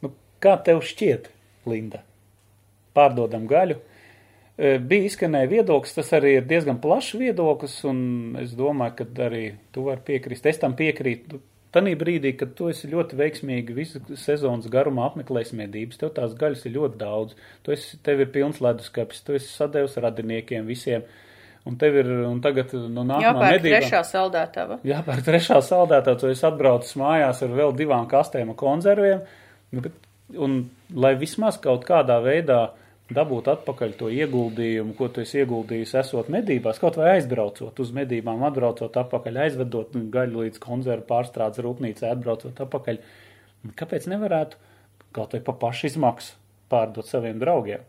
Nu, 0.05 0.13
kā 0.43 0.57
tev 0.67 0.83
šķiet, 0.85 1.31
Linda? 1.71 2.03
Pārdodam 2.97 3.45
gaļu. 3.51 3.77
E, 3.81 3.96
Bija 4.57 5.05
izskanēja 5.11 5.51
viedoklis, 5.51 5.93
tas 5.99 6.15
arī 6.17 6.39
ir 6.39 6.47
diezgan 6.49 6.79
plašs 6.81 7.19
viedoklis, 7.21 7.75
un 7.85 7.99
es 8.41 8.55
domāju, 8.57 8.95
ka 9.03 9.27
arī 9.27 9.43
tu 9.75 9.85
vari 9.85 10.01
piekrist. 10.07 10.49
Es 10.49 10.63
tam 10.63 10.73
piekrītu. 10.79 11.43
Tanī 11.77 11.93
brīdī, 11.99 12.31
kad 12.41 12.55
tu 12.57 12.71
esi 12.73 12.89
ļoti 12.89 13.19
veiksmīgi 13.19 13.75
visu 13.77 14.01
sezonas 14.17 14.71
garumā 14.73 15.11
apmeklējis 15.11 15.53
medības, 15.59 15.99
tev 16.01 16.15
tās 16.17 16.33
gaļas 16.39 16.63
ir 16.65 16.73
ļoti 16.79 17.01
daudz. 17.03 17.35
Tu 17.67 17.75
esi, 17.75 17.99
tev 18.07 18.23
ir 18.25 18.31
pilns 18.33 18.63
leduskapis, 18.65 19.21
tu 19.27 19.37
esi 19.37 19.51
sadevis 19.51 19.99
radiniekiem 20.01 20.65
visiem, 20.71 21.05
un 21.69 21.77
tev 21.77 21.99
ir, 22.01 22.09
un 22.31 22.41
tagad, 22.41 22.73
nu, 22.73 23.05
nākamā 23.05 23.27
Jāpērk 23.27 23.59
medībā. 23.59 23.83
trešā 23.83 24.03
saldētava. 24.09 24.81
Jāpērk 24.89 25.29
trešā 25.29 25.61
saldētā, 25.69 26.17
tu 26.17 26.33
esi 26.33 26.49
atbraucis 26.49 26.97
mājās 26.97 27.45
ar 27.45 27.53
vēl 27.61 27.77
divām 27.77 28.09
kastēm 28.09 28.55
ar 28.55 28.61
konserviem, 28.63 29.21
nu, 29.77 29.85
bet, 29.85 30.01
un 30.33 30.63
lai 30.97 31.13
vismaz 31.21 31.61
kaut 31.61 31.85
kādā 31.85 32.23
veidā 32.25 32.71
dabūt 33.15 33.49
atpakaļ 33.53 33.95
to 34.01 34.09
ieguldījumu, 34.11 34.95
ko 34.99 35.09
tu 35.13 35.23
esi 35.23 35.41
ieguldījis 35.43 35.95
esot 36.03 36.31
medībās, 36.33 36.81
kaut 36.83 36.99
vai 36.99 37.13
aizbraucot 37.17 37.79
uz 37.83 37.93
medībām, 37.95 38.43
atbraucot 38.49 38.97
atpakaļ, 39.03 39.43
aizvedot 39.45 39.95
gaļu 40.15 40.47
līdz 40.47 40.63
konservu 40.63 41.07
pārstrādes 41.11 41.63
rūpnīcai, 41.63 42.11
atbraucot 42.11 42.65
atpakaļ. 42.67 42.99
Kāpēc 43.79 44.09
nevarētu 44.11 44.59
kaut 45.17 45.37
vai 45.37 45.43
pa 45.45 45.55
pašu 45.61 45.91
izmaksu 45.93 46.35
pārdot 46.71 47.07
saviem 47.07 47.39
draugiem? 47.43 47.87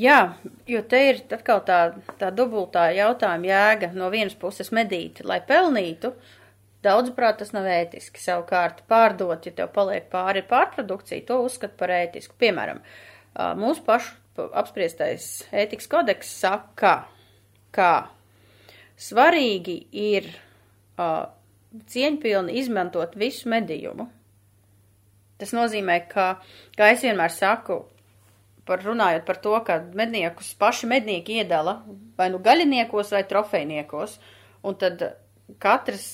Jā, 0.00 0.36
jo 0.70 0.80
te 0.88 1.00
ir 1.10 1.20
atkal 1.36 1.60
tā, 1.66 1.78
tā 2.18 2.30
dubultā 2.34 2.88
jautājuma 2.96 3.50
jēga 3.50 3.92
no 3.94 4.08
vienas 4.10 4.36
puses 4.38 4.72
medīt, 4.74 5.20
lai 5.26 5.40
pelnītu. 5.46 6.14
Daudzuprāt, 6.80 7.36
tas 7.42 7.52
nav 7.52 7.68
ētiski. 7.68 8.22
Savukārt, 8.22 8.80
pārdot, 8.88 9.44
ja 9.44 9.52
tev 9.52 9.68
paliek 9.74 10.06
pāri 10.10 10.40
pārprodukcija, 10.48 11.26
to 11.28 11.42
uzskat 11.44 11.74
par 11.76 11.92
ētisku. 11.92 12.38
Piemēram, 12.40 12.80
ā, 12.80 13.09
mūsu 13.34 13.84
pašu 13.86 14.48
apspriestais 14.56 15.44
ētikas 15.52 15.90
kodeks 15.90 16.30
saka, 16.40 16.94
ka 17.74 18.10
svarīgi 19.00 19.76
ir 19.92 20.30
uh, 20.30 21.28
cieņpilni 21.90 22.56
izmantot 22.60 23.14
visu 23.18 23.50
medījumu. 23.52 24.08
Tas 25.40 25.54
nozīmē, 25.56 26.02
ka, 26.10 26.34
kā 26.76 26.90
es 26.92 27.04
vienmēr 27.04 27.32
saku, 27.32 27.80
par 28.68 28.82
runājot 28.84 29.24
par 29.26 29.40
to, 29.42 29.54
ka 29.66 29.80
medniekus 29.96 30.52
paši 30.60 30.88
mednieki 30.90 31.40
iedala 31.40 31.80
vai 32.18 32.28
nu 32.32 32.40
gaļiniekos 32.44 33.14
vai 33.16 33.22
trofejniekos, 33.28 34.18
un 34.68 34.76
tad 34.78 35.02
katrs 35.62 36.04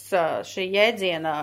šī 0.48 0.68
jēdziena, 0.76 1.34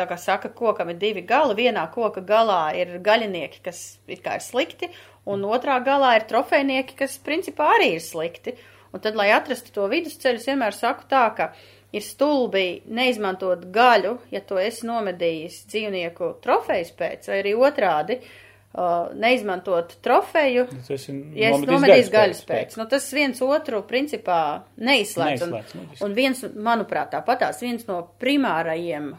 tā 0.00 0.08
kā 0.08 0.16
saka, 0.20 0.50
kokam 0.56 0.90
ir 0.92 1.00
divi 1.00 1.22
gali, 1.28 1.58
vienā 1.60 1.84
koka 1.94 2.24
galā 2.24 2.62
ir 2.80 2.96
gaļinieki, 3.04 3.62
kas 3.68 3.84
it 4.08 4.24
kā 4.24 4.38
ir 4.40 4.44
slikti, 4.44 4.90
un 5.28 5.44
otrā 5.48 5.78
galā 5.84 6.16
ir 6.18 6.28
trofejnieki, 6.30 6.96
kas 7.02 7.18
principā 7.24 7.74
arī 7.76 7.94
ir 7.98 8.04
slikti. 8.04 8.56
Un 8.90 9.02
tad, 9.04 9.14
lai 9.14 9.28
atrastu 9.30 9.70
to 9.70 9.84
vidusceļu, 9.86 10.40
es 10.40 10.48
vienmēr 10.50 10.74
saku 10.74 11.04
tā, 11.10 11.28
ka 11.36 11.52
ir 11.94 12.02
stulbi 12.02 12.82
neizmantot 12.90 13.68
gaļu, 13.74 14.16
ja 14.34 14.42
to 14.46 14.58
esi 14.58 14.86
nomedījis 14.88 15.64
dzīvnieku 15.70 16.36
trofejas 16.42 16.90
pēc, 16.98 17.28
vai 17.30 17.38
arī 17.42 17.54
otrādi, 17.54 18.18
uh, 18.20 19.10
neizmantot 19.14 19.96
trofeju, 20.02 20.66
esi 20.80 21.16
ja 21.38 21.52
es 21.54 21.66
nomedījis 21.66 22.12
gaļas 22.14 22.44
pēc. 22.50 22.76
Nu, 22.80 22.86
tas 22.90 23.06
viens 23.14 23.42
otru 23.46 23.82
principā 23.86 24.40
neizslēdz. 24.78 25.46
Neizslēdz, 25.46 25.74
nu, 25.78 25.88
Un, 25.90 26.04
un 26.08 26.18
viens, 26.18 26.44
manuprāt, 26.54 27.12
tāpatās 27.14 27.62
viens 27.62 27.86
no 27.90 28.02
primārajiem 28.22 29.12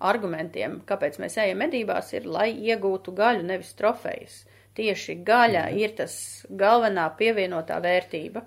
argumentiem, 0.00 0.80
kāpēc 0.86 1.18
mēs 1.22 1.38
ejam 1.40 1.58
medībās, 1.64 2.12
ir, 2.12 2.26
lai 2.26 2.50
iegūtu 2.52 3.14
gaļu, 3.16 3.42
nevis 3.42 3.72
trofejas. 3.78 4.44
Tieši 4.76 5.22
gaļa 5.24 5.70
Mhm. 5.70 5.78
ir 5.78 5.94
tas 5.96 6.46
galvenā 6.50 7.10
pievienotā 7.16 7.80
vērtība. 7.80 8.42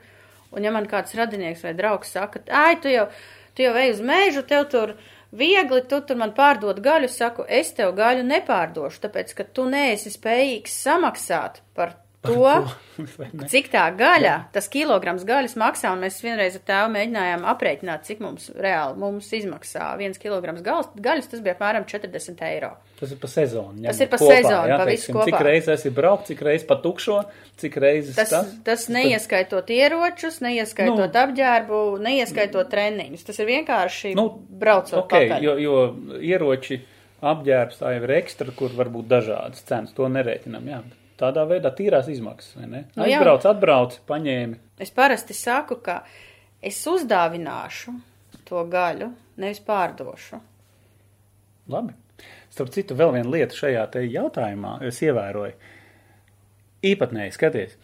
Un 0.51 0.63
ja 0.63 0.71
man 0.71 0.85
kāds 0.85 1.13
radinieks 1.15 1.63
vai 1.63 1.73
draugs 1.73 2.11
saka, 2.11 2.39
ai, 2.49 2.75
tu 2.81 2.87
jau, 2.87 3.07
tu 3.55 3.63
jau 3.63 3.73
ej 3.75 3.91
uz 3.91 3.99
mēžu, 4.01 4.47
tev 4.47 4.69
tur 4.69 4.95
viegli, 5.33 5.81
tu 5.87 6.01
tur 6.01 6.15
man 6.15 6.31
pārdod 6.33 6.79
gaļu, 6.81 7.09
saku, 7.09 7.45
es 7.47 7.71
tev 7.73 7.95
gaļu 7.95 8.23
nepārdošu, 8.25 8.99
tāpēc, 9.01 9.33
ka 9.35 9.43
tu 9.43 9.65
neesi 9.69 10.09
spējīgs 10.09 10.73
samaksāt 10.85 11.61
par 11.75 11.93
to, 12.21 12.67
cik 13.51 13.69
tā 13.71 13.85
gaļa, 13.95 14.33
tas 14.51 14.67
kilograms 14.71 15.23
gaļas 15.27 15.53
maksā, 15.59 15.93
un 15.95 16.01
mēs 16.03 16.17
vienreiz 16.23 16.57
ar 16.59 16.63
tēvu 16.67 16.89
mēģinājām 16.95 17.45
aprēķināt, 17.53 18.03
cik 18.09 18.19
mums 18.25 18.49
reāli 18.59 18.99
mums 18.99 19.29
izmaksā 19.37 19.93
viens 20.01 20.19
kilograms 20.19 20.59
gaļas, 20.65 20.89
gaļas 20.99 21.29
tas 21.31 21.43
bija 21.45 21.55
apmēram 21.55 21.87
40 21.87 22.43
eiro. 22.49 22.73
Tas 22.99 23.13
ir 23.15 23.21
pa 23.21 23.29
sezonu. 23.31 23.85
Tas 23.87 24.01
ir 24.03 24.09
pa 24.11 24.19
kopā, 24.19 24.35
sezonu, 24.35 24.67
jā, 24.73 24.77
pa 24.81 24.89
visu 24.89 25.15
kopā. 25.15 25.25
Cik 25.29 25.45
reizes 25.47 25.71
esi 25.79 25.93
braukt, 25.95 26.27
cik 26.27 26.43
reizes 26.49 26.67
pa 26.67 26.75
tukšo, 26.83 27.21
cik 27.63 27.79
reizes 27.79 28.19
Tas, 28.19 28.33
tas. 28.35 28.51
tas 28.67 28.85
neieskaitot 28.91 29.71
ieročus, 29.71 30.41
neieskaitot 30.43 30.99
Nu. 31.07 31.23
apģērbu, 31.23 31.81
neieskaitot 32.03 32.67
treniņus. 32.75 33.23
Tas 33.31 33.39
ir 33.39 33.47
vienkārši 33.53 34.11
Nu, 34.19 34.27
braucot 34.59 35.05
Ok, 35.05 35.15
pakaļ. 35.15 35.41
jo, 35.47 35.55
jo 35.63 36.19
ieroči 36.19 36.81
apģērbs 37.23 37.79
tā 37.79 37.95
jau 37.95 38.03
ir 38.03 38.13
ekstra, 38.19 38.51
kur 38.55 38.75
var 38.75 38.91
būt 38.91 39.07
dažādas 39.11 39.63
cenas. 39.67 39.95
To 39.95 40.07
nerēķinam. 40.11 40.67
Jā. 40.67 40.83
Tādā 41.19 41.43
veidā 41.49 41.71
tīrās 41.75 42.07
izmaksas, 42.11 42.55
vai 42.55 42.67
ne? 42.67 42.83
Nu, 42.95 43.03
jā. 43.03 43.19
Aizbrauc, 43.19 43.47
atbrauc, 43.49 43.97
paņēmi. 44.07 44.59
Es 44.79 44.93
parasti 44.95 45.35
saku, 45.35 45.79
ka 45.83 46.01
es 46.63 46.79
uzdāvināšu 46.87 47.95
to 48.47 48.63
gaļu, 48.71 49.09
nevis 49.41 49.59
pārdošu. 49.65 50.39
Labi. 51.69 51.95
Starp 52.49 52.71
citu, 52.73 52.95
vēl 52.97 53.13
viena 53.17 53.29
lieta 53.29 53.55
šajā 53.55 53.83
te 53.93 54.03
jautājumā, 54.07 54.79
es 54.87 55.01
ievēroju. 55.05 55.53
Īpatnēji 56.89 57.35
skaties. 57.35 57.75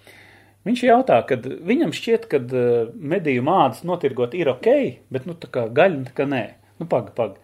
Viņš 0.65 0.81
jautā, 0.87 1.19
kad 1.29 1.43
viņam 1.45 1.91
šķiet, 1.93 2.29
ka 2.31 2.39
uh, 2.41 2.93
mediju 2.95 3.43
mādas 3.45 3.83
notirgot 3.85 4.33
ir 4.33 4.49
ok, 4.55 4.69
bet 5.13 5.27
nu 5.29 5.35
tā 5.37 5.51
kā 5.53 5.67
gaļa, 5.69 6.15
kā 6.17 6.25
nē. 6.29 6.45
Nu, 6.79 6.87
paga, 6.89 7.13
paga. 7.15 7.43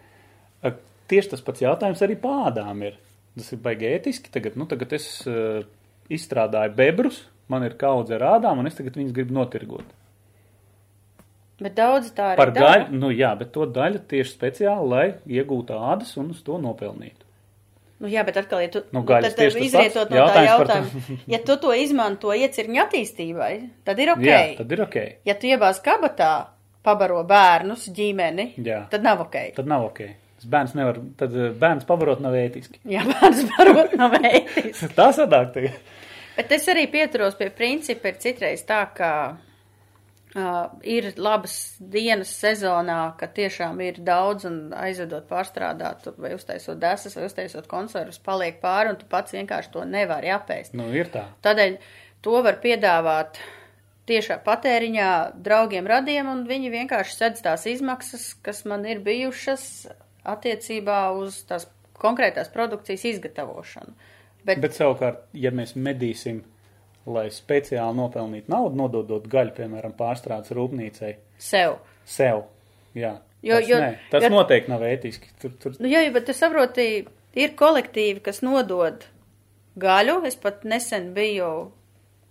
Tieši 1.11 1.33
tas 1.33 1.43
pats 1.43 1.59
jautājums 1.59 2.01
arī 2.05 2.15
pādām 2.19 2.85
ir. 2.87 2.95
Tas 3.35 3.49
ir 3.51 3.59
baigi 3.63 3.89
ētiski. 3.89 4.31
Tagad, 4.31 4.55
nu, 4.59 4.67
tagad 4.71 4.93
es 4.95 5.07
uh, 5.27 5.59
izstrādāju 6.17 6.75
bebrus, 6.77 7.23
man 7.51 7.65
ir 7.67 7.77
kaudze 7.79 8.15
ar 8.17 8.27
ādām, 8.37 8.61
un 8.61 8.69
es 8.69 8.77
tagad 8.77 8.99
viņus 8.99 9.15
gribu 9.15 9.35
notirgot. 9.39 9.97
Bet 11.61 11.75
daudzi 11.77 12.13
tā 12.17 12.31
arī 12.31 12.39
Par 12.41 12.51
dara. 12.55 12.69
gaļu, 12.69 12.99
nu 13.03 13.11
jā, 13.13 13.33
bet 13.37 13.51
to 13.53 13.67
daļu 13.69 13.99
tieši 14.09 14.31
speciāli, 14.33 14.87
lai 14.89 15.03
iegūtu 15.29 15.75
ādas 15.77 16.15
un 16.17 16.31
uz 16.33 16.39
to 16.45 16.57
nopelnītu. 16.61 17.27
Nu, 18.01 18.09
jā, 18.09 18.23
bet 18.25 18.39
atkal, 18.41 18.63
ja 18.63 18.69
tu 18.73 18.79
Nu, 18.95 19.03
gaļas 19.05 19.35
tad, 19.37 19.57
izrietot 19.61 20.09
no 20.09 20.23
tā 20.33 20.41
jautājuma, 20.47 21.17
ja 21.29 21.37
tu 21.45 21.57
to 21.61 21.75
izmanto 21.77 22.33
iecirņu 22.33 22.81
attīstībai, 22.81 23.51
tad 23.85 24.01
ir 24.01 24.15
ok. 24.15 24.23
Jā, 24.25 24.39
tad 24.57 24.73
ir 24.73 24.81
ok. 24.87 24.97
Ja 25.29 25.35
tu 25.37 25.51
iebāz 25.51 25.83
kabatā, 25.85 26.31
pabaro 26.81 27.21
bērnus, 27.29 27.85
ģimeni, 27.93 28.47
Jā. 28.65 28.87
tad 28.89 29.05
nav 29.05 29.21
ok. 29.27 29.37
Tad 29.59 29.69
nav 29.69 29.85
ok. 29.91 30.01
Tas 30.41 30.49
bērns 30.49 30.71
nevar, 30.73 30.97
tad 31.19 31.35
eh, 31.37 31.51
bērns 31.53 31.85
pavarot 31.85 32.21
nav 32.23 32.33
ētiski. 32.33 32.79
Jā, 32.89 33.03
bērns 33.05 33.43
barot 33.51 33.91
nav 33.93 34.15
ētis. 34.17 34.81
Tā 34.97 35.11
sadāk 35.13 35.51
tagad. 35.53 35.75
Bet 36.33 36.55
es 36.55 36.65
arī 36.71 36.87
pieturos 36.89 37.37
pie 37.37 37.51
principa, 37.53 38.09
ir 38.09 38.17
citreiz 38.23 38.63
tā, 38.65 38.79
ka 38.97 39.11
uh, 39.35 40.71
ir 40.81 41.11
labas 41.21 41.75
dienas 41.93 42.31
sezonā, 42.41 42.97
ka 43.19 43.29
tiešām 43.29 43.83
ir 43.85 44.01
daudz 44.01 44.49
un 44.49 44.59
aizvedot 44.73 45.29
pārstrādāt, 45.29 46.09
vai 46.17 46.33
uztaisot 46.33 46.81
desas, 46.81 47.19
vai 47.19 47.29
uztaisot 47.29 47.69
konservus, 47.69 48.17
paliek 48.25 48.57
pāri, 48.63 48.95
un 48.95 48.97
tu 48.97 49.05
pats 49.11 49.37
vienkārši 49.37 49.75
to 49.75 49.85
nevari 49.85 50.33
apēst. 50.33 50.73
Nu, 50.73 50.89
ir 50.89 51.13
tā. 51.13 51.27
Tādēļ 51.45 51.77
to 52.25 52.41
var 52.41 52.57
piedāvāt 52.63 53.37
tiešā 54.09 54.41
patēriņā 54.41 55.11
draugiem 55.37 55.85
radiem, 55.85 56.33
un 56.33 56.47
viņi 56.49 56.73
vienkārši 56.79 57.19
sedz 57.19 57.45
tās 57.45 57.69
izmaksas, 57.69 58.31
kas 58.41 58.65
man 58.65 58.89
ir 58.89 59.05
bijušas 59.05 59.67
attiecībā 60.25 61.11
uz 61.17 61.43
tās 61.49 61.67
konkrētās 62.01 62.49
produkcijas 62.53 63.03
izgatavošanu. 63.05 63.93
Bet, 64.45 64.59
Bet 64.61 64.73
savukārt, 64.73 65.25
ja 65.37 65.51
mēs 65.53 65.75
medīsim, 65.77 66.41
lai 67.05 67.27
speciāli 67.33 67.95
nopelnītu 67.97 68.49
naudu, 68.49 68.75
nododot 68.77 69.27
gaļu, 69.29 69.53
piemēram, 69.57 69.93
pārstrādes 69.97 70.53
rūpnīcai, 70.57 71.15
sev. 71.37 71.75
sev, 72.05 72.43
jā, 72.95 73.19
Jo- 73.43 73.59
tas, 73.59 73.67
jo- 73.69 73.77
nē, 73.81 73.91
tas 74.11 74.23
jo- 74.23 74.29
noteikti 74.29 74.69
nav 74.69 74.81
ētiski. 74.81 75.27
Tur, 75.41 75.51
tur, 75.59 75.71
Nu, 75.79 75.87
jā, 75.87 76.11
bet 76.13 76.25
tu 76.25 76.33
saproti, 76.33 77.07
ir 77.35 77.49
kolektīvi, 77.57 78.21
kas 78.21 78.41
nodod 78.41 79.05
gaļu. 79.77 80.25
Es 80.27 80.35
pat 80.35 80.63
nesen 80.63 81.13
biju 81.13 81.71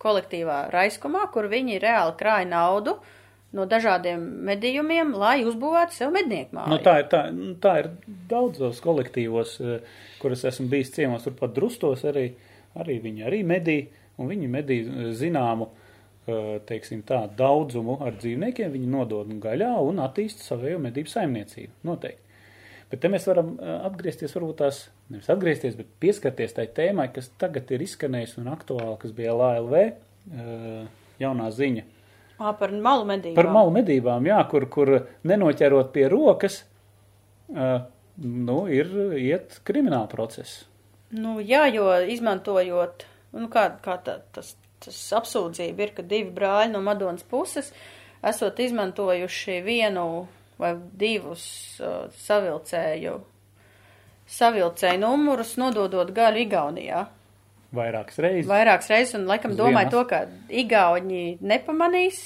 kolektīvā 0.00 0.70
raiskumā, 0.72 1.30
kur 1.32 1.48
viņi 1.48 1.80
reāli 1.82 2.16
krāja 2.18 2.46
naudu 2.48 2.98
no 3.56 3.66
dažādiem 3.70 4.22
medījumiem, 4.46 5.12
lai 5.18 5.40
uzbūvētu 5.46 5.96
sev 5.96 6.14
mednieku 6.14 6.56
māju. 6.56 6.70
Nu, 6.72 6.78
tā, 6.84 7.00
ir, 7.02 7.08
tā, 7.10 7.24
nu, 7.34 7.54
tā 7.62 7.74
ir 7.82 7.90
daudzos 8.30 8.80
kolektīvos, 8.84 9.56
eh, 9.64 9.98
kuras 10.22 10.46
esmu 10.52 10.68
bijis 10.70 10.94
ciemos, 10.94 11.26
turpat 11.26 11.54
drustos 11.56 12.04
arī, 12.08 12.28
arī 12.78 13.00
viņi 13.02 13.26
arī 13.26 13.42
medī, 13.46 13.78
un 14.20 14.30
viņi 14.30 14.50
medī 14.52 14.80
eh, 14.84 15.10
zināmu, 15.18 15.70
eh, 15.70 16.56
teiksim 16.68 17.02
tā, 17.06 17.24
daudzumu 17.36 17.98
ar 18.06 18.18
dzīvniekiem, 18.20 18.72
viņi 18.76 18.90
nodod 18.94 19.34
gaļā 19.42 19.74
un 19.82 20.02
attīsta 20.06 20.46
savējo 20.46 20.82
medību 20.86 21.10
saimniecību, 21.10 21.80
noteikti. 21.90 22.26
Bet 22.90 23.04
te 23.04 23.06
mēs 23.06 23.22
varam 23.30 23.52
atgriezties, 23.86 24.32
varbūt 24.34 24.56
tās, 24.64 24.80
nevis 25.14 25.28
atgriezties, 25.30 25.76
bet 25.78 25.92
pieskarties 26.02 26.56
tai 26.56 26.64
tēmai, 26.74 27.04
kas 27.14 27.28
tagad 27.38 27.70
ir 27.70 27.84
izskanējusi 27.84 28.40
un 28.42 28.48
aktuāla, 28.50 28.96
kas 28.98 29.12
bija 29.14 29.36
LALV, 29.38 29.76
jaunā 31.22 31.46
ziņa. 31.54 31.84
Ā, 32.40 32.54
par 32.56 32.72
malu 32.72 33.04
medībām. 33.04 33.36
Par 33.36 33.50
malu 33.52 33.72
medībām, 33.74 34.24
jā, 34.24 34.38
kur, 34.48 34.64
kur 34.72 34.94
nenoķerot 35.28 35.90
pie 35.92 36.06
rokas, 36.08 36.62
uh, 37.52 37.82
nu, 38.24 38.62
ir 38.72 38.88
iet 39.20 39.58
krimināla 39.68 40.08
process. 40.08 40.62
Nu, 41.12 41.36
jā, 41.44 41.66
jo 41.74 41.90
izmantojot, 42.08 43.04
nu, 43.36 43.50
kā, 43.52 43.66
kā 43.84 43.98
tā, 44.06 44.20
tas, 44.32 44.54
tas 44.80 44.98
apsūdzība 45.20 45.84
ir, 45.84 45.94
ka 45.96 46.06
divi 46.06 46.30
brāļi 46.32 46.72
no 46.72 46.80
Madonas 46.86 47.26
puses 47.28 47.72
esot 48.24 48.60
izmantojuši 48.60 49.60
vienu 49.66 50.06
vai 50.60 50.74
divus 51.00 51.44
uh, 51.80 52.08
savilcēju, 52.24 53.14
savilcēju 54.40 55.00
numurus, 55.04 55.56
nododot 55.60 56.12
gaļu 56.16 56.44
Igaunijā. 56.46 57.04
Vairākas 57.76 58.18
reizes. 58.18 58.48
Vairākas 58.50 58.88
reizes, 58.90 59.14
un 59.18 59.28
laikam 59.30 59.52
domāju 59.58 59.92
to, 59.94 60.04
ka 60.10 60.24
Igauni 60.50 61.36
nepamanīs, 61.40 62.18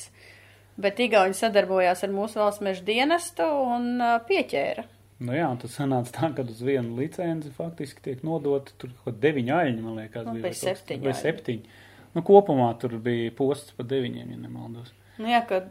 bet 0.81 1.01
Igauni 1.05 1.37
sadarbojās 1.37 2.05
ar 2.07 2.13
mūsu 2.15 2.41
valsts 2.41 2.65
meža 2.65 2.85
dienestu 2.87 3.45
un 3.45 3.99
pieķēra. 4.29 4.87
Nu 5.25 5.37
jā, 5.37 5.47
un 5.47 5.61
tad 5.63 5.71
sanāca 5.71 6.11
tā, 6.17 6.31
ka 6.37 6.43
uz 6.49 6.59
vienu 6.65 6.97
licenci 6.99 7.53
faktiski 7.55 8.03
tiek 8.09 8.25
nodota 8.27 8.73
tur 8.81 8.91
kaut 9.05 9.21
deviņi 9.23 9.53
aļņi, 9.55 9.85
man 9.85 10.01
liekas, 10.01 10.25
Nu, 10.27 10.35
bija. 10.39 10.49
vai 10.49 10.55
septiņi 10.59 11.05
Vai 11.07 11.15
septiņi. 11.21 11.77
Nu, 12.15 12.23
kopumā 12.27 12.73
tur 12.83 12.97
bija 13.03 13.31
posts 13.39 13.77
pa 13.79 13.87
deviņiem, 13.87 14.33
ja 14.35 14.41
nemaldos. 14.43 14.91
Nu, 15.19 15.29
jā, 15.31 15.45
kad 15.47 15.69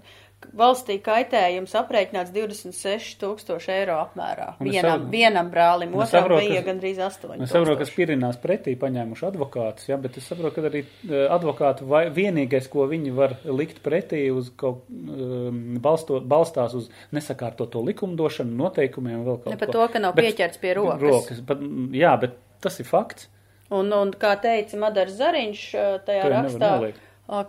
valstī 0.55 0.97
kaitējums 1.01 1.73
aprēķināts 1.79 2.31
26 2.35 3.17
tūkstoši 3.21 3.71
eiro 3.73 3.95
apmērā. 4.01 4.53
Vienam, 4.59 5.01
saprotu- 5.03 5.11
vienam 5.13 5.49
brālim, 5.53 5.93
otram 5.95 6.07
saprotu, 6.23 6.47
bija 6.47 6.61
ka- 6.63 6.67
gandrīz 6.71 6.99
8. 7.05 7.41
Es 7.43 7.49
saprotu, 7.53 7.77
ka 7.77 7.85
spirinās 7.89 8.37
pretī 8.43 8.75
paņēmuši 8.77 9.27
advokātus, 9.31 9.87
ja, 9.89 9.97
bet 9.97 10.17
es 10.17 10.27
saprotu, 10.29 10.55
ka 10.55 10.61
arī 10.69 10.83
eh, 10.83 11.27
advokāti 11.29 11.87
vai 11.87 12.09
vienīgais, 12.09 12.69
ko 12.69 12.87
viņi 12.87 13.13
var 13.15 13.37
likt 13.45 13.81
pretī 13.83 14.23
uz 14.35 14.49
kaut, 14.57 14.83
um, 14.89 15.77
balsto, 15.81 16.19
balstās 16.21 16.73
uz 16.75 16.89
nesakārtoto 17.11 17.83
likumdošanu, 17.85 18.55
noteikumiem 18.63 19.19
un 19.21 19.25
vēl 19.25 19.37
kaut 19.43 19.53
Ne 19.53 19.57
par 19.57 19.67
ko. 19.67 19.71
to, 19.79 19.87
ka 19.93 19.99
nav 19.99 20.15
Bet- 20.15 20.25
pieķerts 20.35 20.59
pie 20.59 20.73
rokas. 20.75 21.01
rokas 21.01 21.39
bet, 21.41 21.59
jā, 21.91 22.19
bet 22.19 22.37
tas 22.61 22.79
ir 22.79 22.85
fakts. 22.85 23.27
Un, 23.71 23.91
un 23.93 24.11
kā 24.11 24.35
teica 24.39 24.77
Madars 24.77 25.15
Zariņš 25.17 25.61
uh, 25.73 25.99
tajā 26.05 26.29
rakstā, 26.29 26.93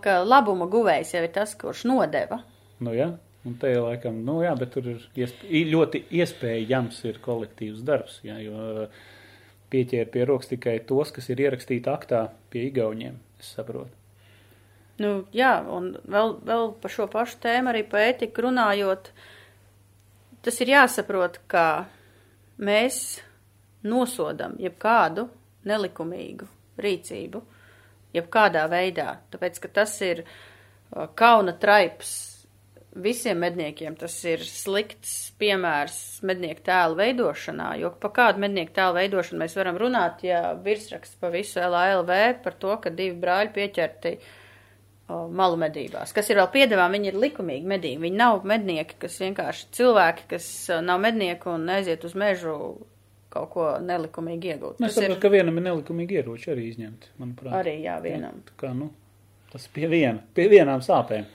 ka 0.01 0.23
labuma 0.23 0.65
guvējs 0.71 1.11
jau 1.13 1.21
ir 1.23 1.31
tas, 1.35 1.53
kurš 1.59 1.83
nodeva. 1.85 2.39
Nu, 2.83 2.91
jā, 2.95 3.13
un 3.47 3.55
te 3.59 3.71
jau 3.71 3.85
laikam, 3.85 4.17
nu 4.27 4.39
jā, 4.43 4.51
bet 4.59 4.73
tur 4.75 4.87
ir 4.91 5.03
iesp 5.15 5.45
ļoti 5.47 6.01
iespējams 6.19 7.03
ir 7.07 7.21
kolektīvs 7.23 7.83
darbs, 7.87 8.17
jā, 8.25 8.39
jo 8.43 8.55
uh, 8.85 9.03
pieķēra 9.71 10.09
pie 10.11 10.25
rokas 10.27 10.51
tikai 10.51 10.79
tos, 10.87 11.13
kas 11.15 11.29
ir 11.31 11.45
ierakstīti 11.45 11.91
aktā 11.91 12.25
pie 12.51 12.67
igauņiem, 12.71 13.15
es 13.39 13.53
saprotu. 13.55 13.93
Nu, 14.99 15.25
jā, 15.35 15.53
un 15.71 15.93
vēl, 16.07 16.37
vēl 16.47 16.69
par 16.81 16.91
šo 16.91 17.07
pašu 17.11 17.39
tēmu 17.43 17.71
arī 17.71 17.83
pa 17.87 18.03
ētiku 18.09 18.47
runājot, 18.47 19.09
tas 20.43 20.61
ir 20.63 20.71
jāsaprot, 20.71 21.41
ka 21.51 21.87
mēs 22.63 23.19
nosodam 23.87 24.55
jebkādu 24.59 25.27
nelikumīgu 25.67 26.47
rīcību, 26.81 27.41
jebkādā 28.15 28.67
veidā, 28.71 29.19
tāpēc, 29.31 29.59
ka 29.63 29.75
tas 29.81 29.99
ir 30.03 30.23
uh, 30.23 31.07
kauna 31.15 31.55
traips 31.59 32.34
visiem 32.95 33.39
medniekiem, 33.43 33.95
tas 33.99 34.15
ir 34.27 34.43
slikts 34.47 35.33
piemērs 35.39 35.97
mednieku 36.25 36.63
tēlu 36.65 36.97
veidošanā, 36.99 37.73
jo 37.81 37.91
pa 37.99 38.11
kādu 38.15 38.41
mednieku 38.45 38.73
tēlu 38.75 38.95
veidošanu 38.99 39.41
mēs 39.43 39.57
varam 39.59 39.79
runāt, 39.81 40.23
ja 40.27 40.53
virsraksts 40.63 41.19
pa 41.19 41.31
visu 41.33 41.59
LALV 41.59 42.11
par 42.45 42.57
to, 42.61 42.73
ka 42.81 42.93
divi 42.95 43.17
brāļi 43.19 43.53
pieķerti 43.57 44.15
o, 44.15 45.25
malu 45.27 45.59
medībās, 45.59 46.15
kas 46.15 46.31
ir 46.31 46.39
vēl 46.39 46.49
piedevām, 46.55 46.95
viņi 46.95 47.11
ir 47.11 47.21
likumīgi 47.27 47.71
medīgi. 47.75 48.01
Viņi 48.07 48.21
nav 48.21 48.47
mednieki, 48.47 48.99
kas 49.05 49.19
vienkārši 49.21 49.71
cilvēki, 49.75 50.27
kas 50.35 50.49
nav 50.85 51.03
mednieki 51.03 51.51
un 51.51 51.69
aiziet 51.75 52.07
uz 52.07 52.15
mežu 52.17 52.57
kaut 53.35 53.49
ko 53.51 53.71
nelikumīgi 53.83 54.53
iegūt. 54.53 54.77
Nu, 54.79 54.87
es 54.87 54.95
Tas 54.95 55.01
ir 55.03 55.09
saprotu, 55.09 55.25
ka 55.25 55.33
vienam 55.33 55.57
ir 55.59 55.67
nelikumīgi 55.67 56.21
ieroči 56.21 56.53
arī 56.53 56.69
izņemti, 56.71 57.17
manuprāt. 57.19 57.57
arī 57.59 57.81
jā, 57.83 57.97
vienam. 58.03 58.39
Tā 58.47 58.55
kā, 58.61 58.71
nu, 58.77 58.93
tas 59.51 59.67
pie 59.75 59.89
viena, 59.91 60.21
pie 60.37 60.47
vienām 60.51 60.79
sāpēm. 60.85 61.27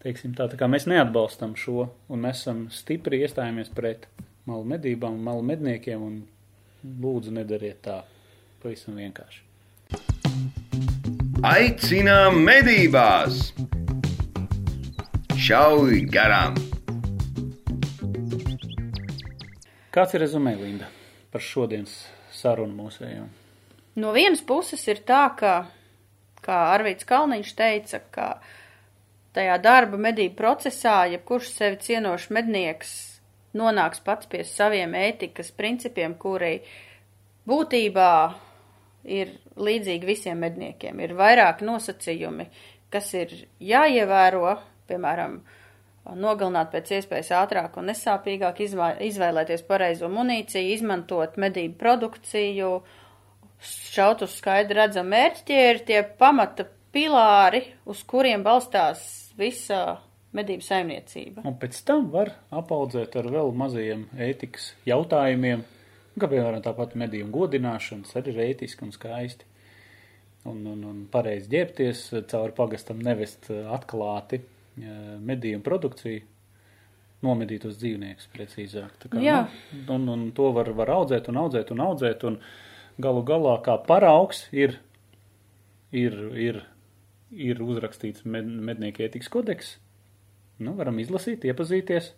Teiksim 0.00 0.32
tā, 0.32 0.46
tā 0.48 0.56
kā 0.56 0.64
mēs 0.64 0.86
neatbalstam 0.88 1.50
šo, 1.60 1.82
un 2.08 2.22
mēs 2.24 2.38
esam 2.40 2.60
stipri 2.72 3.18
iestājāmies 3.20 3.68
pret 3.76 4.06
malu 4.48 4.62
medībām, 4.64 5.18
malu 5.20 5.42
medniekiem, 5.44 6.00
un 6.00 6.94
lūdzu 7.04 7.34
nedariet 7.36 7.82
tā, 7.84 7.98
pavisam 8.62 8.96
vienkārši. 8.96 9.42
Aicinām 11.44 12.38
medībās! 12.46 13.50
Šauj 15.36 16.00
garām! 16.08 16.56
Kāds 19.92 20.16
ir 20.16 20.24
rezumē, 20.24 20.54
Linda, 20.62 20.88
par 21.28 21.44
šodienas 21.44 21.98
sarunu 22.32 22.86
mūsējām? 22.86 23.28
No 24.00 24.16
vienas 24.16 24.40
puses 24.48 24.80
ir 24.88 25.04
tā, 25.04 25.26
ka, 25.36 25.54
kā 26.40 26.62
Arvīts 26.72 27.04
Kalniņš 27.04 27.52
teica, 27.60 28.00
ka 28.16 28.30
tajā 29.36 29.56
darba 29.62 30.00
medību 30.00 30.36
procesā, 30.38 31.04
jebkurš 31.12 31.52
sevi 31.54 31.80
cienošs 31.84 32.30
mednieks 32.34 32.92
nonāks 33.56 34.02
pats 34.06 34.28
pie 34.30 34.44
saviem 34.46 34.94
ētikas 34.94 35.50
principiem, 35.56 36.14
kuri 36.18 36.60
būtībā 37.50 38.10
ir 39.10 39.32
līdzīgi 39.56 40.06
visiem 40.06 40.42
medniekiem. 40.44 41.00
Ir 41.00 41.16
vairāk 41.18 41.64
nosacījumi, 41.66 42.46
kas 42.92 43.12
ir 43.16 43.32
jāievēro, 43.64 44.56
piemēram, 44.90 45.40
nogalināt 46.20 46.72
pēc 46.72 46.94
iespējas 46.98 47.32
ātrāk 47.42 47.76
un 47.78 47.90
nesāpīgāk, 47.90 48.62
izvēlēties 49.06 49.62
pareizo 49.68 50.10
munīciju, 50.10 50.74
izmantot 50.74 51.38
medību 51.40 51.78
produkciju, 51.80 52.72
šaut 53.60 54.24
uz 54.24 54.36
skaidri 54.38 54.78
redzam 54.80 55.10
mērķi, 55.12 55.46
tie 55.50 55.64
ir 55.74 55.82
tie 55.86 56.02
pamata 56.02 56.66
pilāri, 56.94 57.64
uz 57.86 58.04
kuriem 58.08 58.44
balstās 58.46 59.02
visa 59.38 59.98
medību 60.36 60.62
saimniecība. 60.62 61.42
Un 61.48 61.58
pēc 61.58 61.82
tam 61.86 62.08
var 62.12 62.34
apaudzēt 62.54 63.16
ar 63.18 63.28
vēl 63.32 63.52
mazajiem 63.56 64.06
ētikas 64.28 64.72
jautājumiem, 64.86 65.64
Kā 66.18 66.26
piemēram 66.28 66.62
tāpat 66.64 66.96
medījumu 66.98 67.32
godināšanas 67.32 68.16
arī 68.18 68.34
ir 68.34 68.42
ētiski 68.48 68.84
un 68.84 68.90
skaisti. 68.92 69.46
Un, 70.48 70.58
un, 70.66 70.82
un 70.88 70.98
pareizi 71.12 71.50
ģērbties 71.52 72.02
cauri 72.30 72.54
pagastam 72.56 73.00
nevest 73.04 73.50
atklāti 73.50 74.40
eh, 74.40 74.90
medījumu 75.20 75.62
produkciju, 75.64 76.22
nomedītos 77.24 77.76
dzīvniekus 77.78 78.30
precīzāk. 78.32 78.94
Tā 79.02 79.12
kā, 79.12 79.22
Jā. 79.22 79.38
Nu, 79.84 79.98
un, 79.98 80.08
un 80.14 80.26
to 80.36 80.48
var, 80.56 80.72
var 80.76 80.94
audzēt 80.96 81.28
un 81.28 81.42
audzēt 81.42 81.72
un 81.74 81.84
audzēt 81.84 82.24
un 82.28 82.40
galu 83.00 83.22
galā 83.28 83.58
kā 83.64 83.76
paraugs 83.84 84.46
ir, 84.56 84.78
ir, 85.92 86.16
ir, 86.48 86.62
ir 87.30 87.62
uzrakstīts 87.62 88.24
med, 88.24 88.46
mednieku 88.46 89.04
ētikas 89.06 89.30
kodeks. 89.32 89.76
Nu, 90.60 90.74
varam 90.76 90.98
izlasīt, 91.00 91.46
iepazīties 91.48 92.12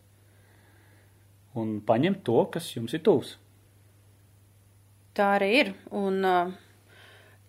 un 1.58 1.78
paņemt 1.86 2.22
to, 2.26 2.38
kas 2.52 2.70
jums 2.74 2.94
ir 2.96 3.02
tūs. 3.06 3.36
Tā 5.16 5.34
arī 5.36 5.50
ir. 5.60 5.72
Un 5.92 6.24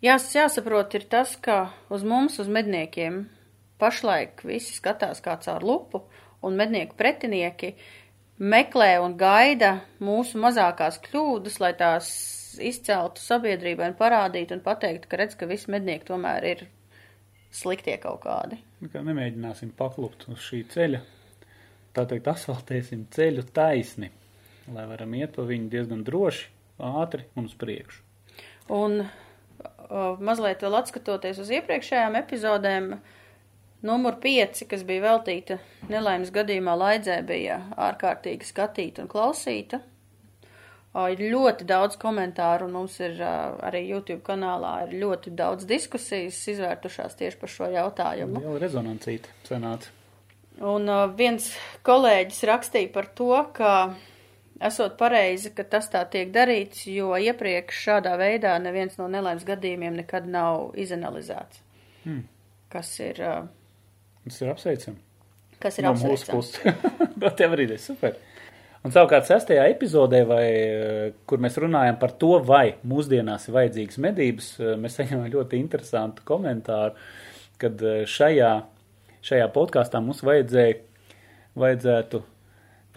jās, 0.04 0.28
jāsaprot 0.36 0.98
ir 1.00 1.08
tas, 1.10 1.38
ka 1.40 1.72
uz 1.94 2.04
mums, 2.04 2.38
uz 2.44 2.52
medniekiem, 2.52 3.24
pašlaik 3.80 4.44
visi 4.48 4.76
skatās 4.76 5.24
kā 5.24 5.38
caur 5.44 5.64
lupu, 5.64 6.04
un 6.44 6.60
mednieku 6.60 6.98
pretinieki 7.00 7.74
meklē 8.44 8.98
un 9.00 9.16
gaida 9.18 9.78
mūsu 10.04 10.42
mazākās 10.44 11.00
kļūdas, 11.08 11.60
lai 11.64 11.72
tās 11.80 12.12
izceltu 12.60 13.24
sabiedrībai 13.24 13.94
un 13.94 13.98
parādītu 13.98 14.58
un 14.58 14.64
pateiktu, 14.66 15.10
ka 15.10 15.24
redz, 15.24 15.38
ka 15.40 15.48
visi 15.50 15.72
mednieki 15.74 16.12
tomēr 16.12 16.50
ir 16.52 16.66
sliktie 17.54 17.98
kaut 18.02 18.24
kādi. 18.26 18.60
Nu, 18.82 18.90
kā 18.92 19.04
nemēģināsim 19.06 19.74
paklupt 19.78 20.28
uz 20.34 20.42
šī 20.48 20.64
ceļa. 20.74 21.04
Tā 21.94 22.08
teikt, 22.10 22.28
asfaltēsim 22.32 23.06
ceļu 23.14 23.46
taisni, 23.54 24.10
lai 24.74 24.88
varam 24.90 25.14
iet 25.14 25.36
pa 25.36 25.46
viņu 25.46 25.70
diezgan 25.70 26.02
droši, 26.08 26.48
ātri 26.82 27.28
un 27.38 27.46
uz 27.50 27.54
priekšu. 27.60 28.02
Un 28.74 29.04
uh, 29.04 30.18
mazliet 30.18 30.64
vēl 30.66 30.80
atskatoties 30.80 31.42
uz 31.44 31.52
iepriekšējām 31.54 32.18
epizodēm, 32.24 32.90
numur 33.86 34.18
5, 34.24 34.66
kas 34.72 34.86
bija 34.88 35.06
veltīta 35.06 35.60
nelaimes 35.92 36.34
gadījumā 36.34 36.74
laidzē, 36.80 37.20
bija 37.28 37.60
ārkārtīgi 37.78 38.50
skatīta 38.50 39.06
un 39.06 39.12
klausīta. 39.12 39.84
Uh, 40.94 41.08
ir 41.10 41.24
ļoti 41.34 41.66
daudz 41.66 41.96
komentāru, 41.98 42.68
un 42.70 42.76
mums 42.78 43.00
ir 43.02 43.16
uh, 43.18 43.56
arī 43.66 43.80
YouTube 43.88 44.22
kanālā 44.28 44.84
ir 44.86 44.92
ļoti 45.02 45.32
daudz 45.34 45.66
diskusijas 45.66 46.38
izvērtušās 46.54 47.16
tieši 47.18 47.40
par 47.42 47.50
šo 47.50 47.70
jautājumu. 47.74 48.44
Jau 48.46 48.60
rezonancīti 48.62 49.32
sanāca. 49.48 49.90
Un 50.62 50.86
uh, 50.94 51.08
viens 51.18 51.48
kolēģis 51.88 52.44
rakstīja 52.46 52.92
par 52.94 53.08
to, 53.18 53.32
ka 53.58 53.72
esot 54.62 54.94
pareizi, 55.00 55.50
ka 55.58 55.66
tas 55.66 55.90
tā 55.90 56.04
tiek 56.14 56.30
darīts, 56.36 56.86
jo 56.94 57.16
iepriekš 57.18 57.80
šādā 57.88 58.14
veidā 58.22 58.54
neviens 58.62 58.94
no 59.02 59.08
nelaimes 59.10 59.48
gadījumiem 59.50 59.98
nekad 60.04 60.28
nav 60.30 60.76
izanalizēts. 60.78 61.64
Hmm. 62.04 62.28
Kas 62.70 62.94
ir, 63.02 63.18
uh, 63.18 63.50
Tas 64.28 64.38
ir 64.46 64.54
apsveicami. 64.54 65.02
kas 65.60 65.82
ir 65.82 65.90
no 65.90 65.96
mūsu 65.98 66.30
apsveicams. 66.30 66.54
puses. 66.62 67.18
no 67.26 67.34
tev 67.42 67.58
arī 67.58 67.66
ir 67.72 67.82
super. 67.82 68.22
Un 68.84 68.92
savukārt 68.92 69.30
sestajā 69.30 69.64
epizodē, 69.72 70.26
vai, 70.28 70.44
eh, 70.44 71.12
kur 71.26 71.40
mēs 71.40 71.56
runājam 71.56 71.96
par 72.00 72.12
to, 72.20 72.34
vai 72.44 72.76
mūsdienās 72.84 73.48
ir 73.48 73.56
vajadzīgas 73.56 74.00
medības, 74.04 74.50
eh, 74.60 74.74
mēs 74.76 74.98
saņemam 75.00 75.30
ļoti 75.32 75.60
interesantu 75.60 76.26
komentāru, 76.28 76.92
kad 77.58 77.80
eh, 77.82 78.04
šajā, 78.04 78.52
šajā 79.24 79.46
podkāstā 79.56 80.02
mums 80.04 80.20
vajadzēja, 80.28 80.82
vajadzētu, 81.56 82.22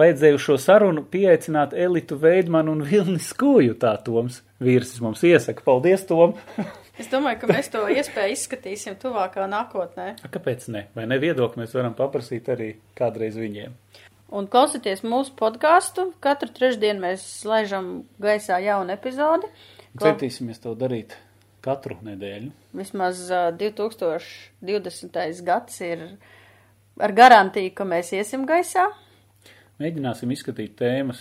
vajadzēja 0.00 0.34
uz 0.34 0.42
šo 0.42 0.56
sarunu 0.58 1.04
pieaicināt 1.06 1.72
Elitu 1.72 2.18
Veidmanu 2.18 2.74
un 2.74 2.82
Vilni 2.82 3.22
Skūju, 3.22 3.78
tā 3.78 3.94
Toms 4.02 4.42
Vīrsis 4.58 4.98
mums 5.00 5.22
iesaka. 5.22 5.62
Paldies, 5.62 6.06
Tom! 6.10 6.34
Es 6.96 7.10
domāju, 7.12 7.42
ka 7.42 7.48
mēs 7.50 7.66
to 7.68 7.82
iespēju 7.92 8.32
izskatīsim 8.32 8.94
tuvākā 8.96 9.44
nākotnē. 9.52 10.14
A, 10.24 10.30
Kāpēc 10.32 10.62
ne? 10.72 10.86
Vai 10.96 11.04
ne 11.04 11.18
viedokli 11.20 11.60
mēs 11.60 11.74
varam 11.76 11.92
paprasīt 11.92 12.48
arī 12.48 12.70
kādreiz 12.96 13.36
viņiem? 13.36 13.74
Un 14.34 14.48
klausieties 14.50 15.04
mūsu 15.06 15.34
podkāstu. 15.38 16.08
Katru 16.24 16.48
trešdienu 16.50 17.00
mēs 17.04 17.22
laižam 17.46 18.04
gaisā 18.22 18.58
jaunu 18.64 18.90
epizodi. 18.96 19.46
Klau- 19.96 20.10
Centīsimies 20.10 20.58
to 20.62 20.74
darīt 20.78 21.14
katru 21.62 21.96
nedēļu. 22.02 22.50
Vismaz 22.78 23.22
uh, 23.30 23.48
2020. 23.58 25.42
gads 25.46 25.80
ir 25.86 26.02
ar 27.02 27.12
garantiju, 27.16 27.72
ka 27.76 27.84
mēs 27.88 28.12
iesim 28.16 28.46
gaisā. 28.48 28.88
Mēģināsim 29.82 30.30
izskatīt 30.32 30.72
tēmas, 30.78 31.18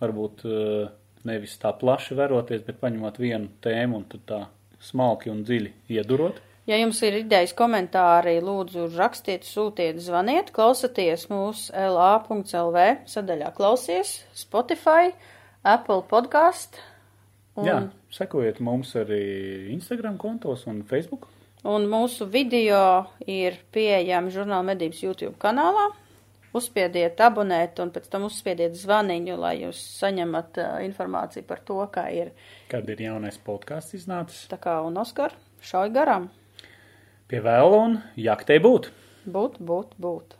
varbūt 0.00 0.44
eh, 0.48 0.86
nevis 1.28 1.58
tā 1.60 1.74
plaši 1.76 2.16
veroties, 2.16 2.62
bet 2.64 2.78
paņemot 2.80 3.18
vienu 3.20 3.50
tēmu 3.60 3.98
un 4.00 4.06
tad 4.08 4.22
tā 4.30 4.38
smalki 4.80 5.28
un 5.28 5.42
dziļi 5.44 5.72
iedurot. 5.98 6.38
Ja 6.66 6.74
jums 6.80 6.98
ir 7.06 7.14
idejas, 7.20 7.52
komentāri, 7.54 8.40
lūdzu, 8.42 8.88
rakstiet, 8.96 9.44
sūtiet, 9.46 10.00
zvaniet, 10.02 10.48
klausieties 10.54 11.28
mūsu 11.30 11.70
LA.CLV 11.70 12.80
sadaļā 13.06 13.52
klausies, 13.54 14.16
Spotify, 14.34 15.12
Apple 15.62 16.02
podkāstu. 16.10 16.82
Un... 17.54 17.68
Jā, 17.68 17.76
sekojiet 18.12 18.58
mums 18.58 18.90
arī 18.98 19.20
Instagram 19.76 20.16
kontos 20.18 20.64
un 20.66 20.80
Facebook. 20.88 21.28
Un 21.66 21.86
mūsu 21.90 22.26
video 22.30 22.80
ir 23.30 23.60
pieejami 23.70 24.34
žurnāla 24.34 24.66
medības 24.72 25.04
YouTube 25.04 25.36
kanālā. 25.42 25.84
Uzspiediet 26.56 27.22
abonēt 27.22 27.78
un 27.84 27.92
pēc 27.94 28.08
tam 28.10 28.26
uzspiediet 28.26 28.74
zvaniņu, 28.74 29.36
lai 29.38 29.52
jūs 29.60 29.84
saņemat 30.00 30.58
uh, 30.62 30.72
informāciju 30.88 31.46
par 31.46 31.62
to, 31.68 31.78
kā 31.94 32.08
ir. 32.10 32.34
Kad 32.72 32.90
ir 32.90 33.04
jaunais 33.06 33.38
podkāsts 33.38 33.94
iznācis, 34.00 34.48
Tā 34.50 34.58
kā 34.58 34.80
un 34.82 34.98
Oskar 34.98 35.36
šauj 35.62 35.94
garām. 35.94 36.26
Pie 37.30 37.40
vēla 37.42 37.78
un 37.84 37.96
jaktei 38.16 38.58
būt. 38.62 38.90
Būt, 39.26 39.58
būt, 39.58 39.94
būt. 39.98 40.36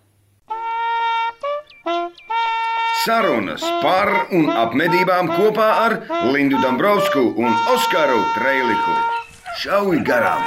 Sarunas 3.07 3.63
par 3.83 4.11
un 4.35 4.49
ap 4.51 4.75
medībām 4.75 5.31
kopā 5.37 5.69
ar 5.85 5.99
Lindu 6.35 6.59
Dombrovskiju 6.63 7.35
un 7.39 7.55
Oskaru 7.75 8.23
Trēliku. 8.39 8.97
Šauj 9.63 10.03
garām! 10.07 10.43